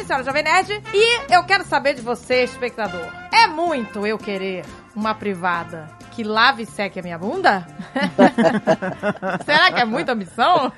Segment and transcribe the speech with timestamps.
[0.00, 0.82] é senhora Jovem Nerd.
[0.94, 3.06] E eu quero saber de você, espectador.
[3.32, 4.64] É muito eu querer
[4.96, 7.66] uma privada que lave e seque a minha bunda?
[9.44, 10.72] Será que é muita ambição?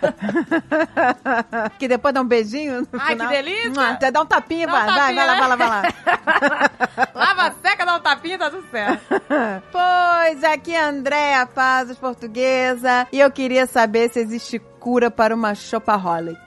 [1.78, 3.28] que depois dá um beijinho Ai, final.
[3.28, 3.70] que delícia!
[3.70, 5.40] Hum, Até dá um tapinha, Dá um vai, vai, tapinha, vai lá, né?
[5.40, 7.10] vai lá, vai lá.
[7.14, 9.02] Lava, seca, dá um tapinha, tá tudo certo.
[9.72, 15.34] Pois, aqui é a Andréa Pazos, portuguesa, e eu queria saber se existe cura para
[15.34, 16.38] uma shopaholic.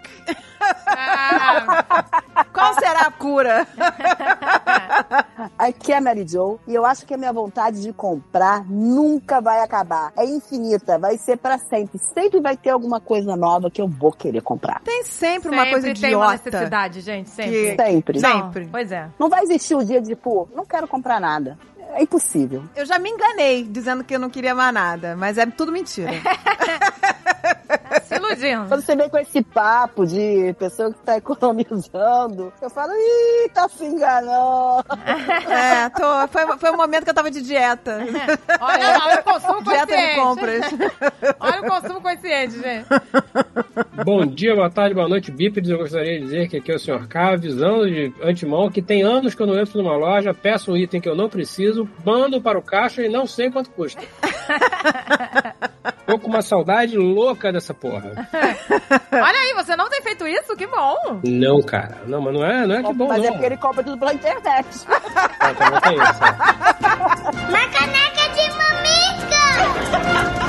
[0.88, 2.06] Ah,
[2.54, 3.68] Qual será a cura?
[5.58, 9.42] Aqui é a Mary Jo e eu acho que a minha vontade de comprar nunca
[9.42, 10.12] vai acabar.
[10.18, 12.00] É infinita, vai ser pra sempre.
[12.00, 14.82] Sempre vai ter alguma coisa nova que eu vou querer comprar.
[14.84, 16.50] Tem sempre, uma coisa sempre tem uma idiota.
[16.52, 17.52] necessidade, gente, sempre.
[17.76, 18.20] Que- Sempre.
[18.20, 18.68] Não, sempre.
[18.72, 19.10] Pois é.
[19.20, 21.58] Não vai existir o dia de, pô, não quero comprar nada.
[21.94, 22.64] É impossível.
[22.76, 26.12] Eu já me enganei dizendo que eu não queria mais nada, mas é tudo mentira.
[28.04, 28.68] Se iludindo.
[28.68, 33.68] Quando você vem com esse papo de pessoa que tá economizando, eu falo, ih, tá
[33.70, 34.86] se enganando.
[35.50, 38.00] é, tô, foi, foi um momento que eu tava de dieta.
[38.60, 40.20] Olha lá, olha o consumo dieta de consciente.
[40.20, 41.36] compras.
[41.40, 42.88] Olha o consumo consciente, gente.
[44.04, 45.70] Bom dia, boa tarde, boa noite, bípedes.
[45.70, 47.08] Eu gostaria de dizer que aqui é o Sr.
[47.08, 50.78] K, avisando de antemão que tem anos que eu não entro numa loja, peço um
[50.78, 54.02] item que eu não preciso, mando para o caixa e não sei quanto custa.
[56.06, 58.12] Tô com uma saudade louca dessa porra.
[59.12, 60.56] Olha aí, você não tem feito isso?
[60.56, 61.20] Que bom.
[61.24, 61.98] Não, cara.
[62.06, 63.26] Não, mas não é, não é que bom, Mas não.
[63.30, 64.68] é porque ele compra tudo pela internet.
[65.40, 66.24] Ah, também tem isso.
[66.24, 67.50] é.
[67.50, 70.46] Uma caneca de mamica!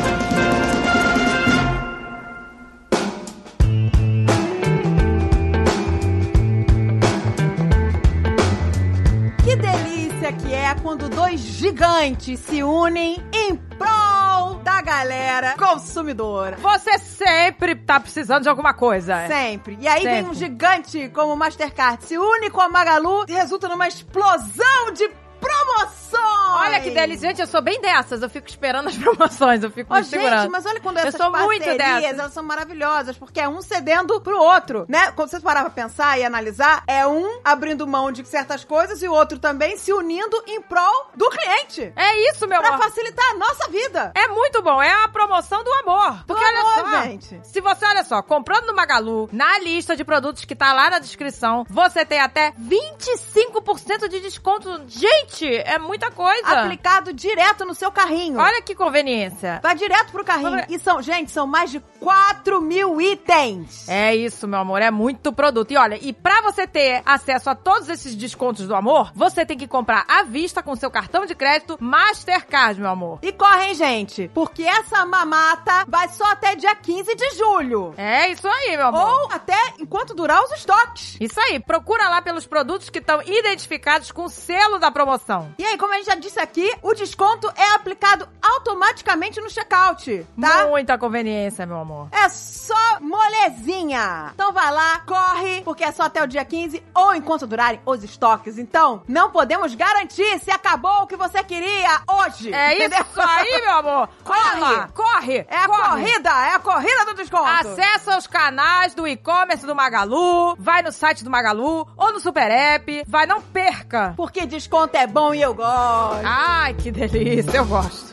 [9.44, 14.25] Que delícia que é quando dois gigantes se unem em prol
[14.67, 16.56] da galera consumidora.
[16.56, 19.28] Você sempre tá precisando de alguma coisa.
[19.28, 19.78] Sempre.
[19.81, 20.31] E aí vem Sempre.
[20.32, 25.09] um gigante como o Mastercard, se une com a Magalu e resulta numa explosão de
[25.46, 26.26] promoções.
[26.58, 27.28] Olha que delícia.
[27.28, 28.22] Gente, eu sou bem dessas.
[28.22, 29.62] Eu fico esperando as promoções.
[29.62, 30.42] Eu fico me segurando.
[30.42, 32.18] gente, mas olha quando Eu essas sou muito parcerias, dessas.
[32.18, 35.10] elas são maravilhosas, porque é um cedendo pro outro, né?
[35.12, 39.08] Quando você parar pra pensar e analisar, é um abrindo mão de certas coisas e
[39.08, 41.92] o outro também se unindo em prol do cliente.
[41.96, 42.82] É isso, meu Pra amor.
[42.84, 44.12] facilitar a nossa vida.
[44.14, 44.82] É muito bom.
[44.82, 46.24] É a promoção do amor.
[46.26, 47.02] Porque olha amor, só.
[47.02, 47.40] gente.
[47.44, 50.98] Se você, olha só, comprando no Magalu, na lista de produtos que tá lá na
[50.98, 54.82] descrição, você tem até 25% de desconto.
[54.88, 56.47] Gente, é muita coisa.
[56.47, 58.38] Aplicado direto no seu carrinho.
[58.38, 59.60] Olha que conveniência.
[59.62, 60.64] Vai direto pro carrinho.
[60.69, 63.88] E são, gente, são mais de 4 mil itens.
[63.88, 65.70] É isso, meu amor, é muito produto.
[65.70, 69.58] E olha, e pra você ter acesso a todos esses descontos do amor, você tem
[69.58, 73.19] que comprar à vista com seu cartão de crédito Mastercard, meu amor.
[73.22, 77.94] E correm, gente, porque essa mamata vai só até dia 15 de julho.
[77.96, 79.08] É isso aí, meu amor.
[79.08, 81.16] Ou até enquanto durar os estoques.
[81.20, 85.16] Isso aí, procura lá pelos produtos que estão identificados com o selo da promoção.
[85.59, 90.27] E aí, como a gente já disse aqui, o desconto é aplicado automaticamente no checkout,
[90.41, 90.66] tá?
[90.66, 92.09] Muita conveniência, meu amor.
[92.12, 94.31] É só molezinha.
[94.34, 98.03] Então vai lá, corre, porque é só até o dia 15 ou enquanto durarem os
[98.03, 98.59] estoques.
[98.59, 102.53] Então, não podemos garantir se acabou o que você queria hoje.
[102.53, 103.00] É entendeu?
[103.00, 104.09] isso aí, meu amor.
[104.25, 104.87] Corre.
[104.94, 105.47] Corre.
[105.49, 105.82] É a corre.
[105.88, 107.44] corrida, é a corrida do desconto.
[107.47, 112.50] Acessa os canais do e-commerce do Magalu, vai no site do Magalu ou no Super
[112.50, 114.15] App, vai, não perca.
[114.16, 116.22] Porque desconto é bom e eu gosto.
[116.25, 118.06] Ai, que delícia, eu gosto.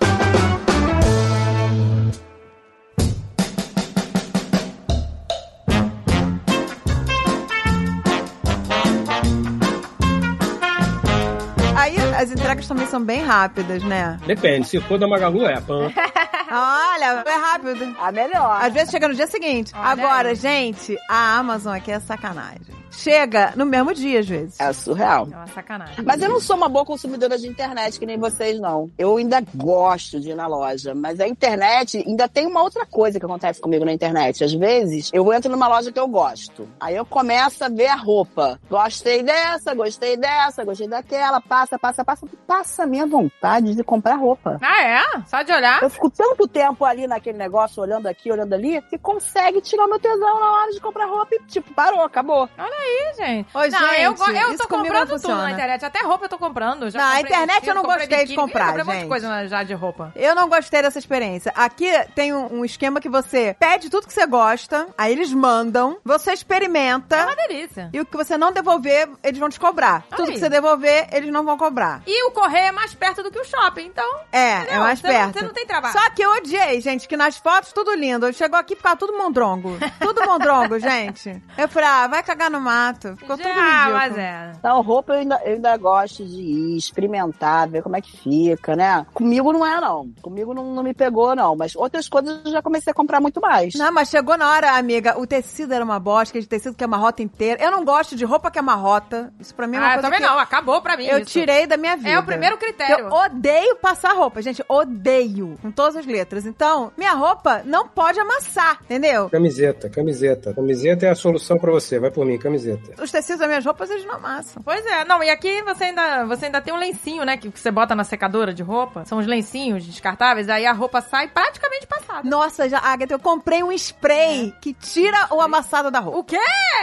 [11.75, 14.17] Aí as entregas também são bem rápidas, né?
[14.25, 15.91] Depende, se for da Magalu é, pã.
[16.51, 17.95] Olha, é rápido.
[17.99, 18.59] A melhor.
[18.61, 19.73] Às vezes chega no dia seguinte.
[19.75, 20.35] Olha Agora, aí.
[20.35, 22.82] gente, a Amazon aqui é sacanagem.
[22.93, 24.59] Chega no mesmo dia, às vezes.
[24.59, 25.27] É surreal.
[25.31, 26.05] É uma sacanagem.
[26.05, 28.89] Mas eu não sou uma boa consumidora de internet, que nem vocês, não.
[28.97, 33.19] Eu ainda gosto de ir na loja, mas a internet ainda tem uma outra coisa
[33.19, 34.43] que acontece comigo na internet.
[34.43, 36.67] Às vezes, eu entro numa loja que eu gosto.
[36.79, 38.59] Aí eu começo a ver a roupa.
[38.69, 41.41] Gostei dessa, gostei dessa, gostei daquela.
[41.41, 42.27] Passa, passa, passa.
[42.47, 44.59] Passa a minha vontade de comprar roupa.
[44.61, 45.01] Ah, é?
[45.27, 45.81] Só de olhar?
[45.81, 49.99] Eu fico tanto tempo ali naquele negócio, olhando aqui, olhando ali, que consegue tirar meu
[49.99, 52.47] tesão na hora de comprar roupa e, tipo, parou, acabou.
[52.83, 53.49] Ih, gente.
[53.53, 55.85] Ô, não, gente, eu, eu tô comprando não tudo na internet.
[55.85, 56.89] Até roupa eu tô comprando.
[56.89, 59.09] Já Na comprei internet eu não comprei gostei de comprar, comprei um monte de gente.
[59.09, 60.11] coisa já de roupa.
[60.15, 61.51] Eu não gostei dessa experiência.
[61.55, 65.97] Aqui tem um, um esquema que você pede tudo que você gosta, aí eles mandam,
[66.03, 67.23] você É experimenta.
[67.23, 67.89] uma delícia.
[67.93, 70.03] E o que você não devolver, eles vão te cobrar.
[70.09, 70.33] Olha Tudo aí.
[70.33, 72.01] que você devolver, eles não vão cobrar.
[72.05, 74.09] E o correio é mais perto do que o shopping, então.
[74.31, 74.73] É, Entendeu?
[74.75, 75.33] é mais Você não- perto.
[75.39, 75.93] você não tem trabalho.
[75.93, 78.31] Só que eu odiei, gente, que nas fotos tudo lindo.
[78.33, 79.77] Chegou aqui e ficava tudo mondrongo.
[79.99, 81.41] Tudo mondrongo, gente.
[81.57, 83.15] Eu falei, ah, vai cagar no formato.
[83.17, 83.51] Ficou tudo ah,
[83.85, 83.93] ridículo.
[83.93, 84.51] mas é.
[84.63, 88.75] Não, roupa eu ainda, eu ainda gosto de ir, experimentar, ver como é que fica,
[88.75, 89.05] né?
[89.13, 90.09] Comigo não é, não.
[90.21, 91.55] Comigo não, não me pegou, não.
[91.55, 93.73] Mas outras coisas eu já comecei a comprar muito mais.
[93.75, 95.19] Não, mas chegou na hora, amiga.
[95.19, 97.63] O tecido era uma bosta, de tecido que amarrota inteira.
[97.63, 99.31] Eu não gosto de roupa que amarrota.
[99.39, 101.31] Isso pra mim é uma Ah, coisa também que não, acabou pra mim eu isso.
[101.31, 102.09] tirei da minha vida.
[102.09, 103.05] É o primeiro critério.
[103.05, 104.63] Eu odeio passar roupa, gente.
[104.67, 105.57] Odeio.
[105.61, 106.45] Com todas as letras.
[106.45, 109.29] Então, minha roupa não pode amassar, entendeu?
[109.29, 110.53] Camiseta, camiseta.
[110.53, 111.99] Camiseta é a solução pra você.
[111.99, 112.62] Vai por mim, camiseta.
[113.01, 114.61] Os tecidos das minhas roupas, eles não amassam.
[114.63, 117.59] Pois é, não, e aqui você ainda, você ainda tem um lencinho, né, que, que
[117.59, 119.05] você bota na secadora de roupa.
[119.05, 122.27] São os lencinhos descartáveis, aí a roupa sai praticamente passada.
[122.27, 126.19] Nossa, já, Agatha, eu comprei um spray que tira o amassado da roupa.
[126.19, 126.37] O quê?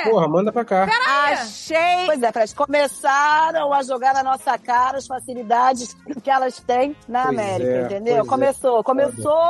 [0.05, 0.89] Porra, manda pra cá.
[1.31, 2.07] Achei.
[2.07, 7.25] Pois é, Fred, começaram a jogar na nossa cara as facilidades que elas têm na
[7.27, 8.17] Pois América, é, entendeu?
[8.17, 8.29] pois é.
[8.31, 9.41] Começou, começou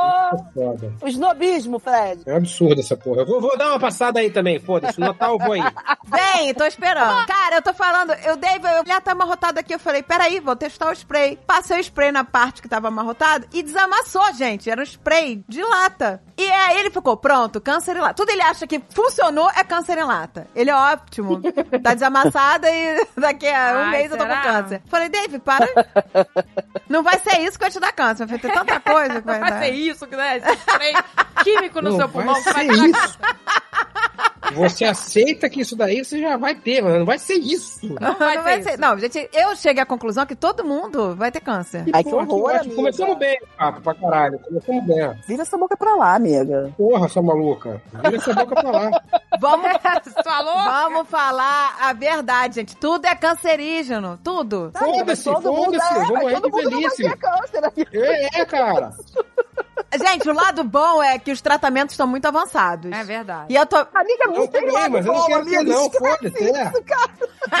[0.53, 0.93] Foda.
[1.01, 2.21] o snobismo, Fred.
[2.25, 3.21] É um absurdo essa porra.
[3.21, 4.99] Eu vou, vou dar uma passada aí também, foda-se.
[4.99, 5.61] No Natal eu vou aí.
[6.11, 7.25] Vem, tô esperando.
[7.27, 9.73] Cara, eu tô falando, eu dei, eu já tá amarrotado aqui.
[9.73, 11.37] Eu falei, peraí, vou testar o spray.
[11.47, 14.69] Passei o spray na parte que tava amarrotado e desamassou, gente.
[14.69, 16.21] Era um spray de lata.
[16.37, 18.15] E aí ele ficou, pronto, câncer em lata.
[18.15, 20.47] Tudo ele acha que funcionou é câncer em lata.
[20.55, 21.41] Ele é ótimo.
[21.81, 24.41] Tá desamassada e daqui a um Ai, mês eu tô com será?
[24.41, 24.81] câncer.
[24.87, 25.67] Falei, Dave, para.
[26.89, 28.25] Não vai ser isso que vai te dar câncer.
[28.27, 29.59] Vai ter tanta coisa que vai, Vai dar.
[29.59, 30.37] ser isso, né?
[30.37, 30.93] Esse spray
[31.43, 33.19] químico no Não seu vai pulmão que vai ser isso.
[34.55, 37.79] Você aceita que isso daí você já vai ter, mas não vai ser isso.
[37.99, 38.69] Não vai Não, ser vai isso.
[38.69, 41.85] ser- não, gente, eu cheguei à conclusão que todo mundo vai ter câncer.
[41.93, 42.59] Ai, que horror, ótimo.
[42.59, 42.75] amiga.
[42.75, 44.39] Começamos bem, papo, pra caralho.
[44.39, 45.13] Começamos bem.
[45.27, 46.73] Vira essa boca pra lá, amiga.
[46.75, 47.81] Porra, sua maluca.
[48.03, 48.91] Vira essa boca pra lá.
[49.39, 49.71] Vamos,
[50.23, 50.63] Falou?
[50.63, 52.75] vamos falar a verdade, gente.
[52.75, 54.19] Tudo é cancerígeno.
[54.23, 54.71] Tudo.
[54.77, 55.93] Foda-se, Todo mundo foda-se.
[55.93, 57.73] é, Vou mas morrer todo de mundo vai ter câncer.
[57.93, 58.91] É, é, cara.
[59.97, 62.91] Gente, o lado bom é que os tratamentos estão muito avançados.
[62.91, 63.45] É verdade.
[63.49, 63.77] E eu tô.
[63.77, 65.73] Amiga, não tem lado mas eu não bom, quero ter, amiga.
[65.75, 65.91] não.
[65.91, 66.71] Foda-se, é.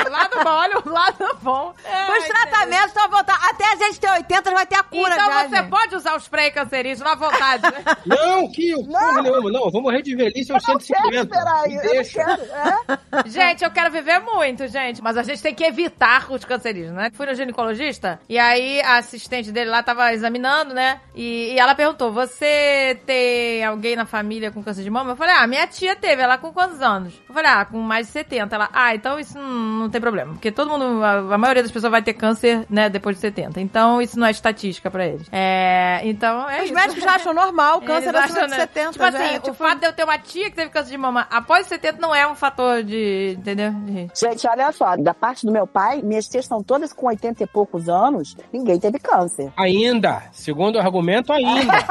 [0.07, 1.73] O lado bom, olha o lado bom.
[1.85, 3.49] Ai, Os tratamentos estão avançados.
[3.49, 5.69] Até a gente ter 80 vai ter a cura Então já, você gente.
[5.69, 7.83] pode usar o spray cancerígeno à vontade, né?
[8.05, 9.51] Não, que porra nenhuma.
[9.51, 11.21] Não, eu vou morrer de velhice aos Quero 150.
[11.35, 12.23] esperar Eu não deixa.
[12.23, 12.41] quero.
[12.43, 13.01] É.
[13.29, 15.01] Gente, eu quero viver muito, gente.
[15.01, 17.11] Mas a gente tem que evitar os cancerígenos, né?
[17.13, 20.99] Fui no ginecologista e aí a assistente dele lá tava examinando, né?
[21.15, 25.11] E, e ela perguntou: Você tem alguém na família com câncer de mama?
[25.11, 26.21] Eu falei: Ah, minha tia teve.
[26.21, 27.13] Ela com quantos anos?
[27.27, 28.55] Eu falei: Ah, com mais de 70.
[28.55, 30.33] Ela: Ah, então isso não, tem problema.
[30.33, 33.59] Porque todo mundo, a, a maioria das pessoas vai ter câncer, né, depois de 70.
[33.61, 35.27] Então isso não é estatística pra eles.
[35.31, 36.01] É.
[36.03, 36.73] Então é Os isso.
[36.73, 38.57] médicos já acham normal o câncer Eles acima acham, de né?
[38.59, 38.91] 70.
[38.91, 40.97] Tipo assim, é, o tipo, fato de eu ter uma tia que teve câncer de
[40.97, 43.35] mama após 70 não é um fator de.
[43.37, 43.71] Entendeu?
[43.71, 44.09] De...
[44.13, 47.47] Gente, olha só, da parte do meu pai, minhas tias estão todas com 80 e
[47.47, 49.51] poucos anos, ninguém teve câncer.
[49.57, 50.23] Ainda.
[50.31, 51.73] Segundo o argumento, ainda.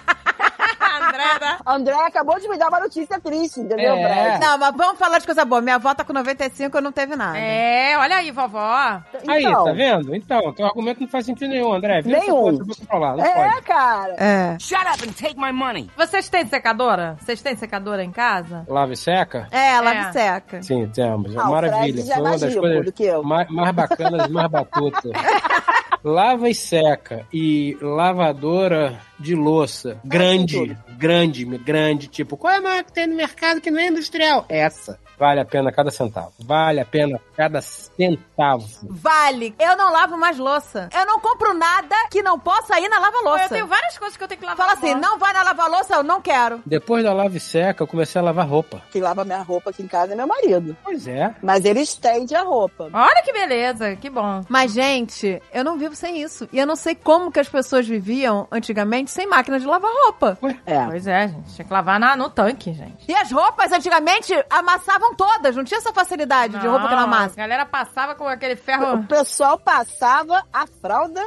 [1.21, 1.57] André?
[1.65, 4.39] André acabou de me dar uma notícia triste, entendeu, É.
[4.39, 5.61] Não, mas vamos falar de coisa boa.
[5.61, 7.37] Minha avó tá com 95 e não teve nada.
[7.37, 9.01] É, olha aí, vovó.
[9.27, 10.15] Aí, Então, tá vendo?
[10.15, 12.01] Então, teu argumento não faz sentido nenhum, André.
[12.01, 12.57] Vira Nenhum.
[12.87, 13.15] pra lá.
[13.17, 13.61] Não É, pode.
[13.63, 14.15] cara.
[14.17, 14.57] É.
[14.59, 15.89] Shut up and take my money.
[15.97, 17.15] Vocês têm secadora?
[17.19, 18.65] Vocês têm secadora em casa?
[18.67, 19.47] Lava e seca?
[19.51, 20.11] É, ela É.
[20.11, 20.61] seca.
[20.63, 21.35] Sim, temos.
[21.37, 21.93] Ah, o Maravilha.
[21.93, 23.23] Fred já é Foi uma mais das coisas do que eu.
[23.23, 25.11] mais, mais bacanas e mais batutas.
[26.03, 27.25] Lava e seca.
[27.31, 29.99] E lavadora de louça.
[30.03, 32.07] Grande, grande, grande.
[32.07, 34.45] Tipo, qual é a maior que tem no mercado que não é industrial?
[34.49, 34.99] Essa.
[35.21, 36.33] Vale a pena cada centavo.
[36.39, 38.67] Vale a pena cada centavo.
[38.81, 39.53] Vale.
[39.59, 40.89] Eu não lavo mais louça.
[40.91, 43.43] Eu não compro nada que não possa ir na lava-louça.
[43.43, 44.65] eu tenho várias coisas que eu tenho que lavar.
[44.65, 46.63] Fala assim, não vai na lava-louça, eu não quero.
[46.65, 48.81] Depois da lava e seca, eu comecei a lavar roupa.
[48.89, 50.75] Quem lava minha roupa aqui em casa é meu marido.
[50.83, 51.35] Pois é.
[51.43, 52.89] Mas ele estende a roupa.
[52.91, 54.43] Olha que beleza, que bom.
[54.49, 56.49] Mas, gente, eu não vivo sem isso.
[56.51, 60.39] E eu não sei como que as pessoas viviam antigamente sem máquina de lavar roupa.
[60.65, 60.83] É.
[60.87, 61.53] Pois é, gente.
[61.53, 63.05] Tinha que lavar na, no tanque, gente.
[63.07, 67.35] E as roupas antigamente amassavam todas, não tinha essa facilidade de roupa que não A
[67.35, 71.21] galera passava com aquele O ferro pessoal passava a fralda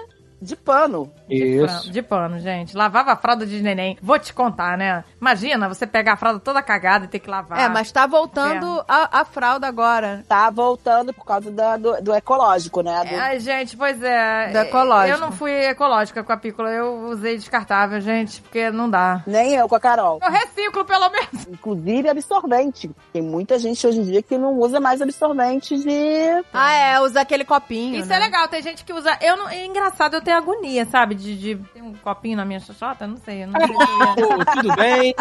[0.44, 1.10] de pano.
[1.28, 1.90] Isso.
[1.90, 2.76] de pano, gente.
[2.76, 3.96] Lavava a fralda de neném.
[4.02, 5.02] Vou te contar, né?
[5.20, 7.58] Imagina você pegar a fralda toda cagada e ter que lavar.
[7.58, 10.24] É, mas tá voltando a, a fralda agora.
[10.28, 13.04] Tá voltando por causa da- do, do ecológico, né?
[13.04, 14.48] Do- Ai, gente, pois é.
[14.50, 15.16] Do ecológico.
[15.16, 19.22] Eu não fui ecológica com a pícola, eu usei descartável, gente, porque não dá.
[19.26, 20.20] Nem eu com a Carol.
[20.22, 21.46] Eu reciclo, pelo menos.
[21.48, 22.90] Inclusive absorvente.
[23.12, 26.44] Tem muita gente hoje em dia que não usa mais absorvente de.
[26.52, 27.96] Ah, é, usa aquele copinho.
[27.98, 28.16] Isso né?
[28.16, 29.16] é legal, tem gente que usa.
[29.20, 31.14] Eu não, é engraçado, eu tenho agonia, sabe?
[31.14, 33.44] De, de ter um copinho na minha xoxota, não sei.
[33.44, 33.60] Eu não
[34.14, 35.14] sei eu tudo bem?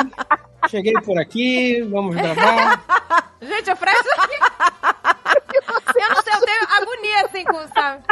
[0.69, 2.83] Cheguei por aqui, vamos gravar.
[3.41, 4.35] Gente, oferece aqui.
[5.99, 8.03] eu não sei, eu tenho agonia assim, com, sabe?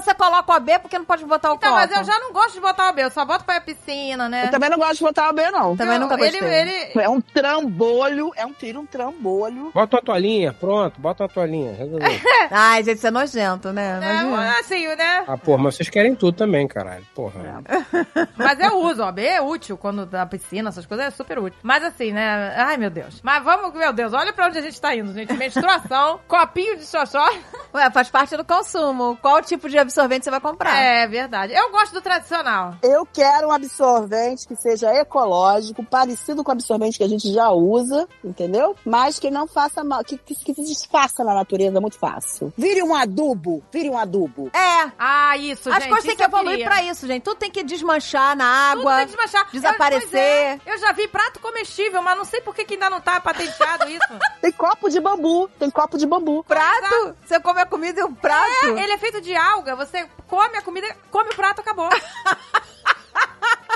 [0.00, 1.80] Você coloca copo AB, por que não pode botar o Então, copo?
[1.86, 3.60] mas eu já não gosto de botar o B, eu só boto pra ir à
[3.60, 4.46] piscina, né?
[4.46, 5.76] Eu também não gosto de botar o B, não.
[5.76, 6.48] Também Eu- nunca ele, gostei.
[6.60, 9.70] ele, É um trambolho, é um tiro, um trambolho.
[9.74, 11.76] Bota uma toalhinha, pronto, bota uma toalhinha.
[12.50, 13.98] Ai, gente, isso é nojento, né?
[13.98, 14.46] Imagina.
[14.46, 15.24] É, assim, né?
[15.26, 17.06] ah, porra, mas vocês querem tudo também, caralho.
[17.14, 17.40] Porra.
[18.36, 19.12] Mas eu uso, ó.
[19.12, 21.58] B é útil quando da piscina, essas coisas é super útil.
[21.62, 22.54] Mas assim, né?
[22.56, 23.20] Ai, meu Deus.
[23.22, 25.32] Mas vamos, meu Deus, olha pra onde a gente tá indo, gente.
[25.34, 27.28] Menstruação, copinho de xoxó.
[27.74, 29.16] Ué, faz parte do consumo.
[29.20, 30.76] Qual tipo de absorvente você vai comprar?
[30.80, 31.52] É verdade.
[31.52, 32.74] Eu gosto do tradicional.
[32.82, 37.50] Eu quero um absorvente que seja ecológico, parecido com o absorvente que a gente já
[37.50, 38.76] usa, entendeu?
[38.84, 42.52] Mas que não faça mal, que, que, que se desfaça na natureza muito fácil.
[42.56, 44.50] Vire um adubo, vire um adubo.
[44.54, 44.90] É.
[44.98, 45.88] Ah, isso, As gente.
[45.88, 46.66] coisas têm que evoluir queria.
[46.66, 47.22] pra isso, gente.
[47.22, 48.96] Tudo tem que desmanchar na Tudo água.
[48.98, 49.48] tem que desmanchar.
[49.52, 50.60] desaparecer.
[50.64, 53.00] Eu, é, eu já vi prato comestível, mas não sei por que, que ainda não
[53.00, 54.00] tá patenteado isso.
[54.40, 56.42] Tem copo de bambu, tem copo de bambu.
[56.44, 57.14] Prato?
[57.26, 58.66] Você come a comida e o prato?
[58.68, 61.88] Ele é feito de alga, você come a comida, come o prato, acabou.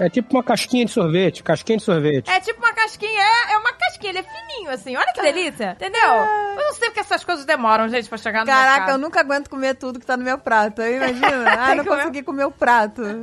[0.00, 2.28] É tipo uma casquinha de sorvete, casquinha de sorvete.
[2.28, 4.96] É tipo uma casquinha, é, é uma casquinha, ele é fininho, assim.
[4.96, 6.00] Olha que delícia, entendeu?
[6.02, 9.00] Eu não sei porque essas coisas demoram, gente, pra chegar no Caraca, eu mercado.
[9.00, 10.82] nunca aguento comer tudo que tá no meu prato.
[10.82, 11.44] Aí imagina.
[11.70, 11.99] ah, não Comer.
[11.99, 13.02] consegui comer o prato.
[13.06, 13.20] Eu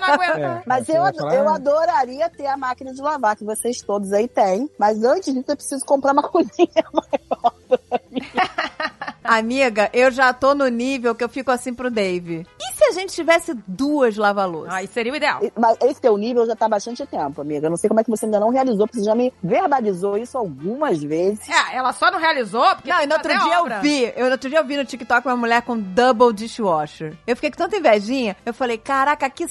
[0.00, 0.38] não aguento.
[0.38, 4.28] É, Mas eu, falar, eu adoraria ter a máquina de lavar, que vocês todos aí
[4.28, 4.70] têm.
[4.78, 7.54] Mas antes disso, eu preciso comprar uma coisinha maior.
[9.28, 12.46] Amiga, eu já tô no nível que eu fico assim pro Dave.
[12.58, 14.72] E se a gente tivesse duas lava-louças?
[14.72, 15.42] Aí seria o ideal.
[15.54, 17.66] Mas esse teu nível já tá há bastante tempo, amiga.
[17.66, 20.16] Eu não sei como é que você ainda não realizou, porque você já me verbalizou
[20.16, 21.46] isso algumas vezes.
[21.46, 23.76] É, ela só não realizou porque Não, e no outro dia obra.
[23.76, 27.14] eu vi, eu, no outro dia eu vi no TikTok uma mulher com double dishwasher.
[27.26, 29.46] Eu fiquei com tanta invejinha, eu falei, caraca, que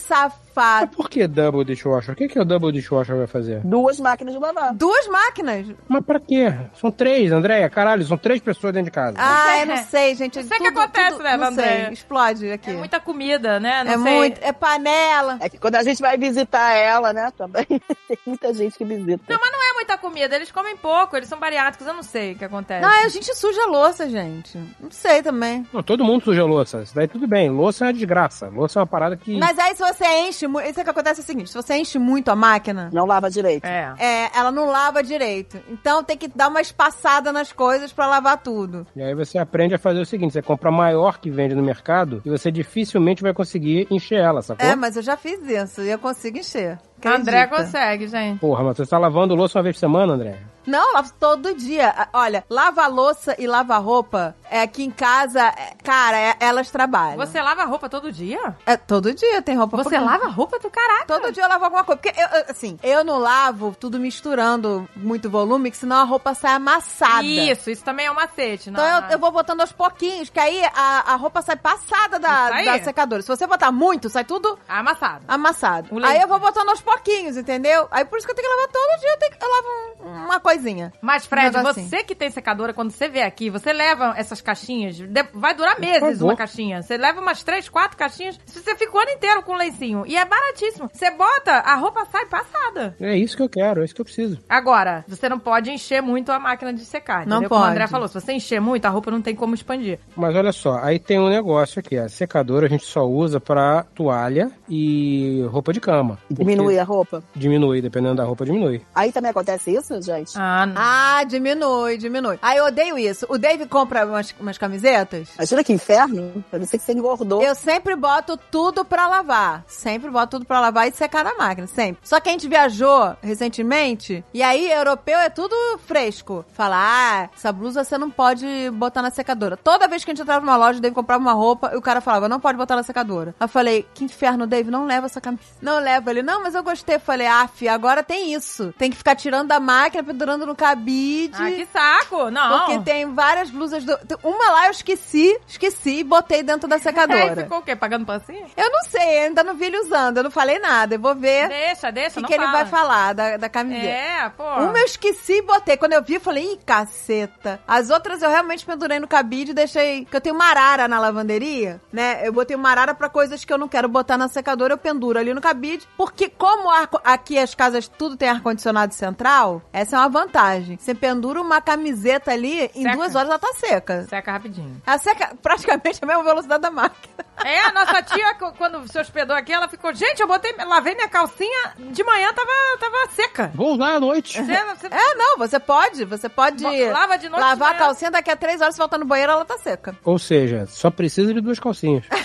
[0.58, 0.96] Mas safado.
[0.98, 2.14] por que double dishwasher?
[2.14, 3.62] O que, que o double dishwasher vai fazer?
[3.64, 4.74] Duas máquinas de lavar.
[4.74, 5.68] Duas máquinas.
[5.88, 6.54] Mas pra quê?
[6.74, 7.70] São três, Andréia.
[7.70, 9.16] Caralho, são três pessoas dentro de casa.
[9.20, 10.40] Ah, eu não sei, gente.
[10.40, 11.84] Não sei o que acontece, né, não Andréia?
[11.86, 12.72] sei, explode aqui.
[12.72, 13.84] É muita comida, né?
[13.84, 14.18] Não É sei.
[14.18, 15.38] muito, é panela.
[15.42, 17.66] É que quando a gente vai visitar ela, né, também
[18.08, 19.22] tem muita gente que visita.
[19.30, 20.36] Não, mas não é muita comida.
[20.36, 21.86] Eles comem pouco, eles são bariátricos.
[21.88, 22.82] Eu não sei o que acontece.
[22.82, 24.58] Não, a gente suja a louça, gente.
[24.80, 25.66] Não sei também.
[25.72, 26.82] Não, todo mundo suja louça.
[26.82, 27.50] Isso daí tudo bem.
[27.50, 28.48] Louça é uma desgraça.
[28.48, 29.38] Louça é uma parada que.
[29.38, 32.00] Mas aí se você enche, isso é que acontece é o seguinte, se você enche
[32.00, 33.66] muito a máquina, Não lava direito.
[33.66, 33.94] É.
[34.00, 35.60] é, ela não lava direito.
[35.70, 38.86] Então tem que dar uma espaçada nas coisas pra lavar tudo.
[38.96, 41.64] E aí você aprende a fazer o seguinte: você compra a maior que vende no
[41.64, 44.66] mercado e você dificilmente vai conseguir encher ela, sacou?
[44.66, 46.80] É, mas eu já fiz isso e eu consigo encher.
[47.06, 47.64] André Acredita?
[47.66, 48.40] consegue, gente.
[48.40, 50.38] Porra, mas você tá lavando louça uma vez por semana, André?
[50.66, 51.94] Não, eu lavo todo dia.
[52.12, 57.18] Olha, lava louça e lava roupa, é, aqui em casa, é, cara, é- elas trabalham.
[57.18, 58.56] Você lava roupa todo dia?
[58.66, 59.78] É, todo dia tem roupa.
[59.78, 61.06] Você porque- lava roupa do caraca?
[61.06, 62.02] Todo dia eu lavo alguma coisa.
[62.02, 66.54] Porque, eu, assim, eu não lavo tudo misturando muito volume, que senão a roupa sai
[66.54, 67.24] amassada.
[67.24, 68.70] Isso, isso também é um macete.
[68.72, 69.10] Não, Então eu, não.
[69.12, 73.22] eu vou botando aos pouquinhos, que aí a, a roupa sai passada da, da secadora.
[73.22, 75.24] Se você botar muito, sai tudo Amassado.
[75.28, 75.90] amassado.
[76.06, 77.88] Aí eu vou botando aos pouquinhos, entendeu?
[77.92, 79.68] Aí por isso que eu tenho que lavar todo dia, eu, tenho que- eu lavo
[80.06, 80.94] um- uma coisinha.
[81.02, 84.96] Mas, Fred, Um você que tem secadora, quando você vê aqui, você leva essas caixinhas,
[84.96, 86.82] de- vai durar meses uma caixinha.
[86.82, 90.04] Você leva umas três, quatro caixinhas, você fica o ano inteiro com lencinho.
[90.08, 90.90] E é baratíssimo.
[90.94, 92.96] Você bota, a roupa sai passada.
[93.00, 94.40] É isso que eu quero, é isso que eu preciso.
[94.50, 97.26] Agora, você não pode encher muito a máquina de secar.
[97.26, 97.50] Não entendeu?
[97.50, 97.72] Como o pode.
[97.76, 100.00] André falou, se você encher muito, a roupa não tem como expandir.
[100.16, 103.84] Mas olha só, aí tem um negócio aqui: a secadora a gente só usa pra
[103.96, 106.18] toalha e roupa de cama.
[106.30, 107.24] Diminui a roupa.
[107.36, 108.82] Diminui, dependendo da roupa, diminui.
[108.94, 110.34] Aí também acontece isso, gente?
[110.36, 110.76] Ah, não.
[110.78, 112.38] Ah, diminui, diminui.
[112.42, 113.26] Aí eu odeio isso.
[113.30, 115.30] O Dave compra umas, umas camisetas.
[115.36, 116.44] Imagina que inferno.
[116.52, 117.42] Eu não sei que você engordou.
[117.42, 119.64] Eu sempre boto tudo pra lavar.
[119.68, 122.00] Sempre boto tudo pra lavar e secar na máquina, sempre.
[122.04, 125.56] Só que a gente viajou recentemente e aí europeu é tudo
[125.86, 126.46] fresco.
[126.54, 129.58] Fala, ah, essa blusa você não pode botar na secadora.
[129.58, 131.82] Toda vez que a gente entrava numa loja, o Dave comprava uma roupa e o
[131.82, 133.36] cara falava, não pode botar na secadora.
[133.40, 135.44] Eu falei, que inferno, Dave, não leva essa camisa.
[135.62, 136.10] Não leva.
[136.12, 136.96] Ele, não, mas eu gostei.
[136.96, 138.74] Eu falei, ah, fi, agora tem isso.
[138.78, 141.36] Tem que ficar tirando da máquina, pendurando no cabide.
[141.38, 142.30] Ah, que saco!
[142.30, 142.60] Não.
[142.60, 143.98] Porque tem várias blusas do.
[144.24, 147.36] Uma lá eu esqueci, esqueci e botei dentro da Aí secadora.
[147.44, 147.76] ficou o quê?
[147.76, 148.46] Pagando pancinha?
[148.56, 150.96] Eu não sei, ainda não vi ele usando, eu não falei nada.
[150.96, 153.88] Eu vou ver Deixa, o deixa, que, não que ele vai falar da, da camiseta.
[153.88, 154.44] É, pô.
[154.44, 155.78] Uma eu esqueci e botei.
[155.78, 157.60] Quando eu vi, eu falei, ih, caceta.
[157.68, 160.06] As outras eu realmente pendurei no cabide e deixei.
[160.06, 162.22] Que eu tenho uma arara na lavanderia, né?
[162.28, 165.20] Eu botei uma arara pra coisas que eu não quero botar na secadora, eu penduro
[165.20, 165.88] ali no cabide.
[165.98, 170.78] Porque, como ar- aqui as casas tudo tem ar-condicionado central, essa é uma vantagem.
[170.80, 172.96] Você pendura uma camiseta ali, em Seca.
[172.96, 174.07] duas horas ela tá seca.
[174.08, 174.82] Seca rapidinho.
[174.86, 177.14] Ela seca praticamente a mesma velocidade da máquina.
[177.44, 181.08] É, a nossa tia, quando se hospedou aqui, ela ficou, gente, eu botei, lavei minha
[181.10, 183.52] calcinha, de manhã tava, tava seca.
[183.54, 184.42] Vou usar à noite.
[184.42, 187.86] Você, você- É, não, você pode, você pode Bo- lava de noite, lavar de a
[187.86, 189.96] calcinha, daqui a três horas você volta no banheiro, ela tá seca.
[190.04, 192.06] Ou seja, só precisa de duas calcinhas.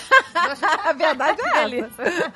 [0.84, 1.68] A verdade é essa.
[1.68, 2.32] Delícia.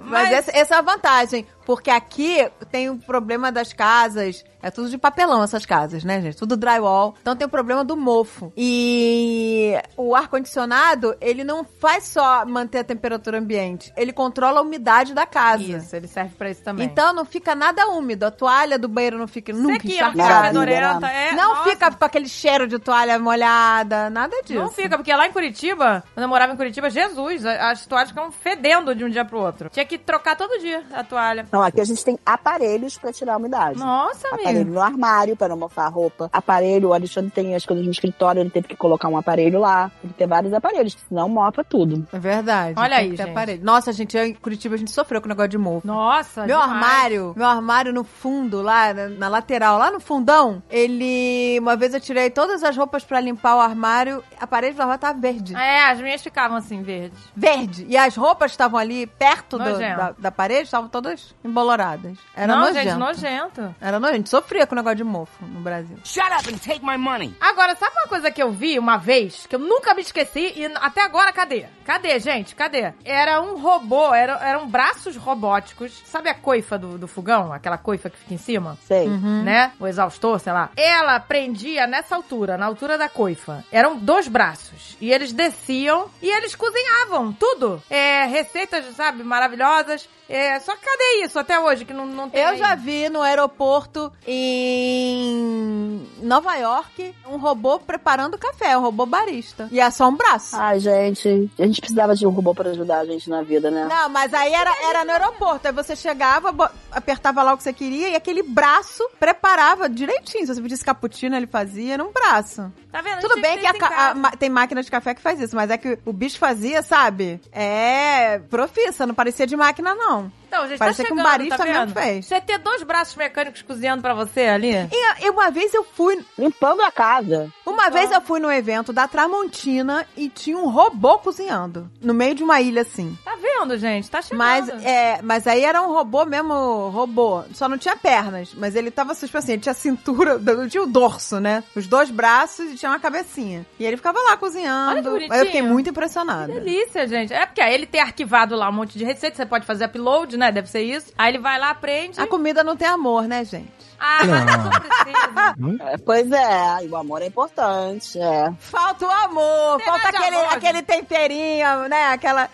[0.00, 1.46] Mas, essa, essa é a vantagem.
[1.66, 4.44] Porque aqui tem o problema das casas.
[4.62, 6.36] É tudo de papelão essas casas, né, gente?
[6.36, 7.14] Tudo drywall.
[7.20, 8.52] Então tem o problema do mofo.
[8.56, 13.92] E o ar-condicionado, ele não faz só manter a temperatura ambiente.
[13.96, 15.62] Ele controla a umidade da casa.
[15.62, 16.86] Isso, ele serve pra isso também.
[16.86, 18.24] Então não fica nada úmido.
[18.26, 20.70] A toalha do banheiro não fica nunca Sequinha, encharcada.
[20.70, 21.70] É, Não nossa.
[21.70, 24.58] fica com aquele cheiro de toalha molhada, nada disso.
[24.58, 28.30] Não fica, porque lá em Curitiba, quando eu morava em Curitiba, Jesus, as toalhas ficam
[28.30, 29.68] fedendo de um dia pro outro.
[29.70, 31.46] Tinha que trocar todo dia a toalha.
[31.50, 33.78] Não, aqui a gente tem aparelhos pra tirar a umidade.
[33.78, 34.49] Nossa, amigo.
[34.50, 36.28] Aparelho no armário pra não mofar a roupa.
[36.32, 39.90] Aparelho, o Alexandre tem as coisas no escritório, ele teve que colocar um aparelho lá.
[40.00, 42.06] Tem que ter vários aparelhos, senão mofa tudo.
[42.12, 42.74] É verdade.
[42.78, 43.30] Olha tem aí, que ter gente.
[43.32, 43.64] aparelho.
[43.64, 45.86] Nossa, gente, eu, em Curitiba a gente sofreu com o negócio de mofo.
[45.86, 46.72] Nossa, Meu demais.
[46.72, 51.58] armário, meu armário no fundo, lá na, na lateral, lá no fundão, ele.
[51.60, 55.00] Uma vez eu tirei todas as roupas pra limpar o armário, a parede do armário
[55.00, 55.54] tava verde.
[55.54, 57.18] É, as minhas ficavam assim, verdes.
[57.36, 57.86] Verde.
[57.88, 62.18] E as roupas estavam ali perto do- da, da parede, estavam todas emboloradas.
[62.34, 62.84] Era não, nojento.
[62.84, 63.74] gente, nojento.
[63.80, 64.28] Era nojento.
[64.40, 65.98] Sofria com o negócio de mofo no Brasil.
[66.02, 67.36] Shut up and take my money.
[67.38, 70.64] Agora, sabe uma coisa que eu vi uma vez, que eu nunca me esqueci, e
[70.76, 71.66] até agora, cadê?
[71.84, 72.54] Cadê, gente?
[72.54, 72.94] Cadê?
[73.04, 75.92] Era um robô, era, eram braços robóticos.
[76.06, 77.52] Sabe a coifa do, do fogão?
[77.52, 78.78] Aquela coifa que fica em cima?
[78.86, 79.08] Sei.
[79.08, 79.42] Uhum.
[79.42, 79.72] Né?
[79.78, 80.70] O exaustor, sei lá.
[80.74, 83.62] Ela prendia nessa altura, na altura da coifa.
[83.70, 84.96] Eram dois braços.
[85.02, 87.82] E eles desciam e eles cozinhavam tudo.
[87.90, 90.08] É, receitas, sabe, maravilhosas.
[90.30, 91.84] É, só que cadê isso até hoje?
[91.84, 92.40] Que não, não tem.
[92.40, 92.58] Eu aí?
[92.58, 99.68] já vi no aeroporto em Nova York um robô preparando café, um robô barista.
[99.72, 100.54] E é só um braço.
[100.56, 103.88] Ai, gente, a gente precisava de um robô pra ajudar a gente na vida, né?
[103.90, 105.66] Não, mas aí era, era no aeroporto.
[105.66, 110.46] Aí você chegava, apertava lá o que você queria e aquele braço preparava direitinho.
[110.46, 112.72] Se você pedisse cappuccino, ele fazia num braço.
[112.90, 113.20] Tá vendo?
[113.20, 115.78] Tudo bem tem que a a tem máquina de café que faz isso, mas é
[115.78, 117.40] que o bicho fazia, sabe?
[117.52, 120.32] É profissa, não parecia de máquina, não.
[120.50, 122.26] Então, gente, Parecia tá que um chegando, barista tá mesmo fez.
[122.26, 124.72] Você ter dois braços mecânicos cozinhando pra você ali.
[124.90, 127.48] E, e uma vez eu fui Limpando a casa.
[127.64, 131.88] Uma vez eu fui num evento da Tramontina e tinha um robô cozinhando.
[132.02, 133.16] No meio de uma ilha, assim.
[133.24, 134.10] Tá vendo, gente?
[134.10, 134.38] Tá chegando.
[134.38, 137.44] Mas, é, mas aí era um robô mesmo, robô.
[137.54, 138.52] Só não tinha pernas.
[138.54, 141.62] Mas ele tava, tipo assim, ele tinha cintura, não tinha o dorso, né?
[141.76, 143.64] Os dois braços e tinha uma cabecinha.
[143.78, 144.90] E ele ficava lá cozinhando.
[144.92, 145.32] Olha que bonitinho.
[145.32, 146.52] Aí eu fiquei muito Que impressionada.
[146.52, 147.32] delícia, gente.
[147.32, 150.36] É porque aí ele tem arquivado lá um monte de receita, você pode fazer upload,
[150.40, 150.50] né?
[150.50, 151.12] Deve ser isso.
[151.16, 152.20] Aí ele vai lá, aprende.
[152.20, 153.70] A comida não tem amor, né, gente?
[154.02, 155.92] Ah, mas não precisa.
[155.92, 158.50] É, pois é, o amor é importante, é.
[158.58, 162.06] Falta o amor, Tem falta aquele, amor, aquele temperinho, né?
[162.06, 162.48] Aquela.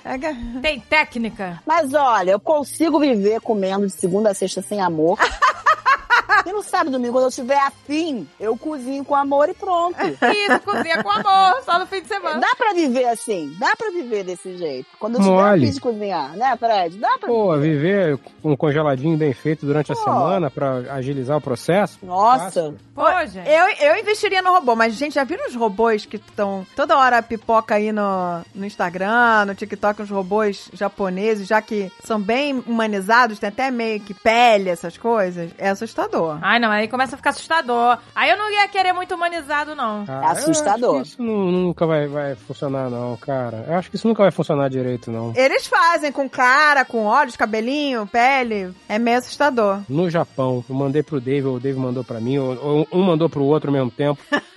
[0.61, 1.63] Tem técnica.
[1.65, 5.19] Mas olha, eu consigo viver comendo de segunda a sexta sem amor.
[6.47, 9.99] E no sábado e domingo, quando eu tiver afim, eu cozinho com amor e pronto.
[10.01, 12.39] Isso, cozinha com amor, só no fim de semana.
[12.39, 14.87] Dá pra viver assim, dá pra viver desse jeito.
[15.01, 16.99] Quando eu tiver afim de cozinhar, né, Fred?
[16.99, 20.05] Dá pra Pô, viver com um congeladinho bem feito durante a Pô.
[20.05, 21.99] semana pra agilizar o processo.
[22.03, 22.73] Nossa.
[22.95, 23.49] Pô, gente.
[23.51, 27.21] Eu, eu investiria no robô, mas, gente, já viram os robôs que estão toda hora
[27.23, 33.41] pipoca aí no, no Instagram, no TikTok, os robôs japoneses, já que são bem humanizados,
[33.41, 35.51] tem até meio que pele, essas coisas?
[35.59, 36.36] É assustador.
[36.43, 37.99] Ai, não, aí começa a ficar assustador.
[38.15, 40.05] Aí eu não ia querer muito humanizado, não.
[40.09, 40.97] Ah, É assustador.
[40.97, 43.65] eu acho que isso nu- nunca vai, vai funcionar, não, cara.
[43.69, 45.33] Eu acho que isso nunca vai funcionar direito, não.
[45.37, 48.73] Eles fazem com cara, com olhos, cabelinho, pele.
[48.89, 49.81] É meio assustador.
[49.89, 53.03] No Japão, eu mandei pro Dave, ou o Dave mandou pra mim, ou, ou um
[53.03, 54.21] mandou pro outro ao mesmo tempo.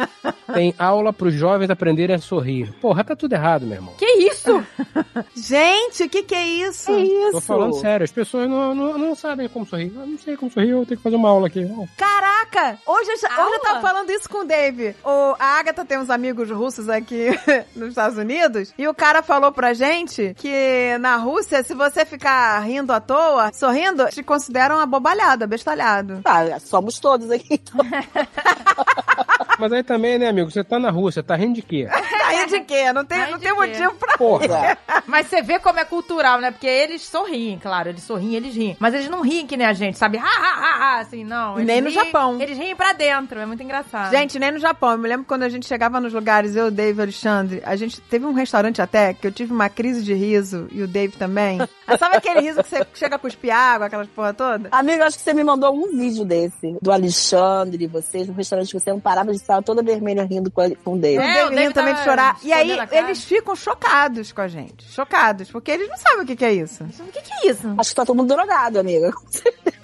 [0.53, 2.73] Tem aula pros jovens aprenderem a sorrir.
[2.81, 3.93] Porra, tá tudo errado, meu irmão.
[3.97, 4.63] Que isso?
[5.35, 6.87] Gente, o que, que é isso?
[6.87, 7.31] Que isso?
[7.33, 9.91] Tô falando sério, as pessoas não, não, não sabem como sorrir.
[9.95, 11.63] Eu não sei como sorrir, eu tenho que fazer uma aula aqui.
[11.97, 12.77] Caraca!
[12.85, 14.95] Hoje, hoje eu tava falando isso com o Dave.
[15.03, 17.27] O, a Agatha tem uns amigos russos aqui
[17.75, 18.73] nos Estados Unidos.
[18.77, 23.51] E o cara falou pra gente que na Rússia, se você ficar rindo à toa,
[23.53, 26.21] sorrindo, te consideram abobalhado, abestalhado.
[26.23, 27.53] Tá, somos todos aqui.
[27.55, 27.79] então.
[29.59, 31.85] Mas aí também, né, amigo, você tá na Rússia, tá rindo de quê?
[31.91, 32.93] Tá rindo de quê?
[32.93, 34.77] Não tem, Tá não tem motivo pra Porra.
[35.05, 36.49] Mas você vê como é cultural, né?
[36.51, 37.89] Porque eles sorriem, claro.
[37.89, 38.77] Eles sorriem, eles riem.
[38.79, 40.17] Mas eles não riem que nem a gente, sabe?
[40.17, 41.58] Ha, ha, ha, ha, assim, não.
[41.61, 42.41] Eles Nem no riem- Japão.
[42.41, 43.39] Eles riem pra dentro.
[43.39, 44.11] É muito engraçado.
[44.11, 44.91] Gente, nem no Japão.
[44.91, 47.61] Eu me lembro quando a gente chegava nos lugares, eu, o Dave e o Alexandre,
[47.65, 50.87] a gente teve um restaurante até que eu tive uma crise de riso e o
[50.87, 51.59] Dave também.
[51.87, 54.69] Ah, Sabe aquele riso que você chega a cuspir água, aquelas porra toda?
[54.71, 58.67] Amigo, acho que você me mandou um vídeo desse, do Alexandre e vocês, no restaurante
[58.71, 61.17] que você não parava de estar toda vermelha rindo com, com o Dave.
[61.17, 62.37] o É, Dave o Dave rindo também tava- de chorar.
[62.43, 64.85] E aí, eles ficam chocados com a gente.
[64.91, 66.83] Chocados, porque eles não sabem o que, que é isso.
[66.83, 67.73] O que, que é isso?
[67.77, 69.11] Acho que tá todo mundo drogado, amiga.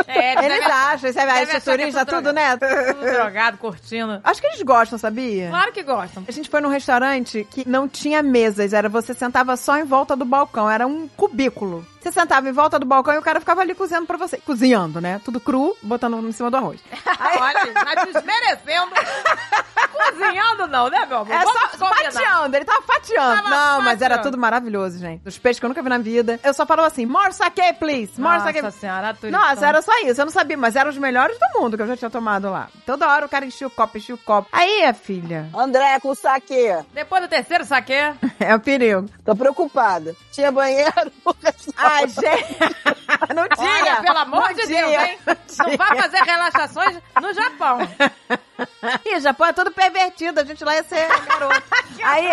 [0.08, 1.32] É, Eles devem- acham, sabe?
[1.32, 2.58] Aí, é turistas, tudo tudo, né?
[2.58, 4.20] Tudo drogado, curtindo.
[4.24, 5.50] Acho que eles gostam, sabia?
[5.50, 6.24] Claro que gostam.
[6.28, 10.16] A gente foi num restaurante que não tinha mesas, era você sentava só em volta
[10.16, 11.86] do balcão, era um cubículo.
[12.06, 14.38] Você sentava em volta do balcão e o cara ficava ali cozinhando pra você.
[14.38, 15.20] Cozinhando, né?
[15.26, 16.80] Tudo cru, botando em cima do arroz.
[17.40, 18.92] Olha, tá desmerecendo.
[19.92, 21.34] Cozinhando não, né, meu amor?
[21.34, 22.12] É Vamos só combinar.
[22.12, 23.44] fatiando, ele tava fatiando.
[23.44, 24.24] Tava não, mas era fatiando.
[24.24, 25.28] tudo maravilhoso, gente.
[25.28, 26.40] Os peixes que eu nunca vi na vida.
[26.44, 28.22] Eu só falava assim, more sake, please.
[28.22, 28.72] More Nossa sake.
[28.74, 29.42] senhora, turistão.
[29.42, 30.22] Nossa, era só isso.
[30.22, 32.70] Eu não sabia, mas eram os melhores do mundo que eu já tinha tomado lá.
[32.86, 34.50] Toda hora o cara enchia o copo, enchia o copo.
[34.52, 36.56] Aí, a filha, André, com o saque.
[36.94, 37.94] Depois do terceiro saque,
[38.40, 39.08] é o perigo.
[39.24, 40.16] Tô preocupada.
[40.32, 40.92] Tinha banheiro?
[41.78, 43.34] Ai, gente.
[43.36, 43.82] não tinha.
[43.82, 44.86] Olha, pelo amor Não de tinha.
[44.88, 45.18] Deus, hein?
[45.60, 47.80] Não vai fazer relaxações no Japão.
[49.06, 51.64] Ih, o Japão é todo pervertido, a gente lá ia ser garoto.
[52.04, 52.28] aí,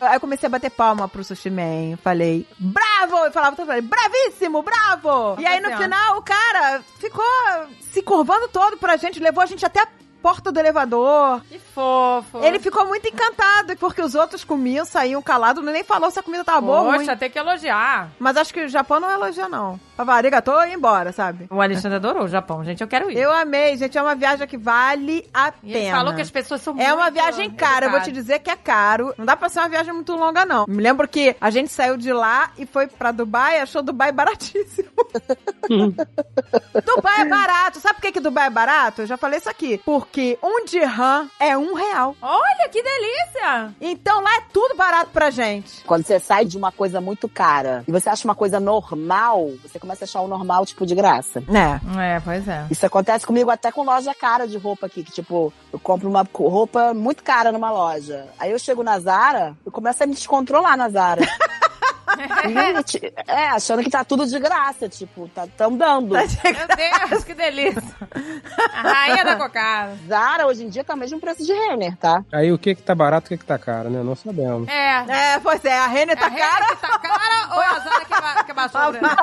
[0.00, 1.96] aí eu comecei a bater palma pro Sushi Man.
[2.02, 3.16] Falei, bravo!
[3.24, 5.36] Eu falava todo mundo, bravíssimo, bravo!
[5.40, 7.24] E aí no final o cara ficou
[7.92, 9.88] se curvando todo pra gente, levou a gente até a
[10.26, 11.40] porta do elevador.
[11.48, 12.38] Que fofo.
[12.42, 16.42] Ele ficou muito encantado, porque os outros comiam, saíam calados, nem falou se a comida
[16.42, 16.98] tava boa ou ruim.
[16.98, 18.08] Poxa, tem que elogiar.
[18.18, 19.78] Mas acho que o Japão não elogia, não.
[19.96, 21.46] Falava, arigato e ia embora, sabe?
[21.48, 22.80] O Alexandre adorou o Japão, gente.
[22.80, 23.16] Eu quero ir.
[23.16, 23.96] Eu amei, gente.
[23.96, 25.96] É uma viagem que vale a E ele pena.
[25.96, 28.56] falou que as pessoas são É uma viagem cara, eu vou te dizer que é
[28.56, 29.14] caro.
[29.16, 30.64] Não dá pra ser uma viagem muito longa, não.
[30.66, 34.90] Me lembro que a gente saiu de lá e foi pra Dubai, achou Dubai baratíssimo.
[36.84, 37.78] Dubai é barato.
[37.80, 39.02] Sabe por que, que Dubai é barato?
[39.02, 39.80] Eu já falei isso aqui.
[39.84, 42.16] Porque um dirham é um real.
[42.20, 43.74] Olha, que delícia!
[43.80, 45.84] Então lá é tudo barato pra gente.
[45.84, 49.78] Quando você sai de uma coisa muito cara e você acha uma coisa normal, você
[49.78, 51.42] começa a achar o normal, tipo, de graça.
[51.48, 52.16] É.
[52.16, 52.66] É, pois é.
[52.70, 56.26] Isso acontece comigo até com loja cara de roupa aqui, que tipo, eu compro uma
[56.34, 58.26] roupa muito cara numa loja.
[58.38, 61.22] Aí eu chego na Zara, eu começo a me descontrolar na Zara.
[62.44, 66.14] Gente, é, achando que tá tudo de graça, tipo, tá tão dando.
[66.14, 67.82] Meu Deus, que delícia.
[68.72, 69.96] A rainha da cocada.
[70.08, 72.22] Zara hoje em dia tá o mesmo preço de Renner, tá?
[72.32, 74.02] Aí o que que tá barato, o que que tá caro, né?
[74.02, 74.68] Não sabemos.
[74.68, 75.34] É.
[75.34, 76.66] É, pois é, a Renner tá a Renner cara.
[76.66, 79.16] que tá cara ou a Zara que, ba que baixou o preço?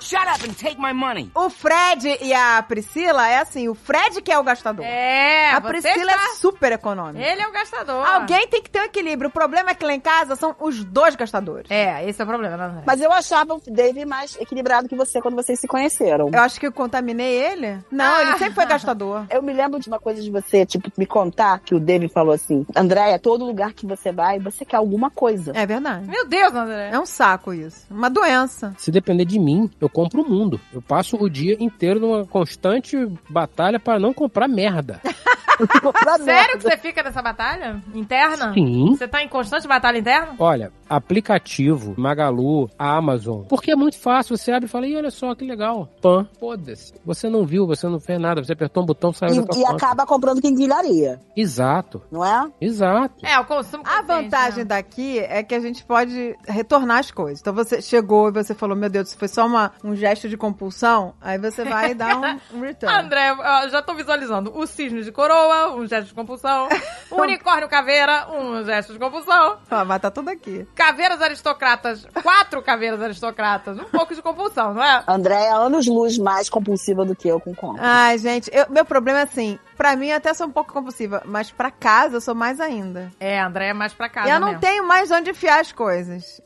[0.00, 1.30] Shut up and take my money.
[1.34, 4.84] O Fred e a Priscila é assim, o Fred que é o gastador.
[4.84, 7.24] É, a Priscila é super econômica.
[7.24, 8.06] Ele é o gastador.
[8.06, 9.28] Alguém tem que ter um equilíbrio.
[9.28, 11.70] O problema é que lá em casa são os dois gastadores.
[11.70, 12.64] É, esse é o problema, né?
[12.64, 12.82] André?
[12.86, 16.30] Mas eu achava o Dave mais equilibrado que você quando vocês se conheceram.
[16.32, 17.78] Eu acho que eu contaminei ele.
[17.90, 19.26] Não, ele sempre foi gastador.
[19.30, 22.32] Eu me lembro de uma coisa de você, tipo, me contar que o Dave falou
[22.32, 25.52] assim: Andréia, todo lugar que você vai, você quer alguma coisa.
[25.54, 26.06] É verdade.
[26.06, 26.90] Meu Deus, André.
[26.92, 27.86] É um saco isso.
[27.90, 28.74] Uma doença.
[28.78, 30.60] Se depender de mim, eu compro o mundo.
[30.72, 32.96] Eu passo o dia inteiro numa constante
[33.28, 35.00] batalha para não comprar merda.
[35.02, 36.56] Sério merda.
[36.56, 38.54] que você fica nessa batalha interna?
[38.54, 38.94] Sim.
[38.96, 40.34] Você tá em constante batalha interna?
[40.38, 43.42] Olha, aplicativo, Magalu, Amazon.
[43.48, 44.36] Porque é muito fácil.
[44.36, 45.88] Você abre e fala, Ih, olha só que legal.
[46.00, 46.94] Pan, foda-se.
[47.04, 48.42] Você não viu, você não fez nada.
[48.42, 49.76] Você apertou um botão, saiu da tua E, e conta.
[49.76, 52.50] acaba comprando quinquilharia, Exato, não é?
[52.60, 53.14] exato.
[53.24, 54.64] É, o consumo A consciente, vantagem né?
[54.64, 57.40] daqui é que a gente pode retornar as coisas.
[57.40, 60.36] Então você chegou e você falou, meu Deus, isso foi só uma, um gesto de
[60.36, 61.14] compulsão.
[61.20, 62.16] Aí você vai e dá
[62.52, 62.94] um, um return.
[62.94, 63.30] André,
[63.64, 66.68] eu já tô visualizando o cisne de coroa, um gesto de compulsão.
[67.12, 69.58] O unicórnio caveira, um gesto de compulsão.
[69.70, 70.66] Ah, mas tá tudo aqui.
[70.82, 75.04] Caveiras aristocratas, quatro caveiras aristocratas, um pouco de compulsão, não é?
[75.06, 77.80] André é anos luz mais compulsiva do que eu com compra.
[77.84, 81.22] Ai, gente, eu- meu problema é assim, pra mim eu até sou um pouco compulsiva,
[81.24, 83.10] mas pra casa eu sou mais ainda.
[83.20, 84.60] É, André é mais pra casa e eu não mesmo.
[84.60, 86.40] tenho mais onde enfiar as coisas.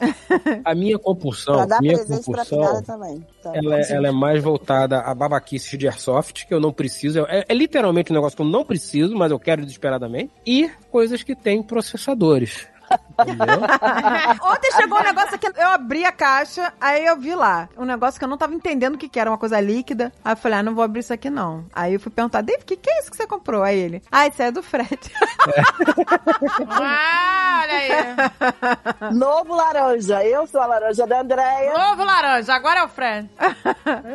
[0.65, 3.27] A minha compulsão, Pra dar minha presente pra compulsão, filhada também.
[3.43, 3.53] Tá?
[3.55, 7.25] ela é, ela é mais voltada a babaquices de airsoft, que eu não preciso.
[7.29, 10.31] É, é literalmente um negócio que eu não preciso, mas eu quero desesperadamente.
[10.47, 12.69] E coisas que têm processadores.
[13.19, 13.61] Entendeu?
[14.43, 18.19] Ontem chegou um negócio aqui, eu abri a caixa, aí eu vi lá, um negócio
[18.19, 20.13] que eu não tava entendendo o que que era, uma coisa líquida.
[20.25, 21.65] Aí eu falei, ah, não vou abrir isso aqui não.
[21.73, 23.63] Aí eu fui perguntar, Dave, o que, que é isso que você comprou?
[23.63, 24.99] Aí ele, ah, isso é do Fred.
[26.69, 29.15] Ah, olha aí.
[29.15, 30.23] Novo laranja.
[30.25, 33.29] Eu sou a laranja da Andréia Novo laranja, agora é o Fred.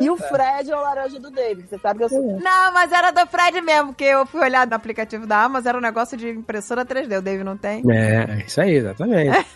[0.00, 1.68] e o Fred é o laranja do David.
[1.68, 2.40] Você sabe que eu sou.
[2.40, 5.78] não, mas era do Fred mesmo, porque eu fui olhar no aplicativo da Amazon, era
[5.78, 7.82] um negócio de impressora 3D, o Dave não tem.
[7.90, 9.30] É, isso aí, exatamente.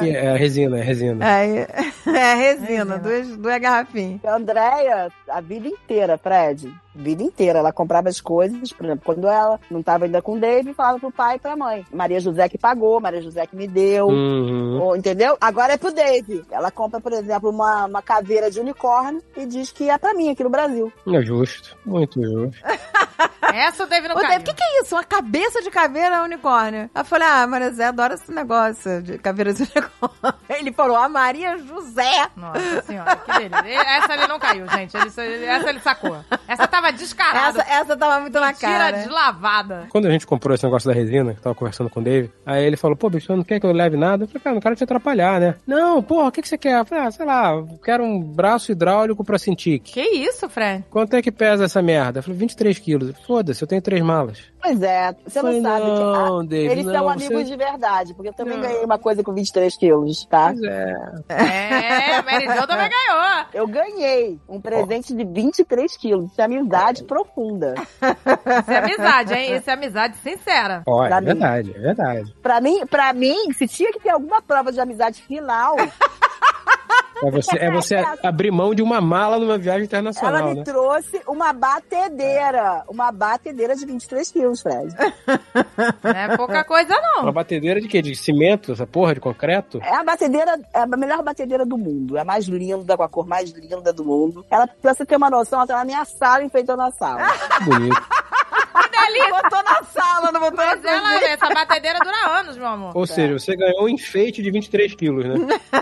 [0.00, 1.26] E é resina, é resina.
[1.26, 1.66] Aí,
[2.06, 4.24] é resina, duas, duas garrafinhas.
[4.24, 9.28] A Andréia, a vida inteira, Fred, vida inteira, ela comprava as coisas, por exemplo, quando
[9.28, 11.86] ela não estava ainda com o Dave, falava pro pai e pra mãe.
[11.92, 14.06] Maria José que pagou, Maria José que me deu.
[14.08, 14.80] Uhum.
[14.80, 15.36] Ou, entendeu?
[15.40, 16.44] Agora é pro Dave.
[16.50, 20.30] Ela compra, por exemplo, uma, uma caveira de unicórnio e diz que é pra mim
[20.30, 20.92] aqui no Brasil.
[21.06, 22.58] É justo, muito justo.
[23.54, 24.30] Essa o David não Ô, caiu.
[24.30, 24.94] Dave, o que, que é isso?
[24.94, 26.90] Uma cabeça de caveira unicórnio.
[26.94, 30.38] Aí eu falei, ah, Maria José adora esse negócio de caveira de unicórnio.
[30.48, 32.28] Ele falou, a Maria José.
[32.36, 33.80] Nossa senhora, que delícia.
[33.98, 34.94] Essa ele não caiu, gente.
[34.96, 36.16] Ele- essa ele sacou.
[36.46, 37.60] Essa tava descarada.
[37.62, 38.96] Essa, essa tava muito na Tira cara.
[38.98, 39.86] deslavada.
[39.90, 42.64] Quando a gente comprou esse negócio da resina, que tava conversando com o Dave, aí
[42.64, 44.24] ele falou, pô, bicho, você não quer que eu leve nada?
[44.24, 45.56] Eu falei, cara, não quero te atrapalhar, né?
[45.66, 46.78] Não, porra, o que, que você quer?
[46.78, 49.92] Eu falei, ah, sei lá, eu quero um braço hidráulico pra Cintiq.
[49.92, 50.84] Que isso, Fred?
[50.90, 52.18] Quanto é que pesa essa merda?
[52.18, 53.14] Eu falei, 23 quilos.
[53.26, 54.38] Foda-se, eu tenho três malas.
[54.68, 58.28] Pois é, você não sabe que ah, eles não, são você- amigos de verdade, porque
[58.28, 58.62] eu também Não.
[58.62, 60.52] ganhei uma coisa com 23 quilos, tá?
[60.52, 60.94] Pois é.
[61.30, 63.46] É, Mary Jo também ganhou.
[63.54, 66.30] Eu ganhei um presente de 23 quilos.
[66.30, 67.74] Isso é amizade profunda.
[67.76, 69.56] Isso é amizade, hein?
[69.56, 70.82] Isso é amizade sincera.
[70.86, 71.26] Ó, é Pra mim.
[71.28, 72.34] verdade, é verdade.
[72.42, 75.76] Pra mim, pra mim, se tinha que ter alguma prova de amizade final,
[77.24, 80.62] É você, é você abrir mão de uma mala numa viagem ela internacional, me né?
[80.64, 82.84] trouxe uma batedeira.
[82.88, 84.94] Uma batedeira de 23 quilos, Fred.
[86.02, 87.32] Não é pouca coisa, Uma não.
[87.32, 88.00] batedeira de quê?
[88.02, 89.80] De cimento, essa porra, de concreto?
[89.82, 92.16] É a batedeira, é a melhor batedeira do mundo.
[92.16, 94.44] É a mais linda, com a cor mais linda do mundo.
[94.50, 97.20] Ela, pra você ter uma noção, ela tá na minha sala, enfeitando a sala.
[97.64, 99.28] Que bonito.
[99.42, 101.30] Botou na sala, não botou Mas na ela, cozinha.
[101.30, 102.96] essa batedeira dura anos, meu amor.
[102.96, 105.34] Ou seja, você ganhou um enfeite de 23 quilos, né?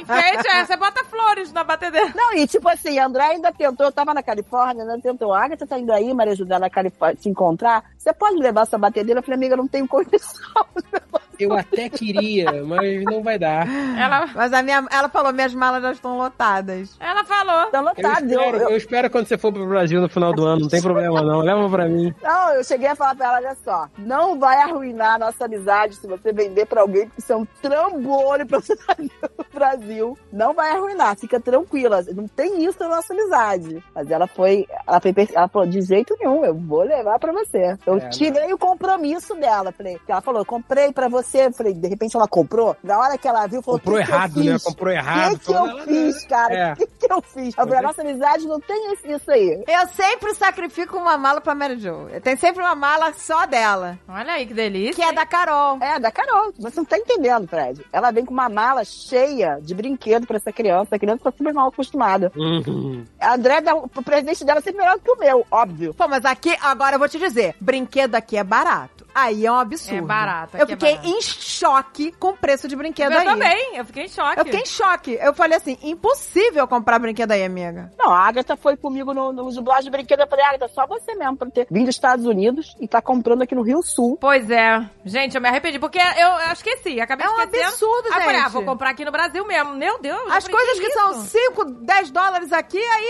[0.00, 2.12] Enfeite, é, você bota flores na batedeira.
[2.14, 4.98] Não, e tipo assim, a André ainda tentou, eu tava na Califórnia, né?
[5.02, 7.84] Tentou, a Agatha tá indo aí, Maria José, na Califórnia, te encontrar.
[7.96, 9.20] Você pode levar essa batedeira?
[9.20, 10.66] Eu falei, amiga, eu não tenho condição.
[11.38, 13.64] Eu até queria, mas não vai dar.
[13.96, 16.96] Ela, Mas a minha, ela falou, minhas malas já estão lotadas.
[16.98, 17.68] ela falou.
[17.68, 18.32] Então, Eu lotado.
[18.32, 20.68] Eu, espero, eu, eu espero quando você for pro Brasil no final do ano, não
[20.68, 21.38] tem problema não.
[21.38, 22.12] Leva pra mim.
[22.20, 25.96] não, eu cheguei a falar pra ela, olha só, não vai arruinar a nossa amizade
[25.96, 30.18] se você vender pra alguém, porque isso é um trambolho pra você trazer no Brasil.
[30.32, 32.02] Não vai arruinar, fica tranquila.
[32.14, 33.82] Não tem isso na nossa amizade.
[33.94, 37.76] Mas ela foi, ela foi, ela falou, de jeito nenhum, eu vou levar pra você.
[37.86, 39.72] Eu É, tirei o compromisso dela.
[39.72, 41.46] Falei, ela falou, comprei pra você.
[41.46, 42.76] Eu falei, de repente ela comprou.
[42.82, 44.52] Na hora que ela viu, falou, Comprou "Que que eu errado, né?
[44.52, 44.62] fiz?
[44.64, 45.38] Comprou O errado.
[45.38, 46.52] que, que eu Falou, fiz, cara?
[46.52, 46.74] O É.
[46.76, 47.48] que, que eu fiz?
[47.58, 49.64] Eu falei, a nossa amizade não tem isso aí.
[49.66, 52.06] Eu sempre sacrifico uma mala pra Mary Jo.
[52.22, 54.94] Tem sempre uma mala só dela, Olha aí que delícia.
[54.94, 55.78] que é da Carol.
[55.80, 56.52] É, da Carol.
[56.58, 57.84] Você não tá entendendo, Fred.
[57.92, 60.96] Ela vem com uma mala cheia de brinquedo pra essa criança.
[60.96, 62.32] A criança tá super mal acostumada.
[62.36, 63.04] Uhum.
[63.20, 65.94] A André, dá, o presente dela é sempre melhor do que o meu, óbvio.
[65.94, 69.06] Pô, mas aqui, agora eu vou te dizer, brinquedo aqui é barato.
[69.14, 69.98] Aí é um absurdo.
[69.98, 71.08] É barato, Eu é fiquei barato.
[71.08, 73.24] em choque com o preço de brinquedo Eu aí.
[73.24, 74.38] também, eu fiquei em choque.
[74.38, 75.18] Eu fiquei em choque.
[75.20, 77.90] Eu falei assim, impossível comprar brinquedo aí, amiga.
[77.98, 80.20] Não, a Agatha foi comigo no, no dublagem de brinquedo.
[80.20, 83.42] Eu falei, Agatha, só você mesmo pra ter vindo dos Estados Unidos e tá comprando
[83.42, 84.16] aqui no Rio Sul.
[84.20, 84.88] Pois é.
[85.04, 87.66] Gente, eu me arrependi, porque eu, eu esqueci, acabei É um esquecendo.
[87.68, 88.52] absurdo, eu falei, ah, gente.
[88.52, 89.74] vou comprar aqui no Brasil mesmo.
[89.74, 90.18] Meu Deus.
[90.20, 90.98] eu As falei, coisas que, isso?
[90.98, 93.06] são 5, 10 dólares aqui, aí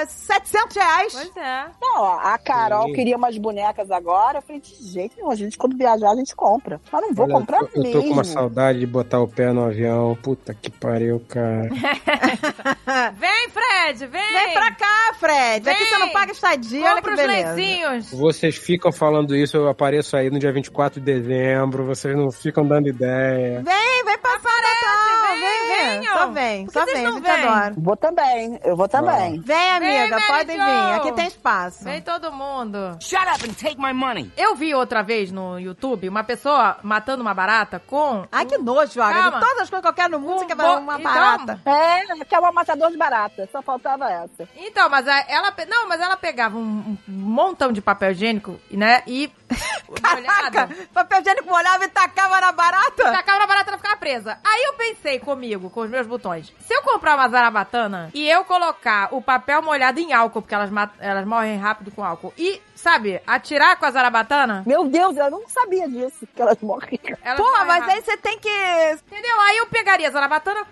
[0.00, 1.12] é 700 reais.
[1.14, 1.66] Pois é.
[1.80, 2.92] Não, ó, a Carol Sim.
[2.92, 4.38] queria umas bonecas agora.
[4.38, 6.80] Eu falei, de jeito nenhum, a gente quando viajar a gente compra.
[6.92, 8.00] Mas não vou Olha, comprar eu, eu mesmo.
[8.02, 10.16] tô com uma saudade de botar o pé no avião.
[10.22, 11.68] Puta que pariu, cara.
[13.14, 14.32] Vem, Fred, vem.
[14.32, 15.68] Vem pra cá, Fred.
[15.68, 15.88] Aqui Vem.
[15.90, 17.54] você não paga estadia, olha que Compra os beleza.
[18.42, 22.66] Vocês ficam falando isso, eu apareço aí no dia 24 de dezembro, vocês não ficam
[22.66, 23.62] dando ideia.
[23.62, 24.52] Vem, vem passar
[25.32, 25.68] Vem,
[26.00, 26.04] vem.
[26.04, 27.48] Só vem, só vocês vem, não eu te vêm?
[27.48, 27.74] adoro.
[27.78, 29.40] Vou também, eu vou também.
[29.40, 30.64] Vem, amiga, Mary podem Jo.
[30.64, 30.94] vir.
[30.94, 31.84] Aqui tem espaço.
[31.84, 32.96] Vem todo mundo.
[33.00, 34.32] Shut up and take my money.
[34.36, 38.24] Eu vi outra vez no YouTube uma pessoa matando uma barata com.
[38.30, 39.22] Ai, que nojo, Agatha.
[39.22, 39.38] Calma.
[39.40, 41.12] De todas as coisas que eu quero no mundo, você quer bo- ver uma Então,
[41.14, 41.60] barata.
[41.64, 43.48] É, que é um matador de barata.
[43.50, 44.48] Só faltava essa.
[44.56, 45.50] Então, mas a- ela.
[45.52, 49.02] pe- Não, mas ela pegava um, um montão de papel higiênico, né?
[49.06, 49.30] E.
[50.02, 53.12] Caraca, molhado, papel higiênico molhava e tacava na barata?
[53.12, 54.38] Tacava na barata ela ficava presa.
[54.44, 56.52] Aí eu pensei comigo, com os meus botões.
[56.60, 60.70] Se eu comprar uma zarabatana e eu colocar o papel molhado em álcool, porque elas,
[60.98, 64.62] elas morrem rápido com álcool, e, sabe, atirar com a zarabatana.
[64.66, 67.16] Meu Deus, eu não sabia disso, que elas morriam.
[67.22, 67.90] elas Pô, morrem mas rápido.
[67.96, 68.48] aí você tem que...
[69.06, 69.40] Entendeu?
[69.42, 70.66] Aí eu pegaria a zarabatana,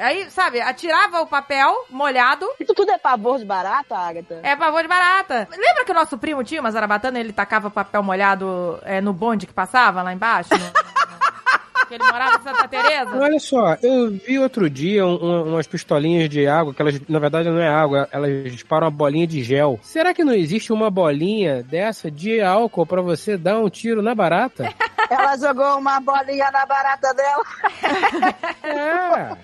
[0.00, 2.46] aí, sabe, atirava o papel molhado.
[2.58, 4.40] Isso tudo é pavor de barata, Agatha?
[4.42, 5.48] É pavor de barata.
[5.56, 9.12] Lembra que o nosso primo tinha uma zarabatana e ele tacava papel molhado é, no
[9.12, 10.50] bonde que passava lá embaixo?
[10.52, 10.58] No-
[11.88, 13.16] que ele morava em Santa Teresa?
[13.16, 17.18] Olha só, eu vi outro dia um- um- umas pistolinhas de água, que elas, na
[17.18, 19.78] verdade, não é água, elas disparam uma bolinha de gel.
[19.82, 24.14] Será que não existe uma bolinha dessa de álcool pra você dar um tiro na
[24.14, 24.72] barata?
[25.08, 27.44] Ela jogou uma bolinha na barata dela.
[28.66, 29.36] É.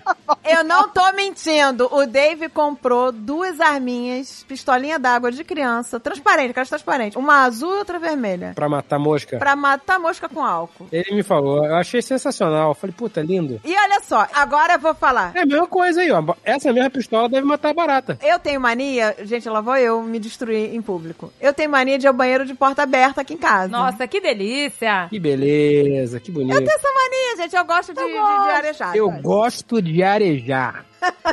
[0.45, 1.87] Eu não tô mentindo.
[1.91, 7.17] O Dave comprou duas arminhas, pistolinha d'água de criança, transparente, caixa transparente.
[7.17, 8.53] Uma azul e outra vermelha.
[8.55, 9.37] Pra matar mosca.
[9.37, 10.87] Pra matar mosca com álcool.
[10.91, 12.71] Ele me falou, eu achei sensacional.
[12.71, 13.59] Eu falei, puta, lindo.
[13.63, 15.31] E olha só, agora eu vou falar.
[15.35, 16.23] É a mesma coisa aí, ó.
[16.43, 18.17] Essa mesma pistola deve matar barata.
[18.21, 21.31] Eu tenho mania, gente, lá vou eu me destruir em público.
[21.39, 23.69] Eu tenho mania de ir ao banheiro de porta aberta aqui em casa.
[23.69, 25.07] Nossa, que delícia.
[25.09, 26.53] Que beleza, que bonito.
[26.55, 27.55] Eu tenho essa mania, gente.
[27.55, 28.95] Eu gosto de, de, de arejar.
[28.95, 30.03] Eu gosto de
[30.33, 30.85] arejar.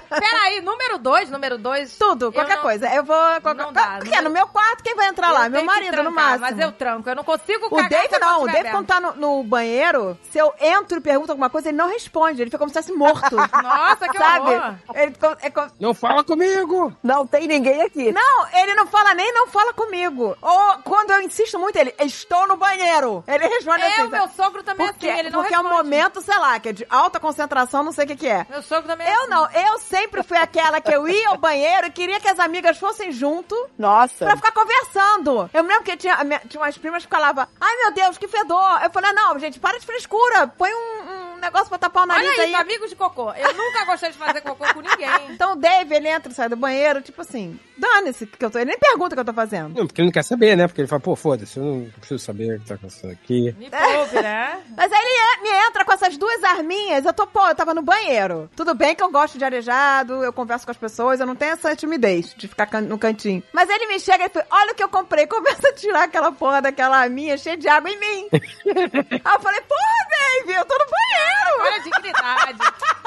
[0.09, 1.97] Peraí, número dois, número dois.
[1.97, 2.89] Tudo, qualquer não- coisa.
[2.95, 3.17] Eu vou.
[3.41, 3.55] Qualquer...
[3.65, 5.47] Não dá, Porque não- no meu quarto, quem vai entrar lá?
[5.47, 6.41] Eu Meu tenho que marido, no trancar, máximo.
[6.41, 9.43] Mas eu tranco, eu não consigo O Dave não, o Dave quando tá no, no
[9.45, 12.43] banheiro, se eu entro e pergunto alguma coisa, ele não responde.
[12.43, 13.37] Ele fica como se estivesse morto.
[13.63, 14.51] Nossa, que sabe?
[14.55, 14.75] horror.
[14.95, 16.93] Ele é Não fala comigo!
[17.03, 18.13] Não tem ninguém aqui.
[18.13, 20.37] Não, ele não fala nem não fala comigo.
[20.41, 23.23] Ou quando eu insisto muito, ele, estou no banheiro.
[23.27, 24.03] Ele responde É, assim.
[24.03, 25.83] o meu sogro também é porque, assim, ele não Porque é um responde.
[25.85, 28.47] momento, sei lá, que é de alta concentração, não sei o que que é.
[28.49, 29.31] Meu sogro também é Eu assim.
[29.31, 32.79] não, eu sempre fui aquela que eu ia ao banheiro e queria que as amigas
[32.79, 34.25] fossem junto Nossa.
[34.25, 35.49] pra ficar conversando.
[35.53, 38.29] Eu me lembro que tinha, minha- tinha umas primas que falavam, ai meu Deus, que
[38.29, 38.81] fedor.
[38.83, 41.10] Eu falei, não, gente, para de frescura, põe um
[41.41, 42.53] negócio pra tapar o nariz Olha aí.
[42.53, 43.33] isso, amigos de cocô.
[43.33, 45.11] Eu nunca gostei de fazer cocô com ninguém.
[45.31, 48.59] Então o Dave, ele entra e sai do banheiro, tipo assim, dane-se que eu tô.
[48.59, 49.75] Ele nem pergunta o que eu tô fazendo.
[49.79, 50.67] Não, porque ele não quer saber, né?
[50.67, 53.55] Porque ele fala, pô, foda-se, eu não preciso saber o que tá acontecendo aqui.
[53.59, 54.61] Me poupe, né?
[54.77, 57.73] Mas aí ele é- me entra com essas duas arminhas, eu tô, pô, eu tava
[57.75, 58.51] no banheiro.
[58.55, 61.53] Tudo bem que eu gosto de arejado, eu converso com as pessoas, eu não tenho
[61.53, 63.43] essa timidez de ficar can- no cantinho.
[63.53, 66.33] Mas ele me chega e fala, olha o que eu comprei, começa a tirar aquela
[66.33, 68.29] porra daquela arminha cheia de água em mim.
[68.33, 70.09] aí eu falei, porra,
[70.45, 71.30] Dave, eu tô no banheiro.
[71.61, 72.59] Olha a dignidade.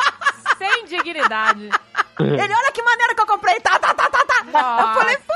[0.57, 1.69] Sem dignidade.
[2.19, 4.43] Ele, olha que maneira que eu comprei, tá, tá, tá, tá, tá.
[4.45, 4.81] Nossa.
[4.81, 5.17] Eu falei.
[5.17, 5.33] Pô,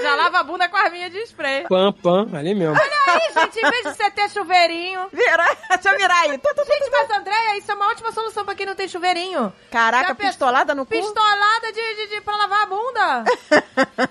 [0.00, 1.64] já lava a bunda com a arminha de spray.
[1.68, 2.76] Pam, pam, ali mesmo.
[2.76, 5.00] Aí, gente, em vez de você ter chuveirinho...
[5.12, 6.38] Vira, deixa eu virar aí.
[6.38, 6.72] Tu, tu, tu, tu.
[6.72, 9.52] Gente, mas Andréia, isso é uma ótima solução pra quem não tem chuveirinho.
[9.70, 10.90] Caraca, pensou- pistolada no cu?
[10.92, 13.24] Pistolada de, de, de- pra lavar a bunda.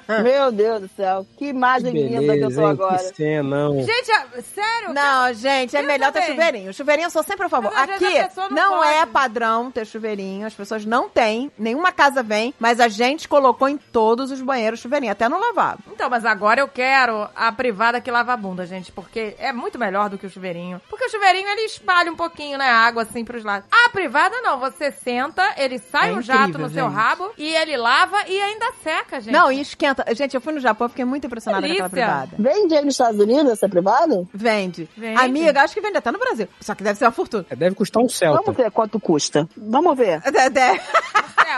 [0.23, 1.26] Meu Deus do céu.
[1.38, 2.67] Que imagem linda que eu tô hein?
[2.67, 2.97] agora.
[2.97, 3.82] Que cena, não.
[3.84, 4.93] Gente, é- sério?
[4.93, 6.36] Não, gente, é Eu melhor ter também.
[6.36, 6.73] chuveirinho.
[6.73, 7.71] Chuveirinho eu sou sempre a favor.
[7.73, 8.06] Mas Aqui
[8.52, 12.88] não não, é padrão ter chuveirinho, as pessoas não têm, nenhuma casa vem, mas a
[12.88, 15.76] gente colocou em todos os banheiros chuveirinho, até no lavabo.
[15.91, 19.79] Então, mas agora eu quero a privada que lava a bunda, gente, porque é muito
[19.79, 20.81] melhor do que o chuveirinho.
[20.89, 23.67] Porque o chuveirinho, ele espalha um pouquinho, né, a água assim pros lados.
[23.71, 26.95] A privada não, você senta, ele sai É um jato incrível, no seu gente.
[26.95, 29.33] rabo e ele lava e ainda seca, gente.
[29.33, 30.05] Não, e esquenta.
[30.15, 32.05] Gente, eu fui no Japão, fiquei muito impressionada com aquela Delícia.
[32.07, 32.35] privada.
[32.37, 34.23] Vende aí nos Estados Unidos essa privada?
[34.33, 34.89] Vende.
[34.95, 35.19] Vende.
[35.21, 36.47] Amiga, acho que vende até no Brasil.
[36.61, 37.45] Só que deve ser uma fortuna.
[37.49, 38.41] É, Deve custar um Celta.
[38.43, 39.47] Vamos ver quanto custa.
[39.57, 40.21] Vamos ver.
[40.31, 40.79] Deve,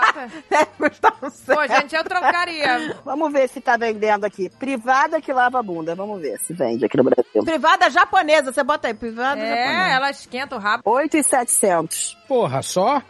[0.06, 0.32] Seca.
[0.50, 2.96] deve custar um Pô, gente, eu trocaria.
[3.06, 4.50] Vamos ver se tá vendendo aqui.
[4.50, 5.96] Privada que lava a bunda.
[5.96, 7.44] Vamos ver se vende aqui no Brasil.
[7.44, 9.96] Privada japonesa, você bota aí, privada É, japonesa.
[9.96, 10.84] ela esquenta o rabo.
[10.86, 12.18] 8,700.
[12.28, 13.02] Porra, só?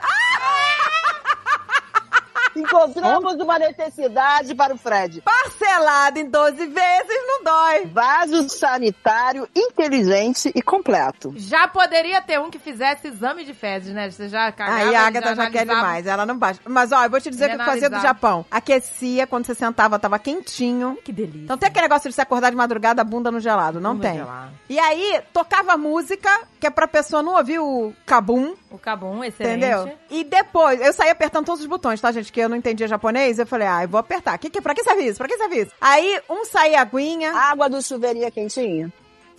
[2.55, 5.21] Encontramos uma necessidade para o Fred.
[5.21, 7.85] Parcelado em 12 vezes, não dói.
[7.87, 11.33] Vaso sanitário inteligente e completo.
[11.35, 14.09] Já poderia ter um que fizesse exame de fezes, né?
[14.09, 15.79] Você já cagava Aí a Agatha já, quer analisava.
[15.79, 16.59] demais, ela não baixa.
[16.65, 17.99] Mas ó, eu vou te dizer o que eu fazia do.
[17.99, 18.45] Japão.
[18.49, 20.97] Aquecia, quando você sentava, tava quentinho.
[21.03, 21.43] Que delícia.
[21.43, 23.79] Então tem aquele negócio de você acordar de madrugada, a bunda no gelado.
[23.79, 24.17] Não Bunda tem.
[24.17, 24.51] gelada.
[24.69, 29.57] E aí, tocava música, que é pra pessoa não ouvir o cabum, O cabum, excelente.
[29.57, 29.91] entendeu?
[30.09, 32.31] E depois, eu saí apertando todos os botões, tá, gente?
[32.39, 33.37] Que eu não entendia japonês.
[33.37, 34.37] Eu falei, ah, eu vou apertar.
[34.37, 35.17] Que, que, pra que serve isso?
[35.17, 35.71] Pra que serve isso?
[35.81, 38.93] Aí, um saía aguinha, Água do chuveirinho é quentinha?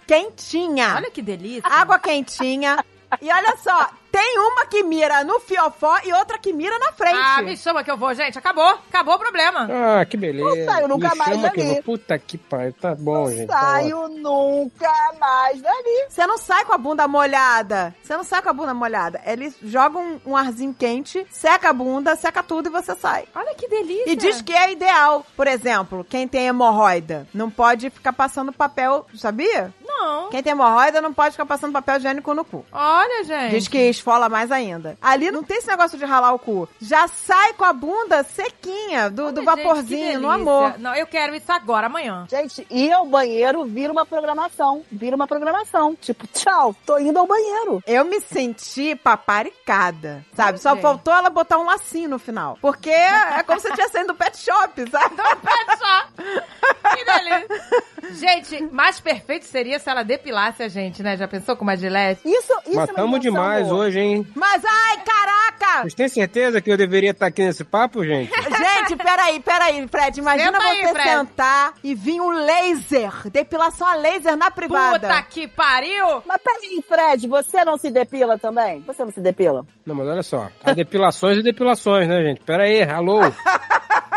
[0.07, 0.97] quentinha.
[0.97, 1.63] Olha que delícia.
[1.65, 2.85] Água quentinha.
[3.23, 7.17] E olha só, tem uma que mira no fiofó e outra que mira na frente.
[7.17, 8.39] Ah, me chama que eu vou, gente.
[8.39, 8.69] Acabou.
[8.89, 9.69] Acabou o problema.
[9.71, 10.49] Ah, que beleza.
[10.49, 11.73] Não saio nunca Me mais que dali.
[11.75, 11.83] vou.
[11.83, 12.73] Puta que pariu.
[12.81, 13.47] Tá bom, gente.
[13.47, 16.07] tá Saio nunca mais dali.
[16.09, 17.95] Você não sai com a bunda molhada.
[18.03, 19.21] Você não sai com a bunda molhada.
[19.25, 23.25] Eles jogam um, um arzinho quente, seca a bunda, seca tudo e você sai.
[23.35, 24.11] Olha que delícia.
[24.11, 25.25] E diz que é ideal.
[25.37, 29.73] Por exemplo, quem tem hemorroida não pode ficar passando papel, sabia?
[29.85, 30.29] Não.
[30.31, 32.65] Quem tem hemorroida não pode ficar passando papel higiênico no cu.
[32.73, 33.51] Olha, gente.
[33.51, 34.97] Diz que esfola mais ainda.
[35.01, 36.69] Ali não tem esse negócio de ralar o cu.
[36.81, 40.79] Já sai com a bunda sequinha, do, do Olha, gente, vaporzinho, que no amor.
[40.79, 42.27] Não, eu quero isso agora, amanhã.
[42.29, 44.83] Gente, ir ao banheiro vira uma programação.
[44.91, 45.95] Vira uma programação.
[45.95, 47.83] Tipo, tchau, tô indo ao banheiro.
[47.87, 50.59] Eu me senti paparicada, sabe?
[50.59, 50.83] Só Gente.
[50.83, 52.59] faltou ela botar um lacinho no final.
[52.61, 55.15] Porque é como se você tivesse saindo do pet shop, sabe?
[55.21, 56.97] Olha só.
[56.97, 57.91] Que delícia.
[58.13, 61.17] Gente, mais perfeito seria se ela depilasse a gente, né?
[61.17, 62.23] Já pensou com uma gilete?
[62.25, 64.27] Isso, isso é Matamos invenção demais hoje, hein?
[64.35, 65.83] Mas, ai, caraca!
[65.83, 68.31] Vocês têm certeza que eu deveria estar aqui nesse papo, gente?
[68.31, 70.21] Gente, peraí, peraí, Fred.
[70.21, 71.09] Imagina Senta aí, você Fred.
[71.11, 73.13] sentar e vir um laser.
[73.31, 75.09] Depilação a laser na privada.
[75.09, 76.23] Puta que pariu!
[76.27, 78.81] Mas peraí, Fred, você não se depila também?
[78.87, 79.65] Você não se depila?
[79.87, 80.49] Não, mas olha só.
[80.65, 82.41] Há depilações e depilações, né, gente?
[82.41, 83.21] Pera aí, alô?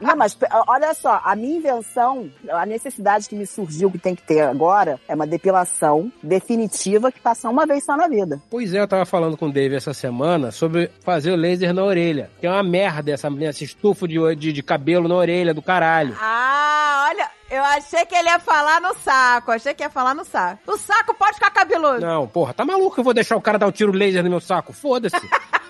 [0.00, 0.36] Não, mas
[0.66, 5.00] olha só, a minha invenção, a necessidade que me surgiu, que tem que ter agora,
[5.08, 8.40] é uma depilação definitiva que passa uma vez só na vida.
[8.50, 11.84] Pois é, eu tava falando com o Dave essa semana sobre fazer o laser na
[11.84, 12.30] orelha.
[12.40, 16.16] Que é uma merda essa, esse estufo de, de, de cabelo na orelha do caralho.
[16.20, 19.50] Ah, olha, eu achei que ele ia falar no saco.
[19.50, 20.60] Achei que ia falar no saco.
[20.66, 22.00] O saco pode ficar cabeludo.
[22.00, 24.30] Não, porra, tá maluco que eu vou deixar o cara dar um tiro laser no
[24.30, 24.72] meu saco?
[24.72, 25.16] Foda-se.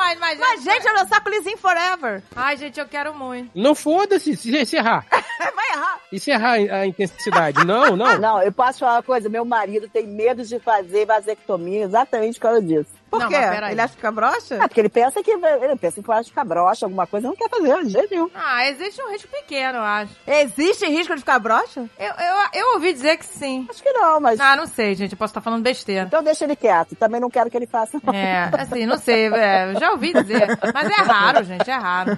[0.00, 0.62] Ah, não, mas...
[0.62, 2.22] Gente, é meu saco lisinho forever.
[2.34, 3.50] Ai, gente, eu quero muito.
[3.54, 5.06] Não foda-se, se se errar.
[5.10, 6.00] Vai errar.
[6.10, 7.64] E se errar a intensidade?
[7.64, 8.18] Não, não.
[8.18, 12.42] Não, eu posso falar uma coisa, meu marido tem medo de fazer vasectomia exatamente por
[12.42, 12.99] causa disso.
[13.10, 13.34] Por Não, quê?
[13.34, 14.58] Ele acha que fica broxa?
[14.60, 17.48] Ah, porque ele pensa que ele pensa que pode ficar broxa, alguma coisa, não quer
[17.50, 18.30] fazer, de jeito nenhum.
[18.34, 20.12] Ah, existe um risco pequeno, eu acho.
[20.26, 21.88] Existe risco de ficar broxa?
[21.98, 23.66] Eu, eu, eu ouvi dizer que sim.
[23.68, 24.38] Acho que não, mas.
[24.38, 25.12] Ah, não sei, gente.
[25.12, 26.04] Eu posso estar falando besteira.
[26.06, 26.94] Então deixa ele quieto.
[26.94, 28.00] Também não quero que ele faça.
[28.02, 28.14] não.
[28.14, 29.26] É, assim, não sei.
[29.26, 30.46] É, já ouvi dizer.
[30.72, 32.16] Mas é raro, gente, é raro.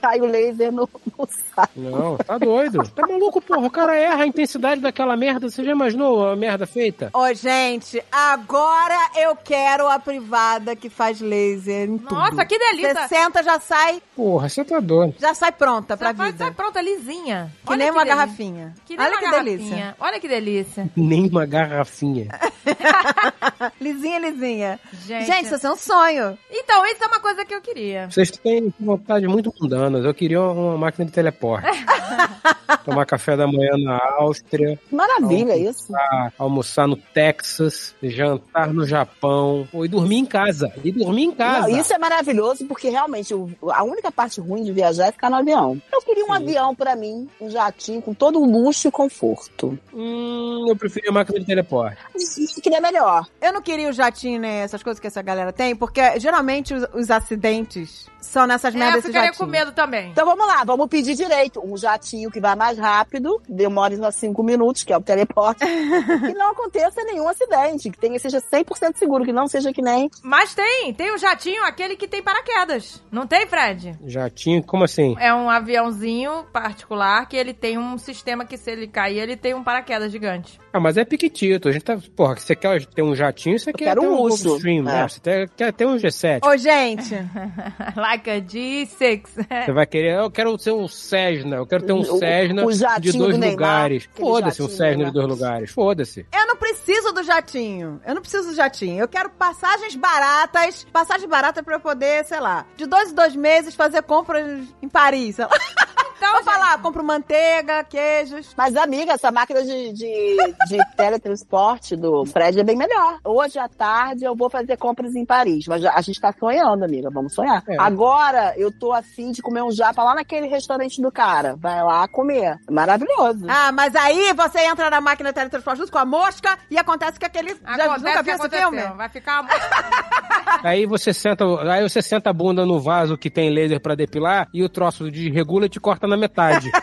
[0.00, 0.88] Cai o laser no,
[1.18, 1.72] no saco.
[1.76, 2.82] Não, tá doido.
[2.90, 3.66] Tá maluco, porra.
[3.66, 5.48] O cara erra a intensidade daquela merda.
[5.48, 7.10] Você já imaginou a merda feita?
[7.12, 12.14] Ô, gente, agora eu quero privada que faz laser em tudo.
[12.14, 12.94] Nossa, que delícia.
[12.94, 15.14] Você senta, já sai, Porra, você tá doido.
[15.18, 16.44] já sai pronta pra faz- vida.
[16.44, 17.52] sai pronta, lisinha.
[17.64, 18.16] Que Olha nem uma delícia.
[18.16, 18.74] garrafinha.
[18.86, 19.56] Que nem Olha uma que garrafinha.
[19.58, 19.96] delícia.
[20.00, 20.90] Olha que delícia.
[20.96, 22.28] Nem uma garrafinha.
[23.80, 24.80] lisinha, lisinha.
[25.06, 25.26] Gente.
[25.26, 26.38] Gente, isso é um sonho.
[26.50, 28.08] Então, isso é uma coisa que eu queria.
[28.10, 30.04] Vocês têm vontade muito mundanas.
[30.04, 31.66] Eu queria uma máquina de teleporte.
[32.84, 35.94] Tomar café da manhã na Áustria, Maravilha isso.
[35.94, 40.72] almoçar, almoçar no Texas, jantar no Japão, e dormir em casa.
[40.82, 41.68] E dormir em casa.
[41.68, 43.32] Não, isso é maravilhoso porque realmente
[43.68, 45.80] a única parte ruim de viajar é ficar no avião.
[45.92, 46.32] Eu queria um Sim.
[46.42, 49.78] avião pra mim, um jatinho com todo o luxo e conforto.
[49.92, 51.98] Hum, eu preferia a máquina de teleporte.
[52.16, 53.26] Isso que é melhor.
[53.40, 54.60] Eu não queria o jatinho, né?
[54.60, 58.96] Essas coisas que essa galera tem, porque geralmente os, os acidentes são nessas É, merdas
[58.96, 60.10] eu desse ficaria com medo também.
[60.10, 61.60] Então vamos lá, vamos pedir direito.
[61.64, 66.34] Um jatinho que vai mais rápido, demore só 5 minutos, que é o teleporte, que
[66.34, 70.10] não aconteça nenhum acidente, que tenha, seja 100% seguro, que não seja que nem.
[70.22, 73.02] Mas tem, tem o jatinho, aquele que tem paraquedas.
[73.10, 73.98] Não tem, Fred?
[74.06, 75.14] Jatinho, como assim?
[75.18, 79.54] É um aviãozinho particular que ele tem um sistema que se ele cair, ele tem
[79.54, 80.61] um paraquedas gigante.
[80.72, 81.68] Ah, mas é piquitito.
[81.68, 81.98] A gente tá.
[82.16, 84.44] Porra, você quer ter um jatinho, você quer quero ter um um luxo.
[84.48, 84.92] Gulfstream, É.
[84.92, 85.08] né?
[85.08, 86.40] Você ter- quer ter um G7.
[86.46, 87.14] Ô, gente,
[87.96, 89.22] like a G6.
[89.66, 92.72] Você vai querer, eu quero ser um Cessna, eu quero ter um O- Cessna o
[92.72, 94.08] jatinho de dois do lugares.
[94.14, 95.70] Foda-se um Cessna de dois lugares.
[95.70, 96.26] Foda-se.
[96.32, 98.00] eu não preciso do jatinho.
[98.06, 99.00] Eu não preciso do jatinho.
[99.00, 100.86] Eu quero passagens baratas.
[100.92, 104.46] Passagens baratas pra eu poder, sei lá, de dois em dois meses fazer compras
[104.80, 105.50] em Paris, sei lá.
[106.22, 108.54] Então, Vou falar, compro manteiga, queijos.
[108.56, 110.36] Mas, amiga, essa máquina de, de,
[110.68, 113.18] de teletransporte do Fred é bem melhor.
[113.24, 115.66] Hoje à tarde eu vou fazer compras em Paris.
[115.66, 117.10] Mas a gente tá sonhando, amiga.
[117.12, 117.64] Vamos sonhar.
[117.68, 117.76] É.
[117.76, 121.56] Agora eu tô afim de comer um japa lá naquele restaurante do cara.
[121.56, 122.56] Vai lá comer.
[122.70, 123.44] Maravilhoso.
[123.48, 127.18] Ah, mas aí você entra na máquina de teletransporte junto com a mosca e acontece
[127.18, 127.54] que aquele...
[127.54, 128.82] Já Acontece nunca o que viu esse filme?
[128.96, 129.44] Vai ficar...
[130.62, 134.48] Aí você senta, aí você senta a bunda no vaso que tem laser pra depilar
[134.52, 136.70] e o troço desregula e te corta na metade.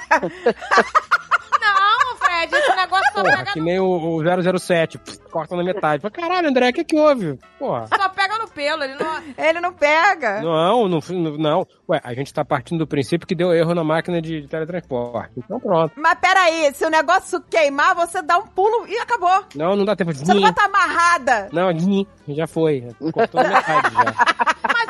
[1.61, 5.55] Não, Fred, esse negócio só Porra, pega, que no, nem o, o 007, pff, corta
[5.55, 6.01] na metade.
[6.01, 7.37] Fala, Caralho, André, o que que houve?
[7.57, 7.87] Porra.
[7.87, 8.83] só pega no pelo.
[8.83, 9.23] Ele não...
[9.37, 10.41] Ele não pega.
[10.41, 10.99] Não, não,
[11.37, 11.67] não.
[11.89, 15.33] Ué, a gente tá partindo do princípio que deu erro na máquina de teletransporte.
[15.37, 15.93] Então pronto.
[15.95, 19.43] Mas peraí, se o negócio queimar, você dá um pulo e acabou.
[19.55, 20.19] Não, não dá tempo de...
[20.19, 21.49] Você não vai estar amarrada.
[21.51, 21.69] Não,
[22.29, 22.87] já foi.
[23.11, 24.15] Cortou na metade já.
[24.73, 24.89] Mas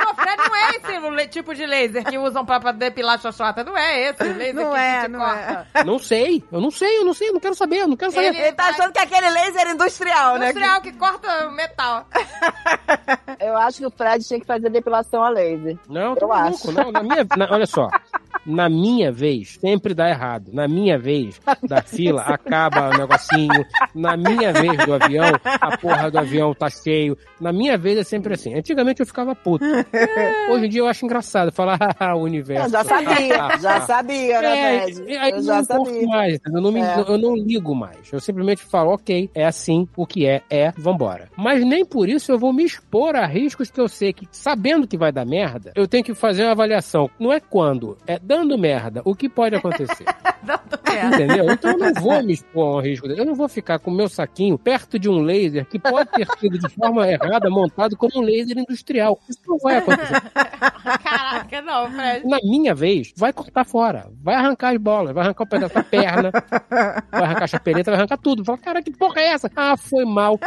[0.69, 3.63] é esse tipo de laser que usam pra, depilar xoxota.
[3.63, 5.67] Não é esse o laser Não que é, não corta.
[5.85, 8.11] Não sei, eu não sei, eu não sei, eu não quero saber, eu não quero
[8.11, 8.27] saber.
[8.27, 10.49] Ele- Ele tá achando que é aquele laser industrial, né?
[10.49, 12.05] Industrial que corta metal.
[13.39, 15.77] Eu acho que o Fred tinha que fazer depilação a laser.
[15.87, 16.71] Não, Eu acho.
[16.71, 17.87] Não, na minha, na- olha só.
[18.49, 20.49] Na minha vez, sempre dá errado.
[20.51, 23.65] Na minha vez da fila, acaba o negocinho.
[23.93, 27.15] Na minha vez do avião, a porra do avião tá cheio.
[27.39, 28.55] Na minha vez é sempre assim.
[28.55, 29.63] Antigamente eu ficava puto.
[30.51, 32.65] Hoje em dia eu acho engraçado falar, ah, o universo.
[32.67, 36.07] Eu já sabia, já sabia, né, É, aí Eu já sabia.
[36.07, 36.99] mais, eu não, me- É.
[37.07, 38.11] eu não ligo mais.
[38.11, 41.29] Eu simplesmente falo, ok, é assim, o que é, é, vambora.
[41.37, 44.87] Mas nem por isso eu vou me expor a riscos que eu sei que, sabendo
[44.87, 47.09] que vai dar merda, eu tenho que fazer uma avaliação.
[47.19, 49.01] Não é quando, é dando merda.
[49.05, 50.05] O que pode acontecer?
[50.77, 51.15] certo.
[51.15, 51.51] Entendeu?
[51.51, 53.19] Então eu não vou me expor a um risco desse.
[53.19, 56.27] Eu não vou ficar com o meu saquinho perto de um laser que pode ter
[56.39, 59.19] sido de forma errada montado como um laser industrial.
[59.29, 60.21] Isso não vai acontecer.
[61.03, 62.27] Caraca, não, Fred.
[62.27, 64.09] Na minha vez, vai cortar fora.
[64.21, 66.31] Vai arrancar as bolas, vai arrancar o pedaço da perna,
[67.11, 68.43] vai arrancar a chapeleta, vai arrancar tudo.
[68.43, 69.51] Fala, cara, que porra é essa?
[69.55, 70.39] Ah, foi mal.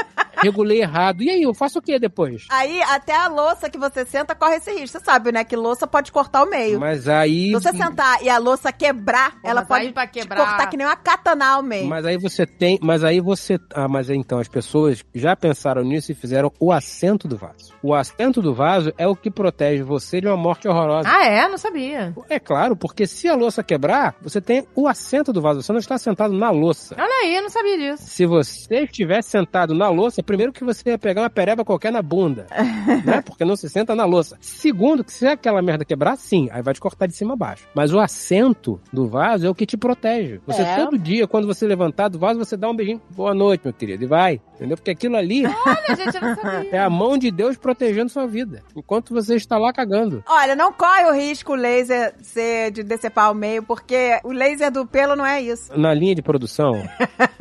[0.42, 1.22] Regulei errado.
[1.22, 2.46] E aí, eu faço o que depois?
[2.50, 4.98] Aí, até a louça que você senta corre esse risco.
[4.98, 5.44] Você sabe, né?
[5.44, 6.80] Que louça pode cortar o meio.
[6.80, 7.46] Mas aí.
[7.46, 10.66] Se você sentar e a louça quebrar, ela mas pode aí pra te quebrar- cortar
[10.68, 11.86] que nem uma katana meio.
[11.86, 12.78] Mas aí você tem.
[12.82, 13.58] Mas aí você.
[13.74, 17.72] Ah, mas então, as pessoas já pensaram nisso e fizeram o assento do vaso.
[17.82, 21.08] O assento do vaso é o que protege você de uma morte horrorosa.
[21.10, 21.48] Ah, é?
[21.48, 22.14] Não sabia.
[22.28, 25.62] É claro, porque se a louça quebrar, você tem o assento do vaso.
[25.62, 26.94] Você não está sentado na louça.
[26.98, 28.04] Olha aí, eu não sabia disso.
[28.06, 32.02] Se você estivesse sentado na louça, primeiro que você ia pegar uma pereba qualquer na
[32.02, 32.46] bunda,
[33.04, 33.20] né?
[33.22, 34.36] Porque não se senta na louça.
[34.40, 37.66] Segundo, que se aquela merda quebrar, sim, aí vai te cortar de cima a baixo.
[37.74, 40.01] Mas o assento do vaso é o que te protege.
[40.46, 40.76] Você É.
[40.76, 43.00] todo dia, quando você levantar do vaso, você dá um beijinho.
[43.10, 44.04] Boa noite, meu querido.
[44.04, 44.40] E vai.
[44.54, 44.76] Entendeu?
[44.76, 46.16] Porque aquilo ali Olha, gente,
[46.74, 48.62] é a mão de Deus protegendo sua vida.
[48.76, 50.22] Enquanto você está lá cagando.
[50.28, 54.70] Olha, não corre o risco o laser ser de decepar ao meio, porque o laser
[54.70, 55.76] do pelo não é isso.
[55.78, 56.74] Na linha de produção,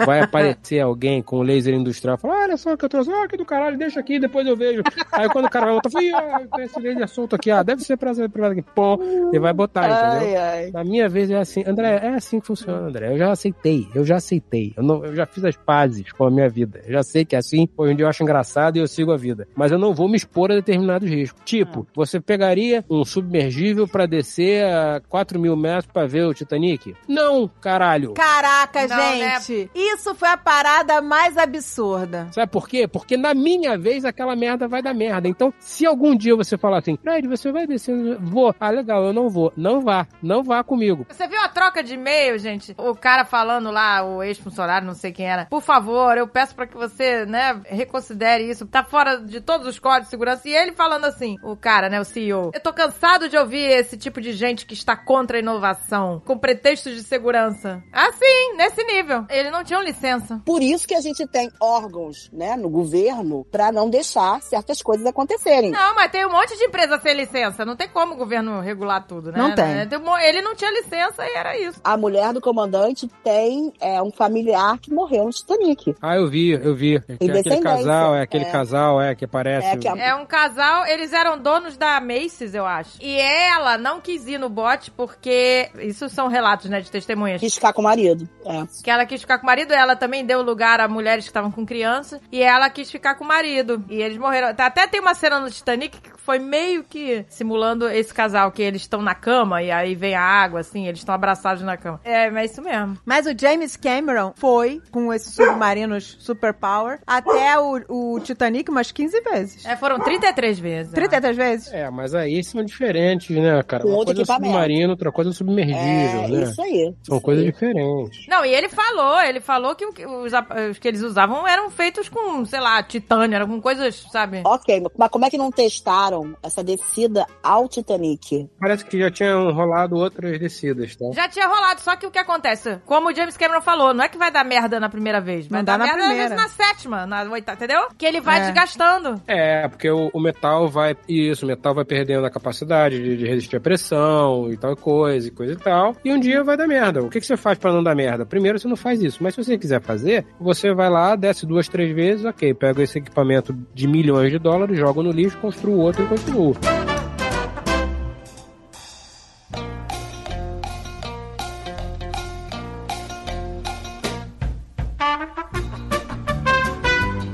[0.06, 3.38] vai aparecer alguém com laser industrial e falar: Olha só que eu trouxe, ah, que
[3.38, 4.82] do caralho, deixa aqui, depois eu vejo.
[5.12, 7.98] Aí quando o cara vai botar, "Ih, ah, esse laser solto aqui, ah, deve ser
[7.98, 9.00] pra privado aqui, pô,
[9.34, 10.38] e vai botar, entendeu?
[10.40, 10.72] Ai, ai.
[10.72, 13.14] Na minha vez é assim, André, é assim que funciona, André.
[13.14, 14.74] Eu já aceitei, eu já aceitei.
[14.76, 16.82] Eu, não, eu já fiz as pazes com a minha vida.
[16.86, 19.12] Eu já sei que é assim, hoje em dia eu acho engraçado e eu sigo
[19.12, 19.48] a vida.
[19.56, 21.42] Mas eu não vou me expor a determinados riscos.
[21.46, 26.96] Tipo, você pegaria um submergível pra descer a 4 mil metros pra ver o Titanic?
[27.08, 28.14] Não, caralho.
[28.14, 29.40] Caraca, Não, né?
[29.40, 29.70] gente.
[29.74, 32.28] Isso foi a parada mais absurda.
[32.32, 32.88] Sabe por quê?
[32.88, 35.28] Porque na minha vez aquela merda vai dar merda.
[35.28, 38.18] Então, se algum dia você falar assim, Fred, você vai descer?
[38.20, 38.54] Vou.
[38.60, 39.52] Ah, legal, eu não vou.
[39.56, 40.08] Não vá.
[40.22, 41.06] Não vá comigo.
[41.10, 42.76] Você viu a troca de e-mail, gente?
[42.78, 45.46] O cara falando lá, o ex-funcionário, não sei quem era.
[45.46, 48.66] Por favor, eu peço pra que você, né, reconsidere isso.
[48.66, 50.48] Tá fora de todos os códigos de segurança.
[50.48, 52.52] E ele falando assim, o cara, né, o CEO.
[52.54, 56.38] Eu tô cansado de ouvir esse tipo de gente que está contra a inovação, com
[56.38, 57.84] pretextos de segurança.
[57.92, 59.26] Assim, nesse nível.
[59.30, 60.42] Eles não tinham licença.
[60.46, 65.06] Por isso que a gente tem órgãos, né, no governo, pra não deixar certas coisas
[65.06, 65.72] acontecerem.
[65.72, 67.66] Não, mas tem um monte de empresa sem licença.
[67.66, 69.38] Não tem como o governo regular tudo, né?
[69.38, 69.66] Não tem.
[69.66, 69.88] Né?
[70.24, 71.80] Ele não tinha licença e era isso.
[71.84, 75.96] A mulher do comandante tem é, um familiar que morreu no Titanic.
[76.02, 76.96] Ah, eu vi, eu vi.
[77.08, 77.62] É aquele descendência.
[77.64, 78.52] casal, é aquele É.
[78.52, 79.68] casal, é, que aparece.
[79.68, 82.98] É, que a- É um casal, eles eram donos da Macy's, eu acho.
[83.02, 85.70] E ela não quis ir no bote porque.
[85.80, 87.40] Isso são relatos, né, de testemunhas.
[87.40, 88.28] Quis ficar com o marido.
[88.46, 88.64] É.
[88.84, 91.52] Que ela quis ficar com o marido, ela também deu lugar a mulheres que estavam
[91.52, 92.20] com criança.
[92.32, 93.84] E ela quis ficar com o marido.
[93.90, 94.54] E eles morreram.
[94.56, 98.62] Tá- Até tem uma cena no Titanic que foi meio que simulando esse casal, que
[98.62, 102.00] eles estão na cama e aí vem a água, assim, eles estão abraçados na cama.
[102.06, 102.98] É, mas é isso mesmo.
[103.06, 107.82] Mas o James Cameron foi com esses submarinos superpower até o,
[108.16, 109.66] o Titanic umas 15 vezes.
[109.66, 110.94] É, foram 33 vezes.
[110.94, 111.74] 33 vezes?
[111.74, 113.86] É, mas aí são diferentes, né, cara?
[113.86, 116.44] Uma coisa é submarino, outra coisa é submergível, É, né?
[116.44, 116.94] isso aí.
[117.04, 117.52] São Isso coisas aí.
[117.52, 118.26] diferentes.
[118.30, 120.32] Não, e ele falou, ele falou que os,
[120.72, 124.42] os que eles usavam eram feitos com, sei lá, titânio, eram com coisas, sabe?
[124.46, 128.50] Ok, mas como é que não testaram essa descida ao Titanic?
[128.60, 131.06] Parece que já tinham rolado outras descidas, tá?
[131.14, 132.80] Já tinha rolado, só que o que acontece?
[132.86, 135.60] Como o James Cameron falou, não é que vai dar merda na primeira vez, vai
[135.60, 136.36] Não dar dá na merda às primeira.
[136.36, 137.82] vezes na sétima, na oitava, entendeu?
[137.98, 138.46] Que ele vai É.
[138.46, 139.22] desgastando.
[139.28, 140.96] É, porque o, o metal vai.
[141.08, 145.28] Isso, o metal vai perdendo a capacidade de, de resistir à pressão e tal coisa,
[145.28, 145.96] e coisa e tal.
[146.04, 147.02] E um dia vai dar merda.
[147.04, 148.26] O que, que você faz pra não dar merda?
[148.26, 149.20] Primeiro você não faz isso.
[149.22, 153.00] Mas se você quiser fazer, você vai lá, desce duas, três vezes, ok, pega esse
[153.00, 156.91] equipamento de milhões de dólares, joga no lixo, construa outro e continua.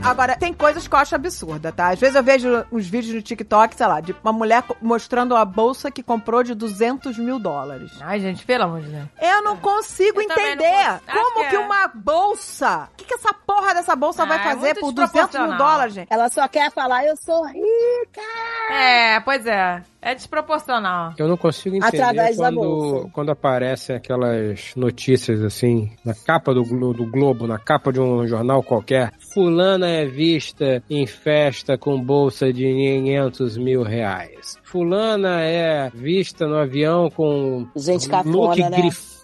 [0.08, 1.89] Agora, tem coisas que eu acho absurda, tá?
[1.89, 5.43] Às vezes eu vejo uns vídeos no TikTok, sei lá, de uma mulher mostrando a
[5.43, 7.91] bolsa que comprou de 200 mil dólares.
[7.99, 9.05] Ai, gente, pelo amor de Deus.
[9.22, 11.01] Eu não consigo Eu não entender consigo.
[11.08, 11.60] Acho como que que, é.
[11.60, 12.89] uma bolsa.
[12.93, 15.58] O que, que essa porra dessa bolsa Ah, vai é fazer muito por 200 mil
[15.58, 16.08] dólares, gente?
[16.10, 18.22] Ela só quer falar, eu sou rica.
[18.72, 19.84] É, pois é.
[20.08, 21.14] É desproporcional.
[21.18, 23.10] Eu não consigo entender Através da quando, bolsa.
[23.12, 28.64] quando aparecem aquelas notícias assim, na capa do, do Globo, na capa de um jornal
[28.64, 29.12] qualquer.
[29.34, 34.55] Fulana é vista em festa com bolsa de 500 mil reais.
[34.64, 38.78] Fulana é vista no avião com Gente look cafona, né?
[38.78, 39.16] grifado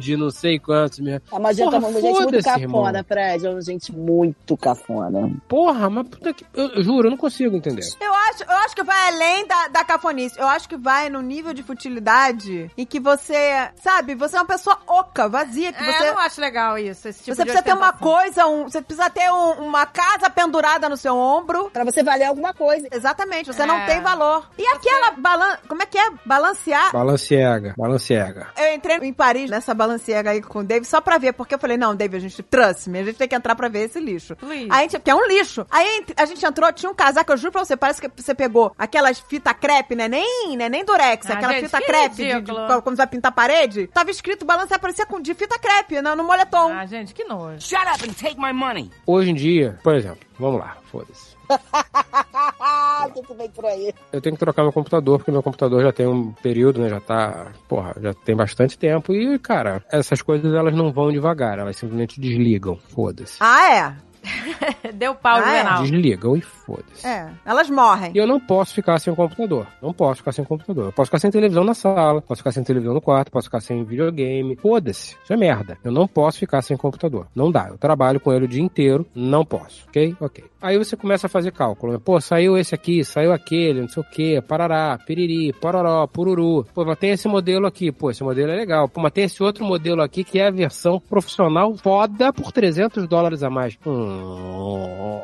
[0.00, 1.14] de não sei quantos mil.
[1.16, 3.04] É uma gente, Porra, uma gente muito cafona, irmão.
[3.06, 3.46] Fred.
[3.46, 5.30] É uma gente muito cafona.
[5.48, 6.44] Porra, mas puta que.
[6.54, 7.82] Eu, eu juro, eu não consigo entender.
[8.00, 10.38] Eu acho, eu acho que vai além da, da cafonice.
[10.38, 14.46] Eu acho que vai no nível de futilidade em que você, sabe, você é uma
[14.46, 16.08] pessoa oca, vazia, que É, você...
[16.08, 17.08] eu não acho legal isso.
[17.08, 20.30] Esse tipo Você de precisa ter uma coisa, um- você precisa ter um- uma casa
[20.30, 21.70] pendurada no seu ombro.
[21.70, 22.86] Pra você valer alguma coisa.
[22.92, 23.66] Exatamente, você É.
[23.66, 24.48] não tem valor.
[24.58, 25.56] E aquela balan...
[25.68, 26.10] Como é que é?
[26.24, 26.92] Balancear?
[26.92, 28.48] Balenciaga, Balenciaga.
[28.56, 31.58] Eu entrei em Paris nessa Balenciaga aí com o Dave só pra ver, porque eu
[31.58, 33.98] falei, não, Dave, a gente trust me, a gente tem que entrar pra ver esse
[33.98, 34.36] lixo.
[34.42, 35.66] Aí a gente, que é um lixo.
[35.70, 38.74] Aí a gente entrou, tinha um casaco, eu juro pra você, parece que você pegou
[38.76, 40.08] aquelas fita crepe, né?
[40.08, 40.68] Nem, né?
[40.68, 43.86] Nem durex, Ah, aquela gente, fita crepe, de, de, quando você vai pintar a parede.
[43.86, 46.70] Tava escrito Balancear, parecia com, de fita crepe, né, no moletom.
[46.70, 47.62] Ah, gente, que nojo.
[47.62, 48.90] Shut up and take my money.
[49.06, 51.33] Hoje em dia, por exemplo, vamos lá, foda-se.
[52.66, 53.92] Ah, que tu vem por aí.
[54.12, 56.88] Eu tenho que trocar meu computador, porque meu computador já tem um período, né?
[56.88, 59.12] Já tá, porra, já tem bastante tempo.
[59.12, 62.76] E, cara, essas coisas elas não vão devagar, elas simplesmente desligam.
[62.94, 63.36] Foda-se.
[63.40, 64.92] Ah, é?
[64.94, 65.82] Deu pau, Ah, é?
[65.82, 67.06] Desligam e foda-se.
[67.06, 67.30] É.
[67.44, 68.12] Elas morrem.
[68.14, 69.66] E eu não posso ficar sem o computador.
[69.82, 70.86] Não posso ficar sem o computador.
[70.86, 73.60] Eu posso ficar sem televisão na sala, posso ficar sem televisão no quarto, posso ficar
[73.60, 74.56] sem videogame.
[74.56, 75.16] Foda-se.
[75.22, 75.78] Isso é merda.
[75.84, 77.26] Eu não posso ficar sem computador.
[77.34, 77.68] Não dá.
[77.68, 79.06] Eu trabalho com ele o dia inteiro.
[79.14, 79.84] Não posso.
[79.88, 80.16] Ok?
[80.20, 80.44] Ok.
[80.60, 81.92] Aí você começa a fazer cálculo.
[81.92, 82.00] né?
[82.02, 86.64] Pô, saiu esse aqui, saiu aquele, não sei o que, parará, piriri, pororó, pururu.
[86.74, 87.92] Pô, mas tem esse modelo aqui.
[87.92, 88.88] Pô, esse modelo é legal.
[88.88, 93.06] Pô, mas tem esse outro modelo aqui que é a versão profissional foda por 300
[93.06, 93.76] dólares a mais.
[93.86, 95.20] Hum.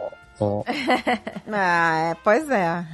[1.52, 2.84] Ah, é, pois é.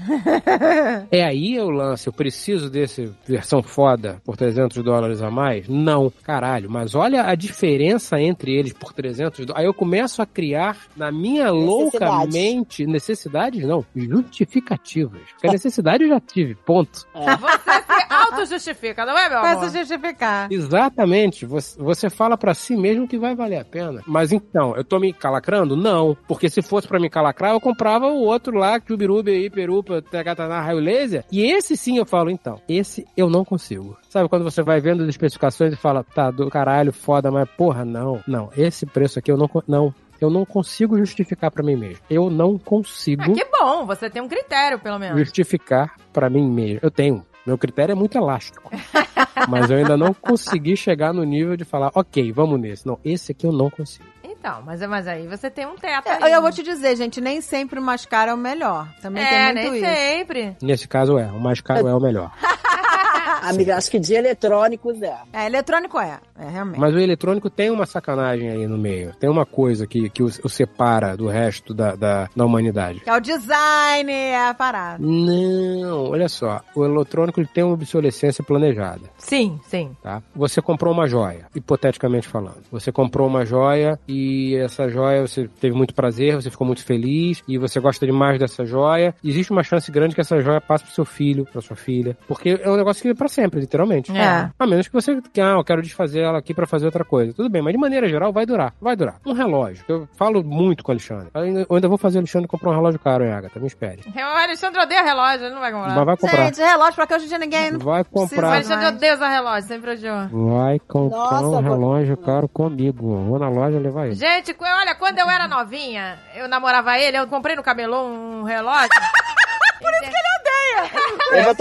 [1.11, 5.69] É aí o lance, eu preciso desse versão foda por 300 dólares a mais?
[5.69, 9.61] Não, caralho, mas olha a diferença entre eles por 300 dólares.
[9.61, 12.35] Aí eu começo a criar na minha louca Necessidades.
[12.35, 15.21] mente, necessidades não, justificativas.
[15.33, 17.07] Porque a necessidade eu já tive, ponto.
[17.15, 19.65] Você se auto-justifica, não é, meu amor?
[19.65, 20.51] A justificar.
[20.51, 24.03] Exatamente, você, você fala pra si mesmo que vai valer a pena.
[24.07, 25.77] Mas então, eu tô me calacrando?
[25.77, 30.01] Não, porque se fosse pra me calacrar, eu comprava o outro lá, Jubiruba aí, Perupa,
[30.03, 31.25] Tegataná, Raio Laser.
[31.31, 33.97] E esse sim eu falo, então, esse eu não consigo.
[34.09, 37.85] Sabe quando você vai vendo as especificações e fala, tá, do caralho, foda, mas porra,
[37.85, 41.99] não, não, esse preço aqui eu não, não, eu não consigo justificar pra mim mesmo.
[42.09, 45.19] Eu não consigo Ah, que bom, você tem um critério, pelo menos.
[45.19, 46.81] justificar pra mim mesmo.
[46.83, 47.25] Eu tenho.
[47.47, 48.71] Meu critério é muito elástico.
[49.49, 52.87] Mas eu ainda não consegui chegar no nível de falar, ok, vamos nesse.
[52.87, 54.05] Não, esse aqui eu não consigo.
[54.47, 56.33] Então, mas, mas aí você tem um teto Eu, aí.
[56.33, 58.87] eu vou te dizer, gente, nem sempre o mais caro é o melhor.
[59.03, 59.85] Também É, tem muito nem isso.
[59.87, 60.57] sempre.
[60.63, 62.31] Nesse caso é, o mais caro é o melhor.
[63.43, 65.17] Amiga, acho que de eletrônicos é.
[65.33, 66.21] É, eletrônico é.
[66.39, 66.79] É, realmente.
[66.79, 69.13] Mas o eletrônico tem uma sacanagem aí no meio.
[69.19, 73.01] Tem uma coisa que, que o, o separa do resto da, da, da humanidade.
[73.01, 74.99] Que é o design, é a parada.
[75.03, 76.61] Não, olha só.
[76.75, 79.03] O eletrônico ele tem uma obsolescência planejada.
[79.17, 79.97] Sim, sim.
[80.03, 80.23] tá?
[80.35, 82.63] Você comprou uma joia, hipoteticamente falando.
[82.71, 87.43] Você comprou uma joia e essa joia você teve muito prazer, você ficou muito feliz
[87.49, 89.15] e você gosta demais dessa joia.
[89.25, 92.61] Existe uma chance grande que essa joia passe pro seu filho, pra sua filha, porque
[92.63, 94.15] é um negócio que é pra sempre, literalmente.
[94.17, 94.51] É.
[94.59, 97.33] A menos que você, ah, eu quero desfazer ela aqui pra fazer outra coisa.
[97.33, 99.17] Tudo bem, mas de maneira geral vai durar, vai durar.
[99.25, 99.85] Um relógio.
[99.89, 101.29] Eu falo muito com o Alexandre.
[101.35, 103.59] Eu ainda, eu ainda vou fazer o Alexandre comprar um relógio caro, hein, Agatha?
[103.61, 104.01] Me espere.
[104.15, 105.95] O Alexandre odeia relógio, ele não vai comprar.
[105.95, 106.45] Mas vai comprar.
[106.47, 108.53] Gente, relógio pra que hoje em dia ninguém Vai precisa O comprar.
[108.55, 110.29] Alexandre odeia usar relógio, sempre odiou.
[110.59, 113.17] Vai comprar Nossa, um vou- relógio caro comigo.
[113.25, 114.15] Vou na loja levar ele.
[114.15, 118.89] Gente, olha, quando eu era novinha, eu namorava ele, eu comprei no camelô um relógio.
[119.79, 120.27] Por isso que ele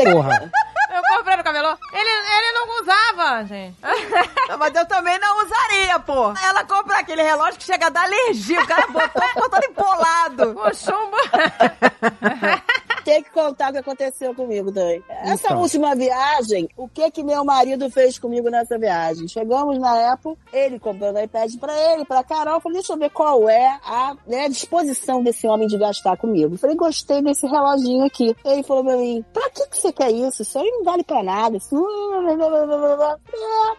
[0.03, 0.11] que...
[0.11, 0.51] Porra.
[1.07, 1.77] Comprei no camelô.
[1.93, 3.77] Ele, ele não usava, gente.
[4.49, 6.31] Não, Mas eu também não usaria, pô.
[6.43, 8.61] Ela compra aquele relógio que chega a dar alergia.
[8.61, 10.55] O cara botou, todo empolado.
[10.59, 11.17] O chumbo.
[13.05, 15.01] Tem que contar o que aconteceu comigo também.
[15.07, 15.61] Essa Então.
[15.61, 19.27] última viagem, o que que meu marido fez comigo nessa viagem?
[19.27, 22.55] Chegamos na Apple, ele comprando iPad pra ele, pra Carol.
[22.55, 26.55] Eu Falei, deixa eu ver qual é a né, disposição desse homem de gastar comigo.
[26.55, 28.35] Eu Falei, gostei desse reloginho aqui.
[28.43, 30.41] Ele falou pra mim, pra que que você quer isso?
[30.41, 31.57] Isso aí não vale pra nada.
[31.57, 31.75] Isso...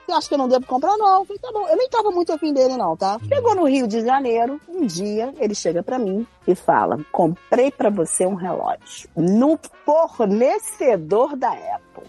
[0.08, 1.18] É, acho que eu não devo comprar não.
[1.20, 1.66] Eu Falei, tá bom.
[1.68, 3.18] Eu nem tava muito afim dele não, tá?
[3.28, 7.90] Chegou no Rio de Janeiro, um dia ele chega pra mim e fala: Comprei pra
[7.90, 12.04] você um relógio no fornecedor da Apple.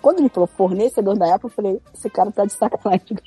[0.00, 3.18] Quando ele falou fornecedor da Apple, eu falei: Esse cara tá de sacanagem.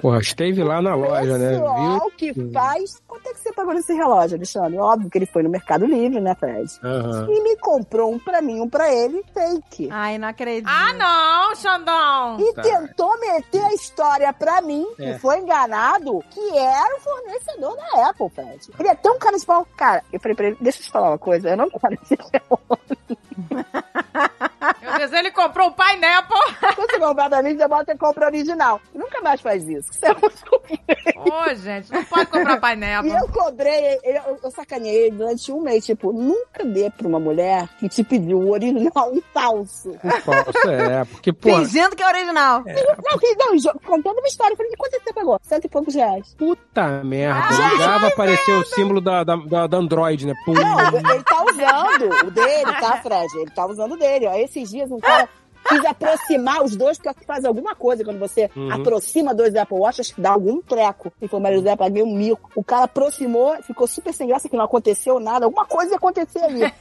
[0.00, 1.50] Porra, esteve lá na loja, né?
[1.50, 2.10] Pessoal Viu?
[2.16, 3.02] que faz.
[3.06, 4.78] Quanto é que você pagou nesse relógio, Alexandre?
[4.78, 6.70] Óbvio que ele foi no Mercado Livre, né, Fred?
[6.84, 7.26] Aham.
[7.30, 9.88] E me comprou um pra mim, um pra ele, fake.
[9.90, 10.68] Ai, não acredito.
[10.68, 12.38] Ah, não, Xandão.
[12.40, 12.62] E Tá.
[12.62, 15.12] tentou meter a história pra mim, É.
[15.14, 18.70] que foi enganado, que era o fornecedor da Apple, Fred.
[18.78, 19.66] Ele é tão cara de pau.
[19.76, 22.16] Cara, eu falei pra ele, deixa eu te falar uma coisa, eu não quero esse
[22.32, 22.96] relógio.
[24.86, 26.34] Eu ele comprou o painel, pô.
[26.74, 28.80] Quando você comprar da mim, você bota e compra original.
[28.94, 29.90] Nunca mais faz isso.
[29.90, 30.56] Isso é muito
[31.16, 35.60] Ô, gente, não pode comprar painel, E eu cobrei, eu, eu, sacaneei ele durante um
[35.60, 35.84] mês.
[35.84, 39.92] Tipo, nunca dê pra uma mulher que te pediu o original um falso.
[40.24, 41.04] Falso, é.
[41.04, 42.62] Porque, pô, Fingindo que é original.
[42.64, 44.52] Não, que, não, contando uma história.
[44.52, 45.38] Eu falei, quanto você pagou?
[45.42, 46.34] Cento e poucos reais.
[46.38, 47.70] puta merda.
[47.72, 50.34] Ligava, apareceu o símbolo da, da, da, da Android, né?
[50.44, 50.52] Pum.
[50.52, 53.38] Não, ele tá usando o dele, tá, Fred?
[53.38, 54.26] Ele tá usando o dele.
[54.26, 55.28] Ó, esses dias um cara
[55.68, 58.72] quis aproximar os dois, porque faz alguma coisa quando você Uhum.
[58.72, 61.12] aproxima dois Apple Watch, acho que dá algum treco.
[61.20, 62.50] E foi, Maria José, paguei um mico.
[62.54, 65.44] O cara aproximou, ficou super sem graça, que não aconteceu nada.
[65.46, 66.62] Alguma coisa ia acontecer ali.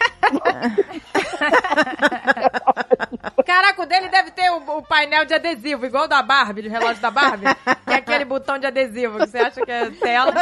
[3.45, 6.69] Caraca, o dele deve ter o, o painel de adesivo, igual o da Barbie, do
[6.69, 7.45] relógio da Barbie.
[7.85, 10.33] que é aquele botão de adesivo que você acha que é tela.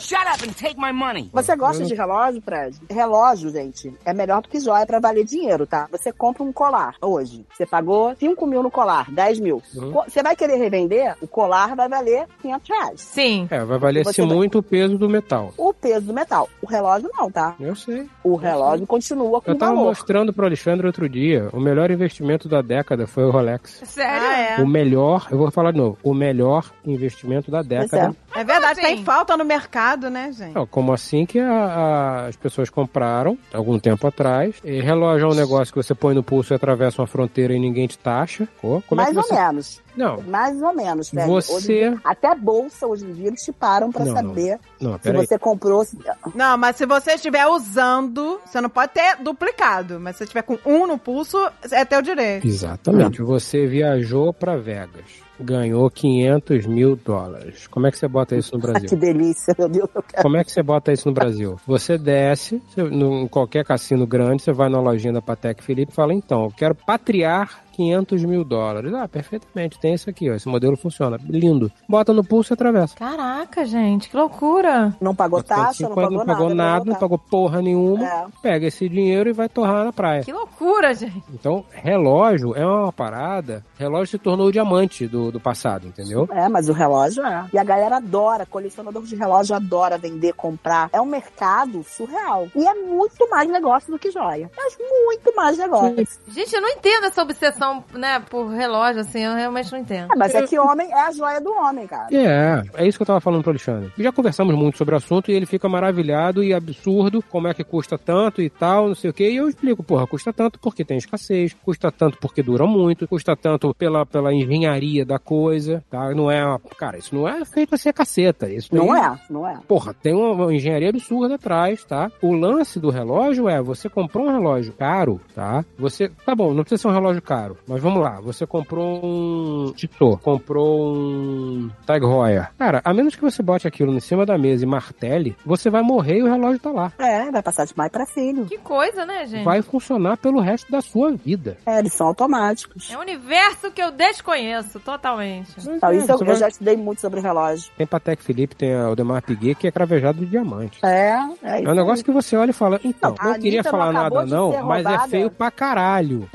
[0.00, 1.28] Shut up and take my money.
[1.32, 2.78] Você gosta de relógio, Fred?
[2.88, 5.88] Relógio, gente, é melhor do que joia pra valer dinheiro, tá?
[5.90, 7.44] Você compra um colar hoje.
[7.52, 9.62] Você pagou 5 mil no colar, 10 mil.
[9.74, 9.92] Uhum.
[10.08, 11.14] Você vai querer revender?
[11.20, 13.00] O colar vai valer 500 reais.
[13.00, 13.46] Sim.
[13.50, 15.52] É, vai valer-se Você vai- muito o peso do metal.
[15.56, 16.48] O peso do metal.
[16.62, 17.54] O relógio não, tá?
[17.60, 18.06] Eu sei.
[18.24, 19.88] O relógio continua com Eu tava valor.
[19.88, 23.80] mostrando pro Alexandre outro dia, o melhor investimento da década foi o Rolex.
[23.84, 24.26] Sério?
[24.28, 24.62] Ah, é.
[24.62, 28.14] O melhor, eu vou falar de novo, o melhor investimento da década.
[28.34, 28.94] É verdade, assim?
[28.94, 30.54] tem falta no mercado, né, gente?
[30.54, 34.56] Não, como assim que a- a- as pessoas compraram algum tempo atrás?
[34.64, 37.58] E relógio é um negócio que você põe no pulso e atravessa uma fronteira e
[37.58, 38.48] ninguém te taxa.
[38.60, 39.34] Como Mais é que você...
[39.34, 39.82] ou menos.
[39.98, 41.28] Não, Mais ou menos, velho.
[41.28, 44.98] Você- dia, até bolsa, hoje em dia, eles te param pra Não, saber não, se
[45.00, 45.26] peraí.
[45.26, 45.84] você comprou.
[45.84, 45.98] se-
[46.34, 49.98] Não, mas se você estiver usando, você não pode ter duplicado.
[50.00, 51.36] Mas se você estiver com um no pulso,
[51.70, 52.46] é teu direito.
[52.46, 53.20] Exatamente.
[53.22, 55.26] Você viajou pra Vegas.
[55.40, 57.66] Ganhou 500 mil dólares.
[57.68, 58.88] Como é que você bota isso no Ah, Brasil?
[58.88, 59.88] que delícia, meu Deus.
[60.20, 61.56] Como é que você bota isso no Brasil?
[61.66, 65.92] Você desce, você, no, em qualquer cassino grande, você vai na lojinha da Patek Felipe
[65.92, 68.92] e fala, então, eu quero patriar 500 mil dólares.
[68.92, 71.70] Ah, perfeitamente, tem esse aqui, ó, esse modelo funciona, lindo.
[71.88, 72.96] Bota no pulso e atravessa.
[72.96, 74.96] Caraca, gente, que loucura.
[75.00, 76.54] Não pagou taxa, não 50, pagou não pagou nada.
[76.54, 77.00] nada, não taxa.
[77.00, 78.04] pagou porra nenhuma.
[78.04, 78.26] É.
[78.42, 80.24] Pega esse dinheiro e vai torrar na praia.
[80.24, 81.22] Que loucura, gente.
[81.32, 83.64] Então, relógio é uma parada.
[83.78, 86.28] Relógio se tornou o diamante do, do passado, entendeu?
[86.32, 87.46] É, mas o relógio é.
[87.52, 90.90] E a galera adora, colecionador de relógio adora vender, comprar.
[90.92, 92.48] É um mercado surreal.
[92.56, 94.50] E é muito mais negócio do que joia.
[94.56, 95.94] Mas muito mais negócio.
[96.26, 100.12] Gente, eu não entendo essa obsessão, né, por relógio, assim, eu realmente não entendo.
[100.12, 102.08] É, mas é que homem é a joia do homem, cara.
[102.12, 103.92] É, é isso que eu tava falando pro Alexandre.
[103.98, 107.64] Já conversamos muito sobre o assunto e ele fica maravilhado e absurdo como é que
[107.64, 109.28] custa tanto e tal, não sei o que.
[109.28, 113.36] E eu explico, porra, custa tanto porque tem escassez, custa tanto porque dura muito, custa
[113.36, 116.14] tanto pela, pela engenharia da coisa, tá?
[116.14, 118.48] Não é, uma- cara, isso não é feito a ser caceta.
[118.48, 119.58] Isso Não é, não é.
[119.66, 122.10] Porra, tem uma, uma engenharia absurda atrás, tá?
[122.22, 125.64] O lance do relógio é, você comprou um relógio caro, tá?
[125.78, 129.72] Você, tá bom, não precisa ser um relógio caro, mas vamos lá, você comprou um
[129.74, 132.50] Tissot, comprou um Tag Heuer.
[132.58, 135.82] Cara, a menos que você bote aquilo em cima da mesa e martele, você vai
[135.82, 136.92] morrer e o relógio tá lá.
[136.98, 138.46] É, vai passar de pai pra filho.
[138.46, 139.44] Que coisa, né, gente?
[139.44, 141.56] Vai funcionar pelo resto da sua vida.
[141.66, 142.90] É, eles são automáticos.
[142.92, 145.50] É um universo que eu desconheço totalmente.
[145.68, 147.70] Então, isso eu, Você eu vai- já estudei muito sobre relógio.
[147.76, 150.78] Tem Patek Philippe, tem a Audemars Piguet, que é cravejado de diamante.
[150.84, 151.68] É, é isso.
[151.68, 154.62] É um negócio que você olha e fala, então, Não, não queria falar nada não,
[154.64, 156.28] mas é feio pra caralho.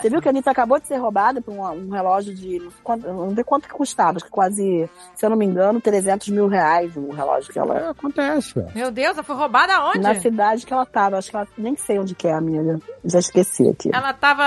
[0.00, 2.60] Você viu que a Anitta acabou de ser roubada por um, um relógio de.
[3.06, 6.46] Não sei quanto que custava, acho que quase, se eu não me engano, 300 mil
[6.48, 7.78] reais o relógio que ela.
[7.78, 8.68] É, acontece, velho.
[8.74, 10.00] Meu Deus, ela foi roubada aonde?
[10.00, 12.78] Na cidade que ela tava, acho que ela nem sei onde que é, amiga.
[13.04, 13.90] Já esqueci aqui.
[13.92, 14.44] Ela tava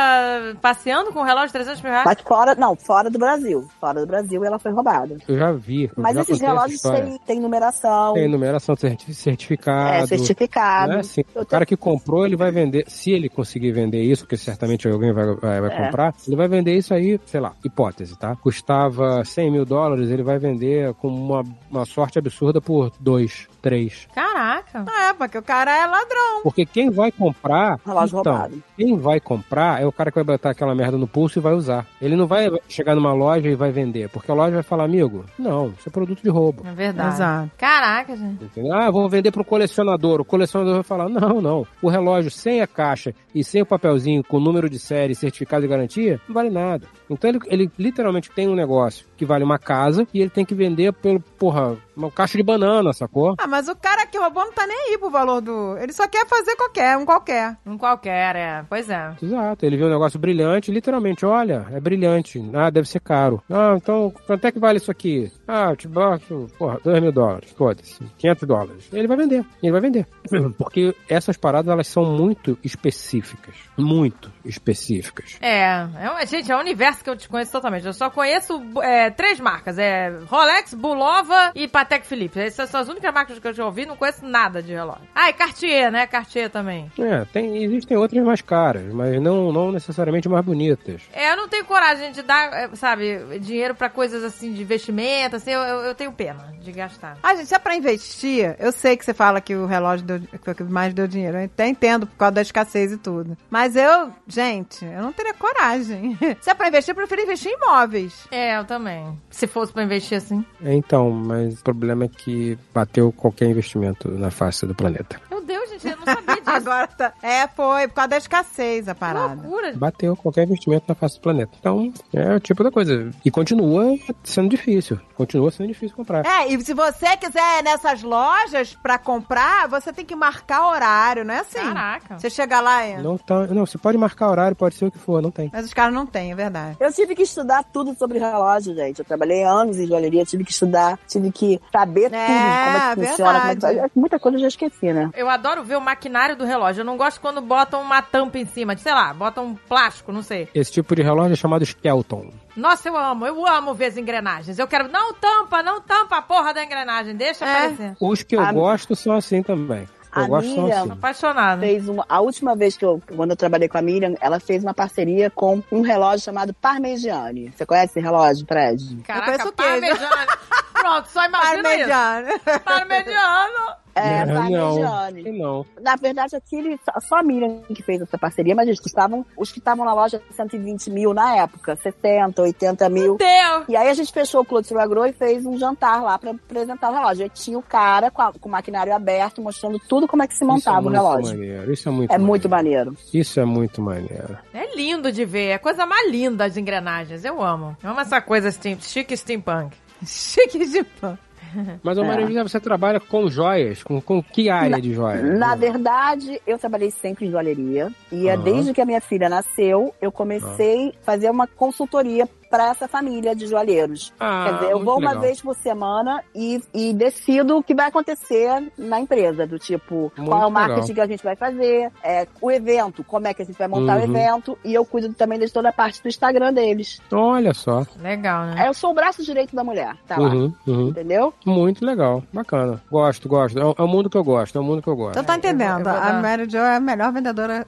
[0.61, 2.05] passeando com um relógio de 300 mil reais?
[2.05, 3.67] Mas fora, não, fora do Brasil.
[3.79, 5.17] Fora do Brasil ela foi roubada.
[5.27, 5.85] Eu já vi.
[5.85, 10.03] eu Mas já esses relógios têm, têm numeração, Tem numeração certi- certificado.
[10.03, 10.89] é certificado.
[10.91, 11.21] Não é assim.
[11.35, 12.85] O cara que comprou, ele vai vender.
[12.87, 15.77] Se ele conseguir vender isso, porque certamente alguém vai, vai, vai É.
[15.91, 18.35] comprar, ele vai vender isso aí, sei lá, hipótese, tá?
[18.35, 24.07] Custava 100 mil dólares, ele vai vender com uma, uma sorte absurda por 2, 3.
[24.13, 24.85] Caraca.
[25.09, 26.41] É, porque o cara é ladrão.
[26.43, 27.79] Porque quem vai comprar.
[27.85, 28.63] Relógio então, roubado.
[28.77, 31.53] Quem vai comprar é o cara que vai botar aquela merda no pulso e vai
[31.53, 31.85] usar.
[32.01, 35.25] Ele não vai chegar numa loja e vai vender, porque a loja vai falar, amigo,
[35.37, 36.63] não, isso é produto de roubo.
[36.65, 37.15] É verdade.
[37.15, 37.51] Exato.
[37.57, 38.45] Caraca, gente.
[38.45, 38.73] Entendeu?
[38.73, 40.21] Ah, vou vender para o colecionador.
[40.21, 41.67] O colecionador vai falar: não, não.
[41.81, 45.67] O relógio sem a caixa e sem o papelzinho com número de série, certificado de
[45.67, 46.87] garantia, não vale nada.
[47.09, 50.55] Então ele, ele literalmente tem um negócio que vale uma casa e ele tem que
[50.55, 53.35] vender pelo, porra, uma caixa de banana, sacou?
[53.37, 55.77] Ah, mas o cara que roubou não tá nem aí pro valor do.
[55.77, 57.57] Ele só quer fazer qualquer, um qualquer.
[57.65, 58.65] Um qualquer, é.
[58.69, 59.13] Pois é.
[59.21, 62.41] Exato, ele viu um negócio brilhante, literalmente, olha, é brilhante.
[62.53, 63.41] Ah, deve ser caro.
[63.49, 65.31] Ah, então, quanto é que vale isso aqui?
[65.47, 68.89] Ah, eu te boto, porra, 2 mil dólares, foda-se, 500 dólares.
[68.93, 70.07] Ele vai vender, ele vai vender.
[70.57, 73.55] Porque essas paradas, elas são muito específicas.
[73.77, 75.37] Muito específicas.
[75.41, 77.85] É, é um- gente, é um universo que eu desconheço totalmente.
[77.85, 82.39] Eu só conheço é, três marcas: é Rolex, Bulova e Patek Philippe.
[82.39, 85.01] Essas são as únicas marcas que eu já ouvi, não conheço nada de relógio.
[85.13, 86.07] Ah, e Cartier, né?
[86.07, 86.91] Cartier também.
[86.99, 91.01] É, tem, existem outras mais caras, mas não, não necessariamente mais bonitas.
[91.13, 95.35] É, eu não tenho coragem de dar, é, sabe, dinheiro pra coisas assim de investimento,
[95.35, 97.17] assim, eu, eu, eu tenho pena de gastar.
[97.23, 100.19] Ah, gente, se é pra investir, eu sei que você fala que o relógio deu,
[100.55, 101.37] que mais deu dinheiro.
[101.37, 103.37] Eu até entendo por causa da escassez e tudo.
[103.49, 106.17] Mas eu, gente, eu não teria coragem.
[106.41, 108.27] se é pra investir, eu prefiro investir em imóveis.
[108.31, 109.19] É, eu também.
[109.29, 110.45] Se fosse pra investir assim.
[110.63, 115.19] É, Então, mas problema é que bateu qualquer investimento na face do planeta.
[115.29, 116.41] Meu Deus, gente, eu não sabia disso.
[116.51, 117.13] Agora tá.
[117.21, 119.41] É, foi, por causa da escassez a Que parada.
[119.41, 119.73] loucura.
[119.73, 121.51] Bateu qualquer investimento na face do planeta.
[121.59, 123.09] Então, é o tipo da coisa.
[123.23, 124.99] E continua sendo difícil.
[125.15, 126.25] Continua sendo difícil comprar.
[126.25, 131.23] É, e se você quiser ir nessas lojas pra comprar, você tem que marcar horário,
[131.23, 131.59] não é assim?
[131.59, 132.19] Caraca.
[132.19, 133.01] Você chega lá e...
[133.01, 135.49] Não, tá, não, você pode marcar horário, pode ser o que for, não tem.
[135.53, 136.75] Mas os caras não têm, é verdade.
[136.79, 138.99] Eu tive que estudar tudo sobre relógio, gente.
[138.99, 142.95] Eu trabalhei anos em joalheria, tive que estudar, tive que saber tudo de como é
[142.95, 143.39] que funciona.
[143.39, 143.51] Como
[143.85, 143.99] é que...
[143.99, 145.09] Muita coisa eu já esqueci, né?
[145.13, 146.81] Eu adoro ver o maquinário do relógio.
[146.81, 150.21] Eu não gosto quando botam uma tampa em cima, sei lá, botam um plástico, não
[150.23, 150.47] sei.
[150.55, 152.31] Esse tipo de relógio é chamado Skeleton.
[152.55, 154.57] Nossa, eu amo, eu amo ver as engrenagens.
[154.59, 157.49] Eu quero, não tampa, não tampa a porra da engrenagem, deixa É.
[157.51, 157.95] aparecer.
[157.99, 159.87] Os que eu A- gosto são assim também.
[160.15, 160.91] Eu A gosto Miriam- assim.
[160.91, 161.61] Apaixonada.
[161.61, 164.63] Fez uma, a última vez que eu, quando eu trabalhei com a Miriam, ela fez
[164.63, 167.51] uma parceria com um relógio chamado Parmegiani.
[167.55, 168.97] Você conhece esse relógio, Fred?
[169.05, 170.27] Caraca, conheço o parmejano.
[170.73, 172.27] Pronto, só imagina Parmegiano.
[172.29, 172.59] isso.
[172.65, 173.80] Parmegiano.
[173.93, 175.37] É, não, Parmegiani.
[175.39, 175.65] não.
[175.81, 179.59] Na verdade, aquele, só- a Miriam que fez essa parceria, mas eles custavam, os que
[179.59, 183.17] estavam na loja, 120 mil na época, 60, 80 mil.
[183.17, 183.65] Deus.
[183.67, 186.89] E aí a gente fechou o Clothes Agro e fez um jantar lá pra apresentar
[186.89, 187.23] o relógio.
[187.23, 190.33] Aí tinha o cara com, a- com o maquinário aberto, mostrando tudo como é que
[190.35, 191.37] se Isso é montava o muito relógio.
[191.37, 191.73] maneiro.
[191.73, 192.97] Isso é muito É muito maneiro.
[193.13, 194.37] Isso é muito maneiro.
[194.53, 197.23] É lindo de ver, é a coisa mais linda as engrenagens.
[197.25, 197.75] Eu amo.
[197.83, 199.75] Eu amo essa coisa steam, chique steampunk.
[200.05, 201.15] Chique de pão.
[201.83, 203.83] Mas, ô Maria José, você trabalha com joias?
[203.83, 205.37] Com, com que área de joias?
[205.37, 207.89] Na verdade, eu trabalhei sempre em joalheria.
[208.11, 208.43] E é Aham.
[208.43, 213.33] desde que a minha filha nasceu, eu comecei a fazer uma consultoria para essa família
[213.35, 214.13] de joalheiros.
[214.19, 215.21] Ah, Quer dizer, eu vou uma legal.
[215.23, 220.29] vez por semana e, e decido o que vai acontecer na empresa, do tipo, Muito
[220.29, 220.51] qual é o legal.
[220.51, 223.67] marketing que a gente vai fazer, é, o evento, como é que a gente vai
[223.69, 224.03] montar o Uhum.
[224.15, 226.99] evento, e eu cuido também de toda a parte do Instagram deles.
[227.11, 227.85] Olha só.
[228.01, 228.55] Legal, né?
[228.59, 230.27] Aí eu sou o braço direito da mulher, tá lá.
[230.29, 230.87] Uhum, uhum.
[230.89, 231.33] Entendeu?
[231.45, 232.21] Muito legal.
[232.33, 232.81] Bacana.
[232.91, 233.57] Gosto, gosto.
[233.57, 234.57] É, o- é o mundo que eu gosto.
[234.57, 235.11] É o mundo que eu gosto.
[235.11, 235.79] Então tá entendendo.
[235.79, 237.65] eu vou A dar- Mary Jo é a melhor vendedora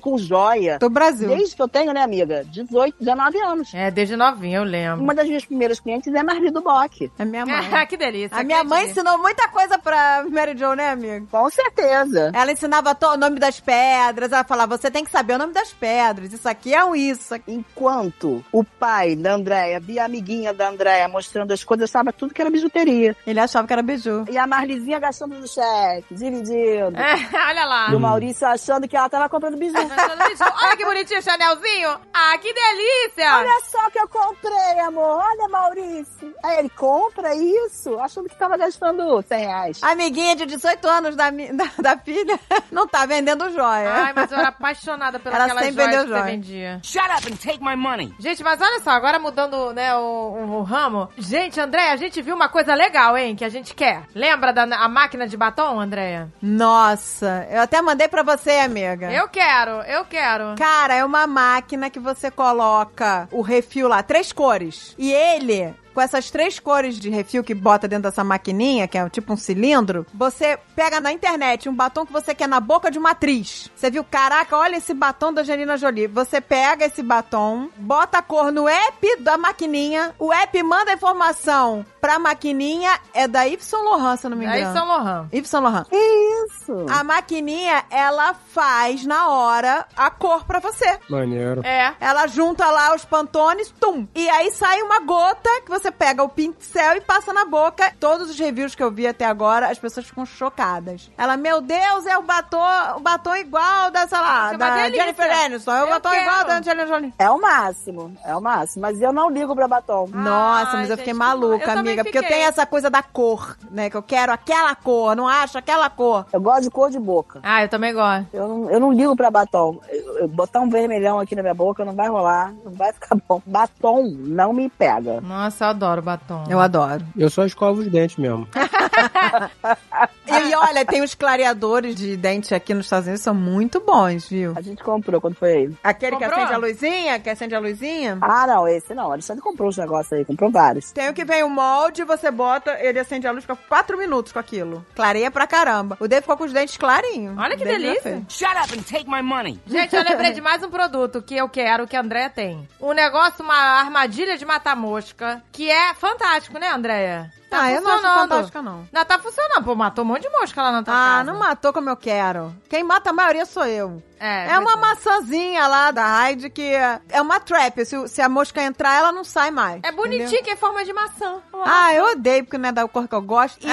[0.00, 1.28] com joia, do Brasil.
[1.28, 2.44] desde que eu tenho, né, amiga?
[2.50, 3.72] 18, 19 anos.
[3.74, 5.02] É, desde novinha, eu lembro.
[5.02, 7.10] Uma das minhas primeiras clientes é Marli do Bock.
[7.18, 7.68] É minha mãe.
[7.86, 8.36] que delícia.
[8.36, 11.26] A minha mãe ensinou muita coisa pra Mary Jo, né, amigo?
[11.30, 12.30] Com certeza.
[12.34, 14.32] Ela ensinava o nome das pedras.
[14.32, 16.32] Ela falava, você tem que saber o nome das pedras.
[16.32, 17.34] Isso aqui é um isso.
[17.34, 22.12] aqui- Enquanto o pai da Andréia via a amiguinha da Andréia mostrando as coisas, sabe
[22.12, 23.16] tudo que era bijuteria.
[23.26, 24.24] Ele achava que era beiju.
[24.30, 26.96] E a Marlizinha gastando no cheque, dividindo.
[26.98, 27.14] É,
[27.48, 27.90] olha lá.
[27.90, 29.74] E o Maurício achando que ela tava comprando biju.
[29.76, 31.90] Olha que bonitinho o Chanelzinho.
[32.12, 33.36] Ah, que delícia.
[33.38, 35.22] Olha só que eu comprei, amor.
[35.22, 36.34] Olha, Maurício.
[36.42, 39.82] Aí ele compra isso, achando que tava gastando 100 reais.
[39.82, 42.38] Amiguinha de 18 anos da, da, da filha
[42.70, 43.92] não tá vendendo joia.
[43.92, 46.24] Ai, mas eu era apaixonada Ela pelas sempre joias vendeu que você joia.
[46.24, 46.80] vendia.
[46.82, 48.14] Shut up and take my money.
[48.18, 51.08] Gente, mas olha só, agora mudando, né, o, o- o ramo.
[51.18, 54.04] Gente, André, a gente viu uma coisa legal, hein, que a gente quer.
[54.14, 56.30] Lembra da a máquina de batom, Andréia?
[56.42, 59.10] Nossa, eu até mandei pra você, amiga.
[59.12, 60.54] Eu quero, eu quero.
[60.56, 64.94] Cara, é uma máquina que você coloca o refil lá, três cores.
[64.96, 69.08] E ele, com essas três cores de refil que bota dentro dessa maquininha, que é
[69.08, 72.98] tipo um cilindro, você pega na internet um batom que você quer na boca de
[72.98, 73.70] uma atriz.
[73.74, 76.06] Você viu, caraca, olha esse batom da Angelina Jolie.
[76.06, 80.94] Você pega esse batom, bota a cor no app da maquininha, o app manda a
[80.94, 84.72] informação pra maquininha, é da Yves Saint Laurent, se não me engano.
[84.72, 85.28] São Laurent.
[85.32, 85.86] Yves Saint Laurent.
[85.88, 86.86] Que isso?
[86.90, 90.98] A maquininha, ela faz na hora a cor pra você.
[91.08, 91.62] Maneiro.
[91.64, 91.94] É.
[92.00, 94.06] Ela junta lá os pantones, tum.
[94.14, 97.92] E aí sai uma gota que você pega o pincel e passa na boca.
[98.00, 101.08] Todos os reviews que eu vi até agora, as pessoas ficam chocadas.
[101.16, 102.58] Ela, meu Deus, é o batom,
[102.96, 104.90] o batom igual da, sei lá, Isso é da.
[104.90, 105.70] Jennifer Aniston.
[105.72, 106.22] É o Eu batom quero.
[106.22, 107.14] igual da Angelina Jolie.
[107.18, 108.82] É o máximo, é o máximo.
[108.82, 110.08] Mas eu não ligo pra batom.
[110.12, 112.02] Nossa, Ai, mas eu fiquei gente, maluca, eu amiga.
[112.02, 113.88] Porque eu tenho essa coisa da cor, né?
[113.88, 116.26] Que eu quero aquela cor, não acho aquela cor.
[116.32, 117.38] Eu gosto de cor de boca.
[117.42, 118.26] Ah, eu também gosto.
[118.32, 119.80] Eu não, eu não ligo pra batom.
[119.88, 123.16] Eu- eu botar um vermelhão aqui na minha boca não vai rolar, não vai ficar
[123.28, 123.40] bom.
[123.46, 125.20] Batom não me pega.
[125.20, 126.44] Nossa, adoro batom.
[126.48, 127.04] Eu adoro.
[127.16, 128.46] Eu só escovo os dentes mesmo.
[130.30, 134.52] E olha, tem os clareadores de dente aqui nos Estados Unidos, são muito bons, viu?
[134.56, 135.74] A gente comprou quando foi aí.
[135.82, 136.44] Aquele que Comprou?
[136.44, 138.18] acende a luzinha, que acende a luzinha.
[138.20, 139.10] Ah, não, esse não.
[139.10, 140.92] A Alexandre comprou os negócios aí, comprou vários.
[140.92, 144.32] Tem o que vem o molde, você bota, ele acende a luz, fica 4 minutos
[144.32, 144.84] com aquilo.
[144.94, 145.96] Clareia pra caramba.
[145.98, 147.36] O Dave ficou com os dentes clarinhos.
[147.36, 148.22] Olha que delícia.
[148.28, 149.60] Shut up and take my money.
[149.66, 152.68] Gente, eu lembrei de mais um produto que eu quero, que a Andréia tem.
[152.80, 157.30] Um negócio, uma armadilha de matar mosca, que é fantástico, né, Andréia?
[157.50, 158.28] Tá ah, eu não acho funcionando.
[158.30, 158.88] fantástica, não.
[158.92, 159.64] Não, tá funcionando.
[159.64, 161.32] Pô, matou um monte de mosca lá na tua Ah, casa.
[161.32, 162.54] não matou como eu quero.
[162.68, 164.02] Quem mata a maioria sou eu.
[164.22, 167.84] É, É uma pois maçãzinha lá da Hyde que é é uma trap.
[167.86, 169.80] Se, se a mosca entrar, ela não sai mais.
[169.82, 170.44] É bonitinho, entendeu?
[170.44, 171.36] que é forma de maçã.
[171.64, 173.58] Ah, eu odeio porque não é da cor que eu gosto.
[173.66, 173.70] E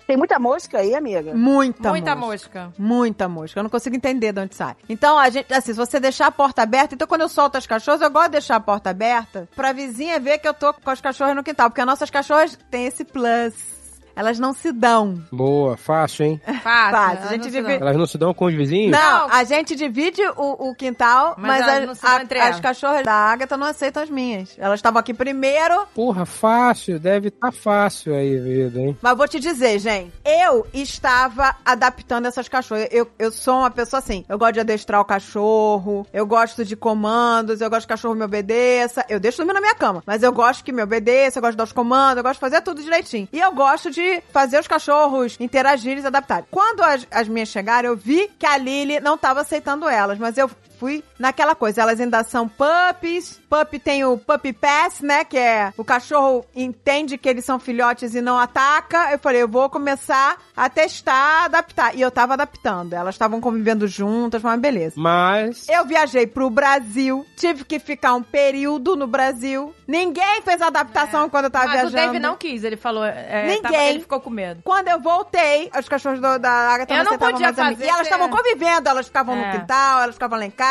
[0.06, 1.32] Tem muita mosca aí, amiga?
[1.34, 2.64] muita, Muita mosca.
[2.66, 2.72] mosca.
[2.76, 3.58] Muita mosca.
[3.60, 4.74] Eu não consigo entender de onde sai.
[4.88, 7.66] Então, a gente, assim, se você deixar a porta aberta, então quando eu solto as
[7.66, 10.90] cachorras, eu gosto de deixar a porta aberta pra vizinha ver que eu tô com
[10.90, 11.70] as cachorras no quintal.
[11.70, 13.73] Porque as nossas cachorras têm esse plus.
[14.16, 15.22] Elas não se dão.
[15.32, 16.40] Boa, fácil, hein?
[16.62, 16.62] Fácil.
[16.62, 17.86] Fácil, elas a gente não se divide- dão.
[17.88, 18.90] Elas não se dão com os vizinhos?
[18.92, 23.56] Não, a gente divide o, o quintal, Mas mas, a- entre as cachorras da Agatha
[23.56, 24.54] não aceitam as minhas.
[24.58, 26.98] Elas estavam aqui primeiro, Porra, fácil.
[26.98, 28.96] Deve estar fácil aí, vida, hein?
[29.00, 32.88] mas vou te dizer, gente, eu estava adaptando essas cachorras.
[32.90, 36.76] Eu, eu sou uma pessoa assim, eu gosto de adestrar o cachorro, eu gosto de
[36.76, 39.04] comandos, eu gosto que o cachorro me obedeça.
[39.08, 41.58] Eu deixo dormir na minha cama, mas eu gosto que me obedeça, eu gosto de
[41.58, 43.28] dar os comandos, eu gosto de fazer tudo direitinho.
[43.32, 46.46] E eu gosto de fazer os cachorros interagirem e se adaptarem.
[46.50, 50.36] Quando as, as minhas chegaram, eu vi que a Lily não estava aceitando elas, mas
[50.38, 51.82] eu fui naquela coisa.
[51.82, 53.40] Elas ainda são puppies.
[53.48, 55.24] Pup tem o puppy pass, né?
[55.24, 59.10] Que é o cachorro entende que eles são filhotes e não ataca.
[59.12, 61.94] Eu falei, eu vou começar a testar, adaptar.
[61.94, 62.92] E eu tava adaptando.
[62.94, 64.94] Elas estavam convivendo juntas, mas beleza.
[64.96, 65.68] Mas.
[65.68, 69.74] Eu viajei pro Brasil, tive que ficar um período no Brasil.
[69.86, 72.12] Ninguém fez adaptação quando eu tava Mas o viajando.
[72.12, 73.04] Dave não quis, ele falou.
[73.04, 73.62] é, Ninguém.
[73.62, 74.62] tava- ele ficou com medo.
[74.64, 78.28] Quando eu voltei, os cachorros do- da Agatha Eu não podia fazer E elas estavam
[78.30, 79.52] convivendo, elas ficavam É.
[79.52, 80.63] no quintal, elas ficavam lá em casa,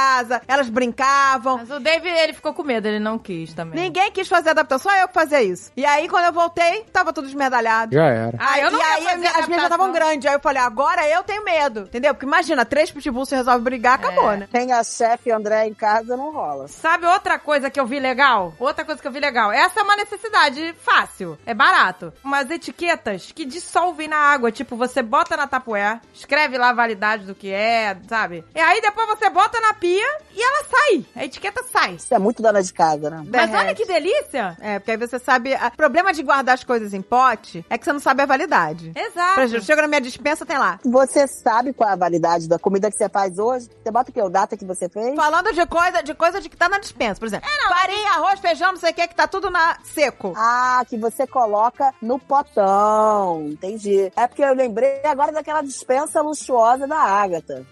[0.47, 1.57] elas brincavam.
[1.57, 3.79] Mas o Dave, ele ficou com medo, ele não quis também.
[3.79, 5.71] Ninguém quis fazer adaptação, só eu que fazia isso.
[5.77, 7.93] E aí, quando eu voltei, tava tudo esmerdalhado.
[7.95, 8.37] Já era.
[8.39, 10.25] Ah, eu não e ia aí, fazer as minhas já estavam grandes.
[10.27, 11.81] Aí eu falei, agora eu tenho medo.
[11.81, 12.13] Entendeu?
[12.13, 14.37] Porque imagina, três pitbulls se resolve brigar, acabou, É.
[14.37, 14.47] né?
[14.51, 16.67] Tem a chefe André em casa, não rola.
[16.67, 18.53] Sabe outra coisa que eu vi legal?
[18.59, 19.51] Outra coisa que eu vi legal.
[19.51, 21.37] Essa é uma necessidade fácil.
[21.45, 22.11] É barato.
[22.23, 24.51] Umas etiquetas que dissolvem na água.
[24.51, 28.43] Tipo, você bota na tapué, escreve lá a validade do que é, sabe?
[28.55, 31.05] E aí depois você bota na pia e ela sai.
[31.13, 31.95] A etiqueta sai.
[31.95, 33.17] Isso é muito dona de casa, né?
[33.17, 33.55] Mas Derrete.
[33.55, 34.57] olha que delícia.
[34.61, 35.53] É, porque aí você sabe.
[35.53, 38.93] O problema de guardar as coisas em pote é que você não sabe a validade.
[38.95, 39.36] Exato.
[39.36, 40.79] Por exemplo, chega na minha dispensa, tem lá.
[40.86, 43.69] Você sabe qual é a validade da comida que você faz hoje?
[43.84, 44.21] Você bota o que?
[44.21, 45.15] O data que você fez?
[45.15, 47.49] Falando de coisa, de coisa de que tá na dispensa, por exemplo.
[47.67, 50.34] farinha, arroz, feijão, não sei o que, que tá tudo na seco.
[50.38, 53.49] Ah, que você coloca no potão.
[53.49, 54.11] Entendi.
[54.15, 57.65] É porque eu lembrei agora daquela dispensa luxuosa da Ágata.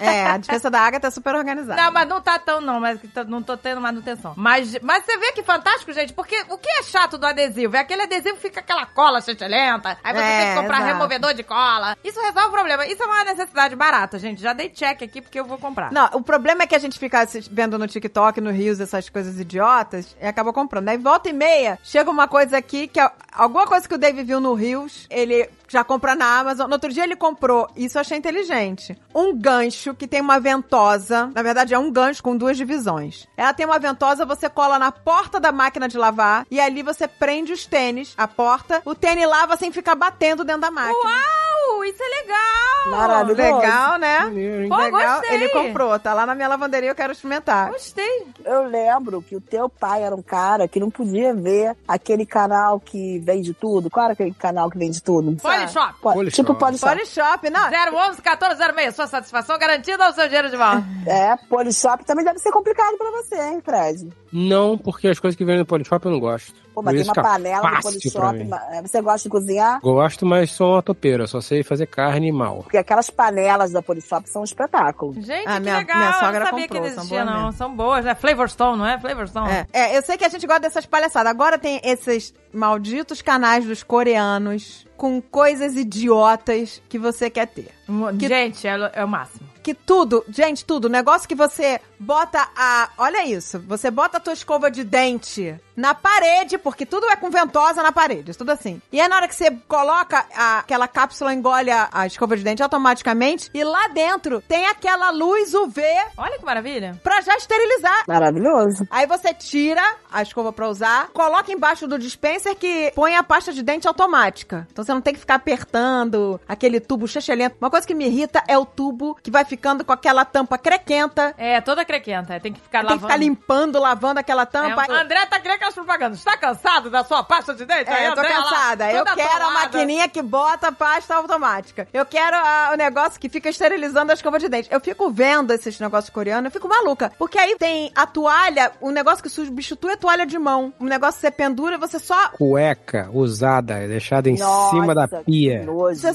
[0.00, 1.51] É, a dispensa da Agatha é super organizada.
[1.54, 2.98] Não, mas não tá tão, não, mas
[3.28, 4.34] não tô tendo manutenção.
[4.36, 7.76] Mas, mas você vê que fantástico, gente, porque o que é chato do adesivo?
[7.76, 10.92] É aquele adesivo que fica aquela cola chantilenta, aí você É, tem que comprar exato.
[10.94, 11.96] removedor de cola.
[12.04, 12.86] Isso resolve o problema.
[12.86, 14.40] Isso é uma necessidade barata, gente.
[14.40, 15.92] Já dei check aqui porque eu vou comprar.
[15.92, 19.38] Não, o problema é que a gente fica vendo no TikTok, no Rios, essas coisas
[19.38, 20.88] idiotas, e acaba comprando.
[20.88, 24.22] Aí volta e meia, chega uma coisa aqui que é alguma coisa que o Dave
[24.22, 26.66] viu no Rios, ele já compra na Amazon.
[26.68, 28.96] No outro dia ele comprou, isso eu achei inteligente.
[29.14, 31.30] Um gancho que tem uma ventosa.
[31.34, 33.26] Na verdade, é um gancho com duas divisões.
[33.36, 37.08] Ela tem uma ventosa, você cola na porta da máquina de lavar e ali você
[37.08, 38.82] prende os tênis, a porta.
[38.84, 40.94] O tênis lava sem ficar batendo dentro da máquina.
[40.94, 41.51] Uau,
[41.84, 42.90] isso é legal!
[42.90, 43.58] Maravilhoso.
[43.58, 44.20] Legal, né?
[44.68, 45.34] Pô, Legal, gostei.
[45.36, 47.70] ele comprou, tá lá na minha lavanderia, eu quero experimentar.
[47.70, 48.26] Gostei.
[48.44, 52.80] Eu lembro que o teu pai era um cara que não podia ver aquele canal
[52.80, 53.88] que vende tudo.
[53.90, 55.36] Qual era aquele canal que vende tudo?
[55.36, 55.94] Polishop.
[56.00, 56.36] Po- Polishop.
[56.42, 56.92] Tipo Polishop.
[56.92, 57.70] Polishop, não.
[57.70, 60.82] 011 1406, sua satisfação garantida ou seu dinheiro de volta?
[61.06, 64.08] É, Polishop também deve ser complicado pra você, hein, Fred?
[64.32, 66.54] Não, porque as coisas que vêm no Polishop eu não gosto.
[66.74, 68.36] Pô, mas tem uma panela no Polishop.
[68.70, 69.80] é, Você gosta de cozinhar?
[69.80, 72.62] Gosto, mas sou uma topeira, só sei fazer carne mal.
[72.62, 75.12] Porque aquelas panelas da Polishop são um espetáculo.
[75.20, 75.96] Gente, Ah, que minha- legal.
[75.98, 77.42] minha sogra eu não sabia comprou, que são existia, boas não.
[77.44, 77.52] mesmo.
[77.58, 78.14] São boas, né?
[78.14, 78.98] Flavorstone, não é?
[78.98, 79.50] Flavorstone.
[79.50, 81.30] É, é, eu sei que a gente gosta dessas palhaçadas.
[81.30, 87.70] Agora tem esses malditos canais dos coreanos com coisas idiotas que você quer ter.
[88.18, 89.50] Que- Gente, é, é o máximo.
[89.62, 90.88] Que tudo, gente, tudo.
[90.88, 92.88] Negócio que você bota a.
[92.98, 93.60] Olha isso.
[93.68, 97.92] Você bota a tua escova de dente na parede, porque tudo é com ventosa na
[97.92, 98.82] parede, tudo assim.
[98.90, 102.42] E aí na hora que você coloca a- aquela cápsula, engole a, a escova de
[102.42, 105.80] dente automaticamente, e lá dentro tem aquela luz UV
[106.16, 107.00] Olha que maravilha.
[107.02, 108.02] pra já esterilizar.
[108.08, 108.84] Maravilhoso.
[108.90, 113.52] Aí você tira a escova pra usar, coloca embaixo do dispenser que põe a pasta
[113.52, 114.66] de dente automática.
[114.70, 117.56] Então você não tem que ficar apertando aquele tubo chechelento.
[117.60, 121.34] Uma coisa que me irrita é o tubo que vai ficando com aquela tampa crequenta.
[121.38, 122.38] É, toda crequenta.
[122.40, 123.06] Tem que ficar Tem que lavando.
[123.06, 124.86] ficar limpando, lavando aquela É, tampa.
[124.88, 126.18] o André tá querendo aquelas propagandas.
[126.18, 127.90] Está cansado da sua pasta de dente?
[127.90, 128.92] É, eu tô André, lá, cansada.
[128.92, 129.54] Eu quero a atolada.
[129.78, 131.88] maquininha que bota a pasta automática.
[131.92, 134.68] Eu quero a- o negócio que fica esterilizando a escova de dente.
[134.70, 137.12] Eu fico vendo esses negócios coreanos, eu fico maluca.
[137.18, 140.72] Porque aí tem a toalha, um negócio que substitui a toalha de mão.
[140.80, 145.06] Um negócio que você pendura e você só Cueca usada, deixada em Nossa, cima da
[145.08, 145.64] que pia.
[145.64, 146.00] nojo.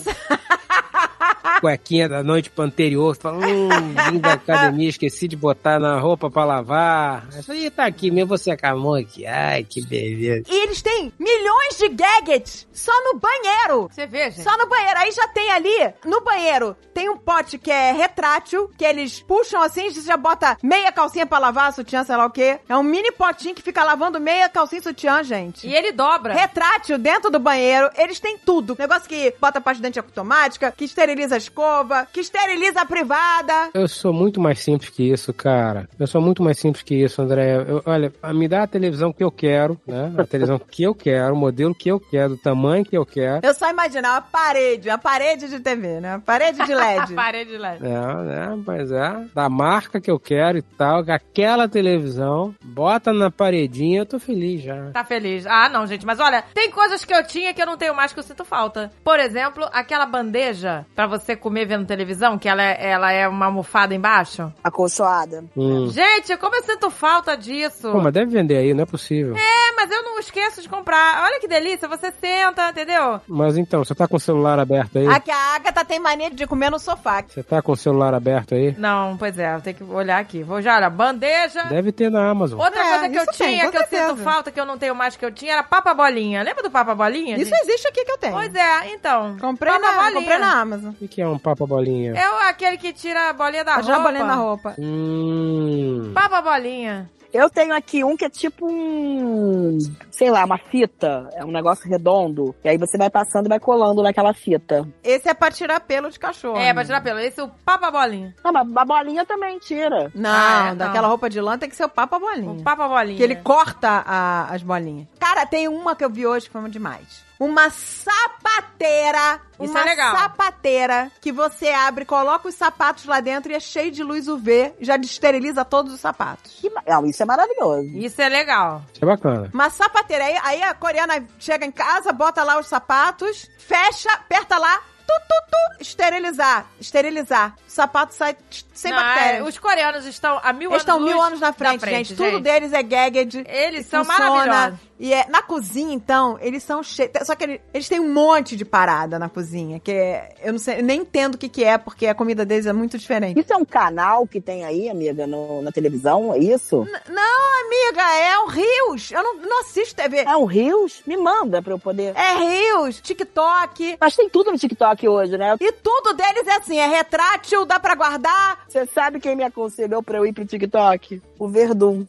[1.60, 3.16] Cuequinha da noite pro anterior.
[3.16, 3.70] Você fala, hum,
[4.12, 7.28] vim da academia, esqueci de botar na roupa pra lavar.
[7.50, 9.26] Aí tá aqui mesmo, você acabou aqui.
[9.26, 10.44] Ai, que beleza.
[10.50, 13.90] E eles têm milhões de gadgets só no banheiro.
[13.92, 14.44] Você vê, gente.
[14.44, 15.00] Só no banheiro.
[15.00, 19.62] Aí já tem ali, no banheiro, tem um pote que é retrátil, que eles puxam
[19.62, 22.60] assim, você já bota meia calcinha pra lavar, sutiã, sei lá o quê.
[22.68, 25.68] É um mini potinho que fica lavando meia calcinha e sutiã, gente.
[25.68, 26.34] E ele dobra.
[26.34, 28.76] Retrátil dentro do banheiro, eles têm tudo.
[28.78, 33.70] Negócio que bota pasta de dente automática, que esteriliza a escova, que esteriliza a privada.
[33.74, 35.88] Eu sou muito mais simples que isso, cara.
[36.00, 37.64] Eu sou muito mais simples que isso, André.
[37.68, 40.14] Eu- olha, me dá a televisão que eu quero, né?
[40.18, 43.46] A televisão que eu quero, o modelo que eu quero, o tamanho que eu quero.
[43.46, 46.16] Eu só imaginava a parede, a parede de TV, né?
[46.16, 47.14] A parede de LED.
[47.14, 47.86] Parede de LED.
[47.86, 48.64] É, né?
[48.66, 49.26] Mas é.
[49.34, 51.04] Da marca que eu quero e tal.
[51.08, 54.92] Aquela televisão, bota na paredinha, eu tô feliz já.
[54.92, 55.46] Tá feliz.
[55.46, 56.06] Ah, não, gente.
[56.06, 58.44] Mas olha, tem coisas que eu tinha que eu não tenho mais que eu sinto
[58.46, 58.92] falta.
[59.04, 63.46] Por exemplo, aquela bandeja pra você comer vendo televisão, que ela é, ela é uma
[63.48, 64.52] almofada embaixo.
[64.64, 65.44] Acolchoada.
[65.56, 65.90] Hum.
[65.90, 67.92] Gente, como eu sinto falta disso.
[67.92, 69.36] Pô, mas deve vender aí, não é possível.
[69.36, 71.24] É, mas eu não esqueço de comprar.
[71.26, 71.88] Olha que delícia.
[71.88, 73.20] Você senta, entendeu?
[73.28, 75.08] Mas então, você tá com o celular aberto aí?
[75.08, 77.24] Aqui a Agatha tem mania de comer no sofá.
[77.28, 78.76] Você tá com o celular aberto aí?
[78.78, 79.56] Não, pois é.
[79.56, 80.44] Eu tenho que olhar aqui.
[80.44, 80.90] Vou já, olha.
[80.90, 81.64] Bandeja.
[81.64, 82.60] Deve ter na Amazon.
[82.60, 84.78] Outra É, coisa que eu tem, tinha, com que eu sinto falta, que eu não
[84.78, 86.44] tenho mais que eu tinha, era papa bolinha.
[86.44, 87.38] Lembra do papa bolinha?
[87.38, 87.62] Isso gente?
[87.64, 88.34] existe aqui que eu tenho.
[88.34, 89.38] Pois é, então.
[89.40, 90.14] Comprei papa na, bolinha.
[90.14, 90.94] comprei na Amazon.
[91.08, 92.14] Que que é um papa bolinha?
[92.14, 93.88] É o- aquele que tira a bolinha da roupa.
[93.88, 94.76] já bolei na roupa.
[94.78, 96.12] Hum.
[96.14, 97.10] Papa bolinha.
[97.34, 99.78] Eu tenho aqui um que é tipo um,
[100.10, 101.30] sei lá, uma fita.
[101.34, 102.56] É um negócio redondo.
[102.64, 104.88] E aí você vai passando e vai colando naquela fita.
[105.04, 106.58] Esse é pra tirar pelo de cachorro.
[106.58, 107.20] É, pra tirar pelo.
[107.20, 108.34] Esse é o papa bolinha.
[108.44, 110.10] Ah, mas a bolinha também tira.
[110.16, 110.76] Não, Ah, é?
[110.76, 111.10] daquela Não.
[111.10, 112.50] roupa de lã tem que ser o papa bolinha.
[112.52, 113.18] O papa bolinha.
[113.18, 115.08] Que ele corta a- as bolinhas.
[115.20, 117.28] Cara, tem uma que eu vi hoje que foi demais.
[117.40, 119.42] Uma sapateira.
[119.60, 120.16] Isso uma é legal.
[120.16, 124.74] sapateira que você abre, coloca os sapatos lá dentro e é cheio de luz UV,
[124.80, 126.58] já esteriliza todos os sapatos.
[126.60, 127.88] Que Não, isso é maravilhoso.
[127.98, 128.84] Isso é legal.
[128.94, 129.50] Isso é bacana.
[129.54, 130.26] Uma sapateira.
[130.26, 134.78] Aí, aí a coreana chega em casa, bota lá os sapatos, fecha, aperta lá,
[135.08, 136.66] tu, tu, tu, esterilizar.
[136.80, 137.56] Esterilizar.
[137.78, 138.36] O sapato sai
[138.74, 139.38] sem Não, bactéria.
[139.38, 142.16] é, os coreanos estão há mil Eles estão anos mil luz anos na frente, gente.
[142.16, 142.42] Tudo gente.
[142.42, 143.44] deles é gagged.
[143.48, 144.32] Eles são funciona.
[144.32, 144.88] maravilhosos.
[145.00, 147.12] E é, na cozinha, então, eles são cheios.
[147.24, 150.58] Só que eles, eles têm um monte de parada na cozinha, que é, eu não
[150.58, 153.40] sei, eu nem entendo o que, que é, porque a comida deles é muito diferente.
[153.40, 156.34] Isso é um canal que tem aí, amiga, no- na televisão?
[156.34, 156.78] É isso?
[156.84, 159.12] N- Não, amiga, é o Rios.
[159.12, 160.22] Eu não, não assisto TV.
[160.22, 161.04] É um Rios?
[161.06, 162.16] Me manda pra eu poder.
[162.16, 163.98] É Rios, TikTok.
[164.02, 165.56] Mas tem tudo no TikTok hoje, né?
[165.62, 168.66] E tudo deles é assim, é retrátil, dá pra guardar.
[168.68, 171.22] Você sabe quem me aconselhou pra eu ir pro TikTok?
[171.38, 172.06] O Verdun.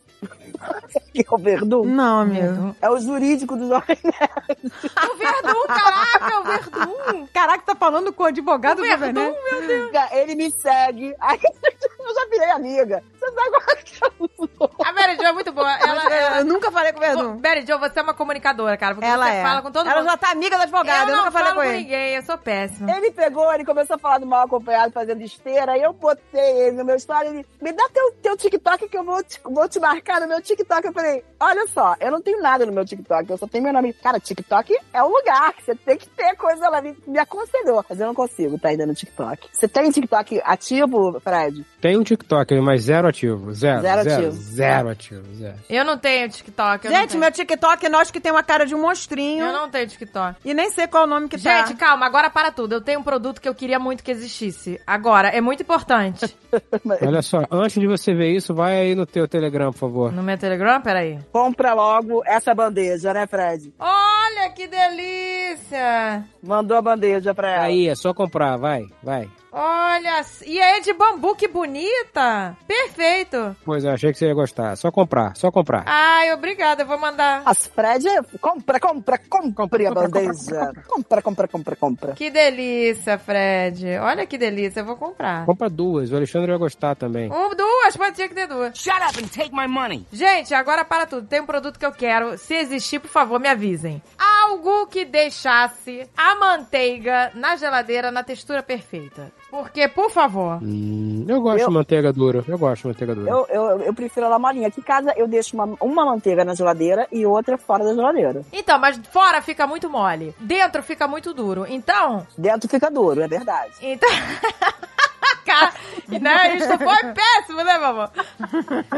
[1.12, 1.84] Que é o Verdun?
[1.84, 2.74] Não, amigo.
[2.80, 4.72] É o jurídico do Jovem Nerd.
[5.12, 7.26] O Verdun, caraca, o Verdun.
[7.32, 9.34] Caraca, tá falando com o advogado O do Verdun,
[9.66, 9.98] Verdun?
[10.12, 11.14] Ele me segue.
[11.20, 11.38] Aí
[12.00, 13.02] eu já virei amiga.
[13.18, 14.70] Você sabe qual é que eu?
[14.84, 15.70] A Mary Jo é muito boa.
[15.78, 16.38] Ela, ela...
[16.38, 17.40] Eu nunca falei com o Verdun.
[17.42, 18.94] Mary Jo, você é uma comunicadora, cara.
[18.94, 19.42] Porque Ela você é.
[19.42, 20.10] fala com todo Ela mundo.
[20.10, 21.82] já tá amiga do advogado, eu, eu nunca não falei falo com com ele.
[21.82, 22.90] ninguém, eu sou péssima.
[22.96, 26.76] Ele pegou, ele começou a falar do mal acompanhado fazendo esteira, aí eu botei ele
[26.76, 29.78] no meu story, ele, me dá teu, teu TikTok que eu vou te, vou te
[29.78, 30.86] marcar no meu TikTok.
[30.86, 33.72] Eu falei, olha só, eu não tenho nada no meu TikTok, eu só tenho meu
[33.72, 33.92] nome.
[33.92, 37.84] Cara, TikTok é um lugar que você tem que ter coisa lá, me, me aconselhou,
[37.88, 39.48] mas eu não consigo tá ainda no TikTok.
[39.52, 41.64] Você tem TikTok ativo, Fred?
[41.80, 43.52] Tem um TikTok mas zero ativo.
[43.52, 43.82] Zero.
[43.82, 44.32] Zero Zero, ativo.
[44.32, 45.34] zero ativo.
[45.34, 45.56] Zero.
[45.68, 46.84] Eu não tenho TikTok.
[46.86, 47.20] eu não Gente, tenho.
[47.20, 49.44] meu TikTok é nós que tem uma cara de um monstrinho.
[49.44, 50.40] Eu não tenho TikTok.
[50.44, 51.66] E nem sei qual o nome que tá.
[51.66, 52.74] Gente, calma, agora para tudo.
[52.74, 54.80] Eu tenho um produto que eu queria muito que existisse.
[54.86, 56.34] Agora, é muito importante.
[57.02, 59.97] Olha só, antes de você ver isso, vai aí no teu Telegram, por favor.
[60.12, 61.18] No meu Telegram, peraí.
[61.32, 63.72] Compra logo essa bandeja, né, Fred?
[63.78, 66.24] Olha que delícia!
[66.42, 67.64] Mandou a bandeja pra ela.
[67.64, 69.28] Aí, é só comprar, vai, vai.
[69.50, 72.54] Olha, e é de bambu, que bonita!
[72.66, 73.56] Perfeito!
[73.64, 74.76] Pois eu achei que você ia gostar.
[74.76, 75.84] Só comprar, só comprar.
[75.86, 77.42] Ai, obrigada, eu vou mandar.
[77.46, 78.04] As Fred,
[78.40, 79.18] compra, compra,
[79.56, 80.72] compre a bandeja.
[80.86, 82.12] Compra, compra, compra, compra.
[82.12, 83.98] Que delícia, Fred.
[83.98, 85.46] Olha que delícia, eu vou comprar.
[85.46, 87.32] Compra duas, o Alexandre vai gostar também.
[87.32, 88.76] Um, duas, mas tinha que ter duas.
[88.78, 90.06] Shut up and take my money.
[90.12, 91.26] Gente, agora para tudo.
[91.26, 92.36] Tem um produto que eu quero.
[92.38, 94.02] Se existir, por favor, me avisem.
[94.18, 99.30] Algo que deixasse a manteiga na geladeira na textura perfeita.
[99.50, 100.58] Porque, por favor.
[100.62, 103.30] Hum, eu gosto Eu- de manteiga dura, eu gosto de manteiga dura.
[103.30, 104.68] Eu, eu, eu prefiro ela molinha.
[104.68, 108.42] Aqui em casa eu deixo uma, uma manteiga na geladeira e outra fora da geladeira.
[108.52, 110.34] Então, mas fora fica muito mole.
[110.38, 111.64] Dentro fica muito duro.
[111.68, 112.26] Então.
[112.36, 113.72] Dentro fica duro, é verdade.
[113.80, 114.08] Então.
[115.48, 115.72] Cara,
[116.08, 116.56] né?
[116.56, 118.08] Isso foi péssimo, né, mamãe?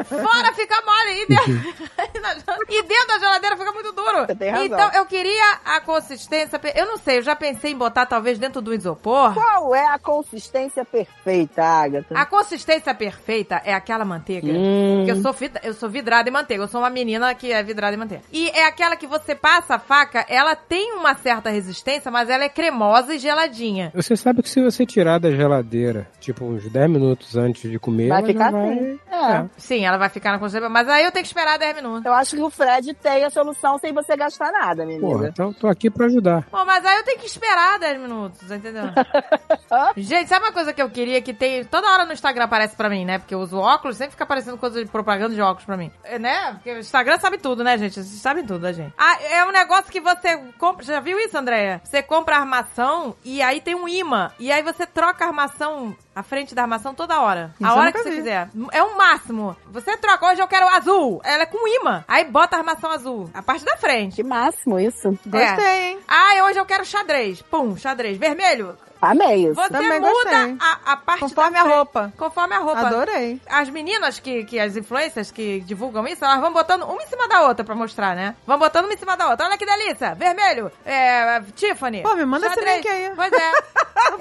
[0.04, 1.52] Fora fica mole e dentro,
[2.68, 4.26] e dentro da geladeira fica muito duro.
[4.26, 4.66] Você tem razão.
[4.66, 6.60] Então, eu queria a consistência.
[6.74, 9.34] Eu não sei, eu já pensei em botar talvez dentro do isopor.
[9.34, 12.18] Qual é a consistência perfeita, Agatha?
[12.18, 14.48] A consistência perfeita é aquela manteiga.
[14.48, 15.04] Hum.
[15.04, 16.64] Porque eu sou, eu sou vidrada em manteiga.
[16.64, 18.24] Eu sou uma menina que é vidrada em manteiga.
[18.32, 22.44] E é aquela que você passa a faca, ela tem uma certa resistência, mas ela
[22.44, 23.92] é cremosa e geladinha.
[23.94, 28.08] Você sabe que se você tirar da geladeira, tipo uns 10 minutos antes de comer,
[28.08, 28.72] Vai ficar vai...
[28.72, 29.00] assim.
[29.10, 29.44] É.
[29.56, 32.04] Sim, ela vai ficar na consistência, mas aí eu tenho que esperar 10 minutos.
[32.04, 35.52] Eu acho que o Fred tem a solução sem você gastar nada, minha Porra, então
[35.52, 36.46] tô aqui pra ajudar.
[36.50, 38.84] Bom, mas aí eu tenho que esperar 10 minutos, entendeu?
[39.96, 41.64] Gente, sabe uma coisa que eu queria que tem.
[41.64, 43.18] Toda hora no Instagram aparece pra mim, né?
[43.18, 45.90] Porque eu uso óculos, sempre fica aparecendo coisa de propaganda de óculos pra mim.
[46.04, 46.52] É, Né?
[46.54, 47.94] Porque o Instagram sabe tudo, né, gente?
[47.94, 48.92] Vocês sabem tudo da gente.
[48.96, 50.84] Ah, é um negócio que você compra.
[50.84, 51.80] Já viu isso, Andréia?
[51.84, 54.30] Você compra a armação e aí tem um imã.
[54.38, 55.96] E aí você troca a armação.
[56.14, 57.54] A frente da armação toda hora.
[57.60, 58.16] Isso a hora que você vi.
[58.16, 58.50] quiser.
[58.72, 59.56] É um máximo.
[59.68, 60.26] Você troca.
[60.26, 61.20] Hoje eu quero azul.
[61.24, 62.04] Ela é com imã.
[62.08, 63.30] Aí bota a armação azul.
[63.32, 64.16] A parte da frente.
[64.16, 65.10] Que máximo isso.
[65.24, 65.90] Gostei, É.
[65.90, 65.98] hein?
[66.08, 67.40] Ah, hoje eu quero xadrez.
[67.42, 68.18] Pum, xadrez.
[68.18, 68.76] Vermelho.
[69.00, 69.54] Amei isso.
[69.54, 72.12] Você Também muda a, a parte Conforme da a roupa.
[72.18, 72.80] Conforme a roupa.
[72.80, 73.40] Adorei.
[73.48, 77.26] As meninas que, que as influencers que divulgam isso, elas vão botando uma em cima
[77.28, 78.34] da outra pra mostrar, né?
[78.46, 79.46] Vão botando uma em cima da outra.
[79.46, 80.14] Olha que delícia.
[80.14, 80.70] Vermelho.
[80.84, 82.02] É, Tiffany.
[82.02, 82.76] Pô, me manda esse xadrez.
[82.76, 83.10] link aí.
[83.16, 83.52] Pois é.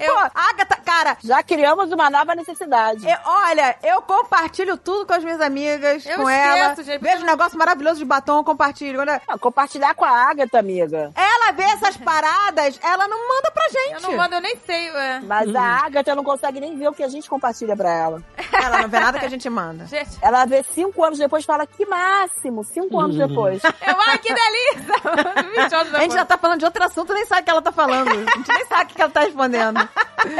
[0.00, 3.06] Eu- Pô, Agatha, cara, Já criamos uma nova necessidade.
[3.06, 6.74] eu- olha, eu compartilho tudo com as minhas amigas, Eu com esqueço, ela.
[6.76, 8.98] gente, Vejo porque um negócio maravilhoso de batom, eu compartilho.
[8.98, 11.10] Quando Ah, compartilhar com a Agatha, amiga.
[11.14, 14.02] ela vê essas paradas, ela não manda pra eu gente.
[14.02, 14.69] não mando, eu nem sei.
[14.72, 15.20] É.
[15.20, 18.22] Mas a Agatha não consegue nem ver o que a gente compartilha pra ela.
[18.52, 19.86] Ela não vê nada que a gente manda.
[19.86, 23.62] Gente, Ela vê cinco anos depois e fala, que máximo, cinco anos depois.
[23.64, 25.60] eu, ai, que delícia.
[25.62, 27.62] 20 anos A gente já tá falando de outro assunto, nem sabe o que ela
[27.62, 28.10] tá falando.
[28.10, 29.80] A gente nem sabe o que ela tá respondendo.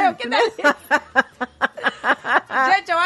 [0.07, 0.77] Eu, que delícia.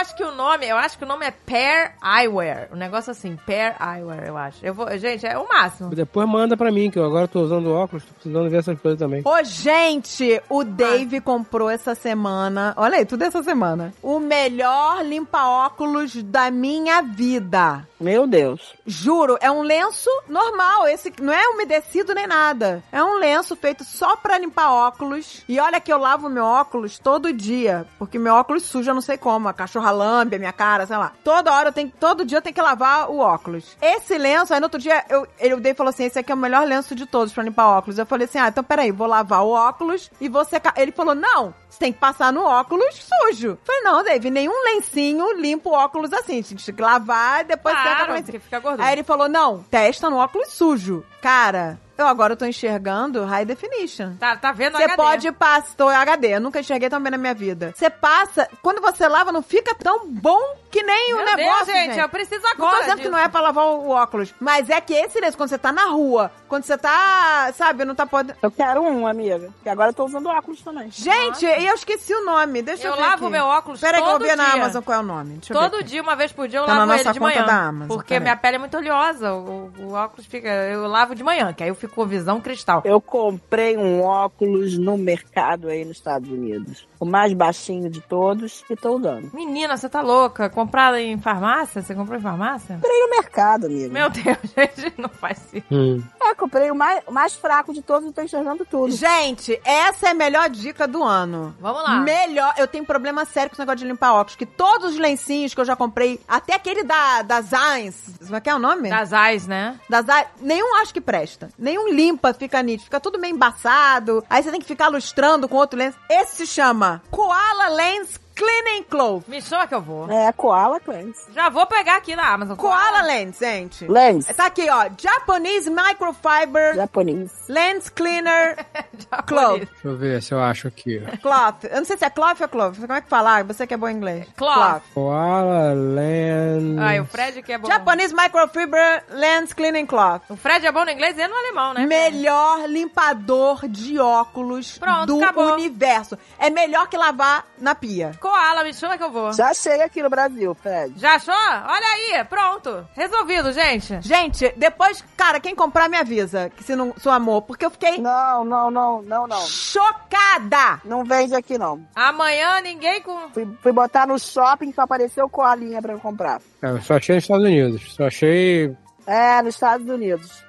[0.05, 2.69] Acho que o nome, eu acho que o nome é Pair Eyewear.
[2.71, 4.59] Um negócio assim, Pair Eyewear, eu acho.
[4.63, 5.89] Eu vou, gente, é o máximo.
[5.95, 8.99] Depois manda pra mim, que eu agora tô usando óculos, tô precisando ver essas coisas
[8.99, 9.23] também.
[9.25, 12.75] Ô, gente, o Dave comprou essa semana.
[12.77, 13.95] Olha aí, tudo essa semana.
[14.03, 17.89] O melhor limpa-óculos da minha vida.
[17.99, 18.75] Meu Deus.
[18.87, 20.87] Juro, é um lenço normal.
[20.87, 22.83] Esse não é umedecido nem nada.
[22.93, 25.43] É um lenço feito só pra limpar óculos.
[25.49, 27.87] E olha que eu lavo meu óculos todo dia.
[27.99, 29.49] Porque meu óculos suja, eu não sei como.
[29.49, 31.13] A cachorra lambe a minha cara, sei lá.
[31.23, 31.93] Toda hora eu tenho.
[31.99, 33.77] Todo dia eu tenho que lavar o óculos.
[33.81, 36.39] Esse lenço, aí no outro dia, eu, ele Dave falou assim: esse aqui é o
[36.39, 37.99] melhor lenço de todos pra limpar óculos.
[37.99, 40.75] Eu falei assim: ah, então peraí, vou lavar o óculos e vou secar.
[40.77, 43.59] Ele falou: não, você tem que passar no óculos sujo.
[43.65, 46.43] Falei, não, Dave, nenhum lencinho limpa o óculos assim.
[46.43, 48.27] Você tem que lavar e depois seca Claro, com lencinho.
[48.27, 48.87] porque fica gordura.
[48.87, 51.05] Aí ele falou: não, testa no óculos sujo.
[51.21, 54.15] Cara, eu agora tô enxergando high definition.
[54.21, 55.75] Tá, tá vendo Você pode passar.
[55.75, 57.73] Tô HD, eu nunca enxerguei tão bem na minha vida.
[57.75, 60.39] Você passa, quando você lava, não fica tão bom
[60.71, 61.67] que nem Meu o negócio.
[61.67, 63.11] Deus, gente, eu preciso Não agora tô dizendo que disso.
[63.13, 65.87] não é pra lavar o óculos, mas é que esse lenço, quando você tá na
[65.87, 68.39] rua, quando você tá, sabe, não tá podendo.
[68.43, 69.51] Eu quero um, amiga.
[69.63, 70.91] Que agora eu tô usando óculos também.
[70.91, 72.63] Gente, e eu esqueci o nome.
[72.63, 73.33] Deixa eu, Eu ver lavo aqui.
[73.33, 74.55] meu óculos Peraí que eu vou todo ver na dia.
[74.55, 75.35] Amazon qual é o nome.
[75.37, 77.13] Deixa eu ver Todo dia, uma vez por dia, eu Tá na lavo nossa ele
[77.13, 77.47] de conta manhã.
[77.47, 78.23] da Amazon, porque peraí.
[78.23, 79.33] minha pele é muito oleosa.
[79.35, 80.49] O, o óculos fica.
[80.49, 82.83] Eu lavo de manhã, que aí eu fico com visão cristal.
[82.85, 86.87] Eu comprei um óculos no mercado aí nos Estados Unidos.
[87.01, 89.31] O mais baixinho de todos e tô usando.
[89.35, 90.49] Menina, você tá louca?
[90.51, 91.83] Comprada em farmácia?
[91.83, 92.75] Você comprou em farmácia?
[92.77, 93.93] Comprei no mercado, amigo.
[93.93, 95.65] Meu Deus, gente, não faz isso.
[95.71, 96.03] Hum.
[96.23, 98.91] É, comprei o mais, o mais fraco de todos e tô enxergando tudo.
[98.95, 101.54] Gente, essa é a melhor dica do ano.
[101.61, 102.01] Vamos lá.
[102.01, 102.55] Melhor.
[102.57, 105.61] Eu tenho problema sério com esse negócio de limpar óculos, que todos os lencinhos que
[105.61, 108.91] eu já comprei, até aquele da, da Zines, como é que é o nome?
[108.91, 109.79] Das eyes, né?
[109.89, 111.49] Da Zines, nenhum acho que presta.
[111.59, 112.85] Nenhum limpa, fica nítido.
[112.85, 114.25] Fica tudo meio embaçado.
[114.29, 115.95] Aí você tem que ficar lustrando com outro lens.
[116.09, 119.25] Esse se chama Koala Lens Cleaning Cloth.
[119.29, 120.11] Me chama que eu vou.
[120.11, 121.33] É, Koala Cleanse.
[121.33, 122.57] Já vou pegar aqui na Amazon.
[122.57, 123.87] Koala Lens, gente.
[123.87, 124.27] Lens.
[124.27, 124.89] Tá aqui, ó.
[125.01, 127.31] Japanese Microfiber Japonês.
[127.49, 128.57] Lens Cleaner
[129.27, 129.59] Cloth.
[129.61, 131.01] Deixa eu ver se eu acho aqui.
[131.23, 131.65] Cloth.
[131.65, 132.75] Eu não sei se é cloth ou cloth.
[132.81, 133.43] Como é que fala?
[133.45, 134.27] Você que é bom em inglês.
[134.37, 134.83] Cloth.
[134.93, 136.79] Koala Land.
[136.81, 137.69] Ai, o Fred que é bom.
[137.69, 140.23] Japanese Microfiber Lens Cleaning Cloth.
[140.29, 141.87] O Fred é bom no inglês e no alemão, né?
[141.87, 145.53] Melhor limpador de óculos Pronto, do acabou.
[145.55, 146.19] universo.
[146.39, 148.13] É melhor que lavar na pia.
[148.25, 149.35] Koala, me chama que eu vou.
[149.35, 150.95] Já achei aqui no Brasil, Fred.
[150.99, 151.35] Já achou?
[151.35, 151.87] Olha
[152.19, 152.89] aí, pronto.
[152.95, 154.01] Resolvido, gente.
[154.01, 157.99] Gente, depois, cara, quem comprar me avisa que se não sou amor, porque eu fiquei
[157.99, 159.41] Não, não, não, não, não.
[159.43, 160.81] chocada.
[160.87, 161.87] Não vende aqui, não.
[161.95, 163.29] Amanhã ninguém com.
[163.29, 166.41] Fui, fui botar no shopping só apareceu coalinha pra eu comprar.
[166.63, 167.95] É, eu só achei nos Estados Unidos.
[167.95, 168.75] Só achei.
[169.07, 170.44] É, nos Estados Unidos.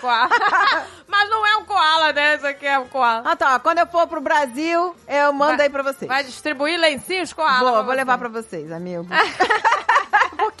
[0.00, 0.28] Koala.
[1.06, 2.36] Mas não é um koala, né?
[2.36, 3.22] Isso aqui é um koala.
[3.24, 3.58] Ah, tá.
[3.58, 6.08] Quando eu for pro Brasil, eu mando Vai- aí pra vocês.
[6.08, 7.58] Vai distribuir lencinhos koala.
[7.60, 7.96] Vou, pra vou você.
[7.96, 9.06] levar pra vocês, amigo.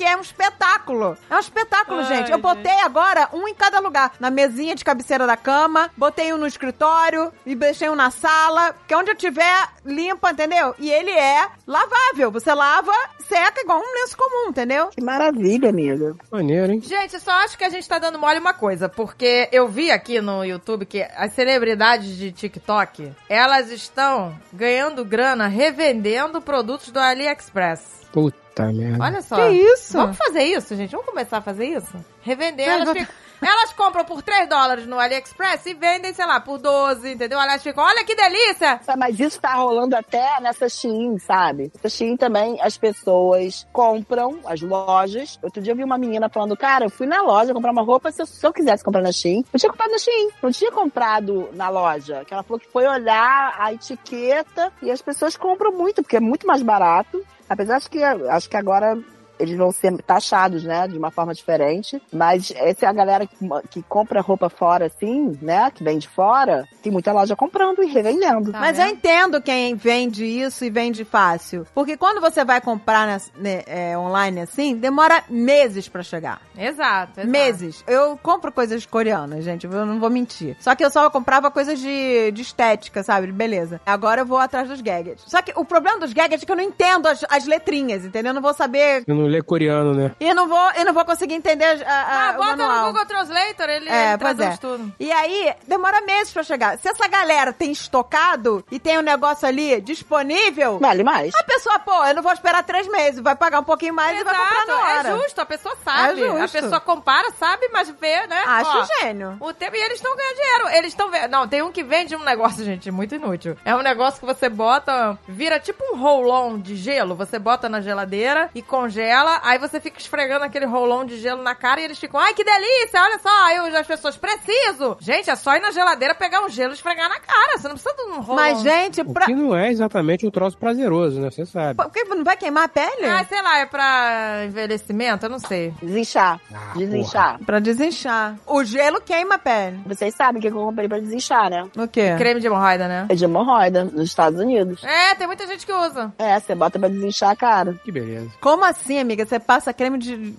[0.00, 1.18] Porque é um espetáculo.
[1.28, 2.32] É um espetáculo, Ai, gente.
[2.32, 4.14] Eu botei agora um em cada lugar.
[4.18, 8.74] Na mesinha de cabeceira da cama, botei um no escritório e deixei um na sala.
[8.88, 10.74] Que onde eu tiver, limpa, entendeu?
[10.78, 12.30] E ele é lavável.
[12.30, 12.90] Você lava,
[13.28, 14.88] seca igual um lenço comum, entendeu?
[14.88, 16.16] Que maravilha, amiga.
[16.32, 16.80] Maneiro, hein?
[16.80, 19.90] Gente, eu só acho que a gente tá dando mole uma coisa, porque eu vi
[19.90, 26.98] aqui no YouTube que as celebridades de TikTok, elas estão ganhando grana revendendo produtos do
[26.98, 28.08] AliExpress.
[28.10, 29.04] Puta merda.
[29.04, 29.36] Olha só.
[29.36, 29.92] Que isso?
[29.98, 30.90] Vamos fazer isso, gente?
[30.92, 31.92] Vamos começar a fazer isso?
[32.22, 32.68] Revender.
[32.68, 37.12] Elas, ficam- elas compram por 3 dólares no AliExpress e vendem, sei lá, por 12,
[37.12, 37.40] entendeu?
[37.40, 38.78] Elas ficam, olha que delícia!
[38.98, 41.72] Mas isso tá rolando até nessa Shein, sabe?
[41.78, 45.38] Essa Shein também, as pessoas compram, as lojas.
[45.42, 48.12] Outro dia eu vi uma menina falando, cara, eu fui na loja comprar uma roupa,
[48.12, 50.28] se eu, se eu quisesse comprar na Shein, eu tinha comprado na Shein.
[50.42, 52.22] Não tinha comprado na loja.
[52.26, 56.20] Que ela falou que foi olhar a etiqueta e as pessoas compram muito, porque é
[56.20, 57.24] muito mais barato.
[57.50, 58.96] Apesar de que acho que agora
[59.40, 62.00] eles vão ser taxados, né, de uma forma diferente.
[62.12, 63.36] Mas essa é a galera que,
[63.70, 66.68] que compra roupa fora, assim, né, que vem de fora.
[66.82, 68.52] Tem muita loja comprando e revendendo.
[68.52, 68.94] Tá Mas eu vendo?
[68.96, 71.66] entendo quem vende isso e vende fácil.
[71.74, 76.40] Porque quando você vai comprar nas- né, é, online assim, demora meses pra chegar.
[76.56, 77.28] Exato, exato.
[77.28, 77.84] Meses.
[77.86, 80.56] Eu compro coisas coreanas, gente, eu não vou mentir.
[80.60, 83.26] Só que eu só comprava coisas de, de estética, sabe?
[83.28, 83.80] De Beleza.
[83.86, 85.24] Agora eu vou atrás dos gadgets.
[85.26, 88.30] Só que o problema dos gadgets é que eu não entendo as, as letrinhas, entendeu?
[88.30, 89.04] Eu não vou saber.
[89.06, 90.12] Eu não lê coreano, né?
[90.20, 92.80] E eu não vou, eu não vou conseguir entender a, a, Ah, o bota manual.
[92.80, 94.56] no Google Translator, ele, É, ele traduz é.
[94.56, 94.92] tudo.
[94.98, 96.78] E aí, demora meses pra chegar.
[96.78, 101.34] Se essa galera tem estocado e tem um negócio ali disponível, Vale mais.
[101.34, 104.24] a pessoa, pô, eu não vou esperar três meses, vai pagar um pouquinho mais e
[104.24, 105.08] vai comprar na hora.
[105.08, 106.22] é justo, a pessoa sabe.
[106.22, 108.42] É A pessoa compara, sabe, mas vê, né?
[108.46, 109.36] Acho Ó, gênio.
[109.40, 110.68] O tempo, e eles estão ganhando dinheiro.
[110.78, 111.30] Eles estão vendo.
[111.30, 113.56] Não, tem um que vende um negócio, gente, muito inútil.
[113.64, 117.14] É um negócio que você bota, vira tipo um roll-on de gelo.
[117.14, 119.19] Você bota na geladeira e congela.
[119.42, 122.44] Aí você fica esfregando aquele roll-on de gelo na cara e eles ficam, ai que
[122.44, 123.44] delícia, olha só.
[123.46, 124.96] Aí as pessoas, preciso.
[125.00, 127.58] Gente, é só ir na geladeira pegar um gelo e esfregar na cara.
[127.58, 128.34] Você não precisa de um roll-on.
[128.36, 129.26] Mas, gente, O pra...
[129.26, 131.30] que não é exatamente um troço prazeroso, né?
[131.30, 131.74] Você sabe.
[131.76, 133.06] Porque não vai queimar a pele?
[133.06, 135.26] Ah, sei lá, é pra envelhecimento?
[135.26, 135.72] Eu não sei.
[135.82, 136.40] Desinchar.
[136.52, 137.38] Ah, desinchar.
[137.44, 138.36] Pra desinchar.
[138.46, 139.80] O gelo queima a pele.
[139.86, 141.68] Vocês sabem o que eu comprei pra desinchar, né?
[141.76, 142.14] O quê?
[142.16, 143.06] Creme de hemorroida, né?
[143.08, 144.82] É de hemorroida, nos Estados Unidos.
[144.84, 146.12] É, tem muita gente que usa.
[146.18, 147.74] É, você bota pra desinchar a cara.
[147.84, 148.30] Que beleza.
[148.40, 149.09] Como assim, amiga?
[149.16, 150.34] Você passa creme de...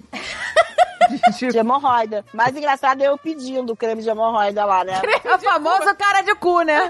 [1.49, 2.23] de- hemorroida.
[2.34, 5.02] Mais engraçado é eu pedindo creme de hemorroida lá, né?
[5.23, 6.89] É o famoso cara de cu, né?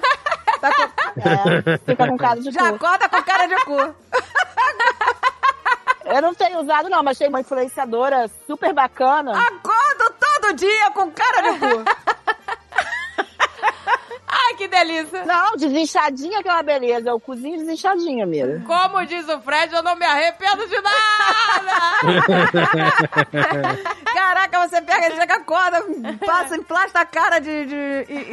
[0.60, 0.92] Tá com-
[1.22, 2.76] É, fica com cara de Já cu.
[2.76, 3.96] acorda com cara de cu.
[6.06, 9.32] Eu não tenho usado, não, mas tem uma influenciadora super bacana.
[9.32, 11.86] Acordo todo dia com cara de cu.
[14.52, 15.26] Ai, que delícia.
[15.26, 17.10] Não, desinchadinha que é uma beleza.
[17.10, 18.62] É o cozinho desinchadinho, amiga.
[18.68, 21.72] Como diz o Fred, eu não me arrependo de nada.
[24.14, 25.84] Caraca, você pega, chega, acorda,
[26.26, 27.66] passa, emplasta a cara de...
[27.66, 28.28] de- e,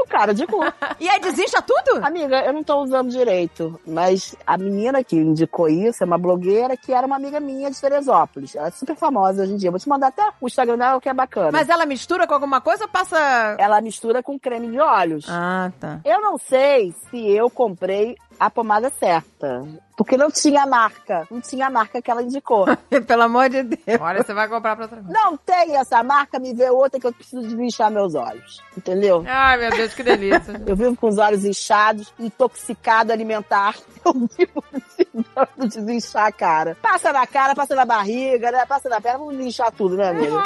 [0.00, 0.60] O cara de cu.
[0.98, 2.04] e aí desincha tudo?
[2.04, 6.76] Amiga, eu não tô usando direito, mas a menina que indicou isso é uma blogueira
[6.76, 8.54] que era uma amiga minha de Teresópolis.
[8.54, 9.70] Ela é super famosa hoje em dia.
[9.70, 11.50] Vou te mandar até o Instagram dela que é bacana.
[11.52, 13.18] Mas ela mistura com alguma coisa ou passa.
[13.58, 15.26] Ela mistura com creme de olhos.
[15.28, 16.00] Ah, tá.
[16.04, 19.62] Eu não sei se eu comprei a pomada certa.
[19.96, 21.26] Porque não tinha a marca.
[21.28, 22.66] Não tinha a marca que ela indicou.
[23.06, 24.00] Pelo amor de Deus.
[24.00, 25.12] Olha, você vai comprar pra outra coisa.
[25.12, 28.62] não tem essa marca, me vê outra que eu preciso desinchar meus olhos.
[28.76, 29.24] Entendeu?
[29.26, 30.54] Ai, meu Deus, que delícia.
[30.64, 33.74] Eu vivo com os olhos inchados, intoxicado alimentar.
[34.06, 36.76] Eu vivo precisando desinchar a cara.
[36.80, 38.64] Passa na cara, passa na barriga, né?
[38.66, 40.42] Passa na perna, vamos desinchar tudo, né, amiga?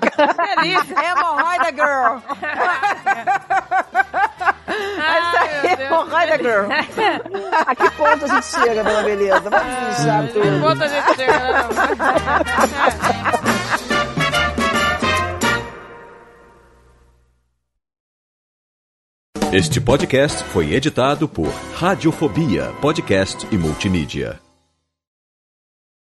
[0.00, 0.96] que delícia.
[1.10, 2.20] Hemorroida Girl.
[4.66, 5.80] Ai, meu Deus.
[5.90, 6.68] Hemorroida Girl.
[7.66, 9.40] A que ponto a gente chega, dona beleza?
[9.40, 10.46] Vamos desinchar tudo.
[10.56, 11.68] Enquanto a gente chega, né?
[19.52, 24.43] Este podcast foi editado por Radiofobia, podcast e multimídia.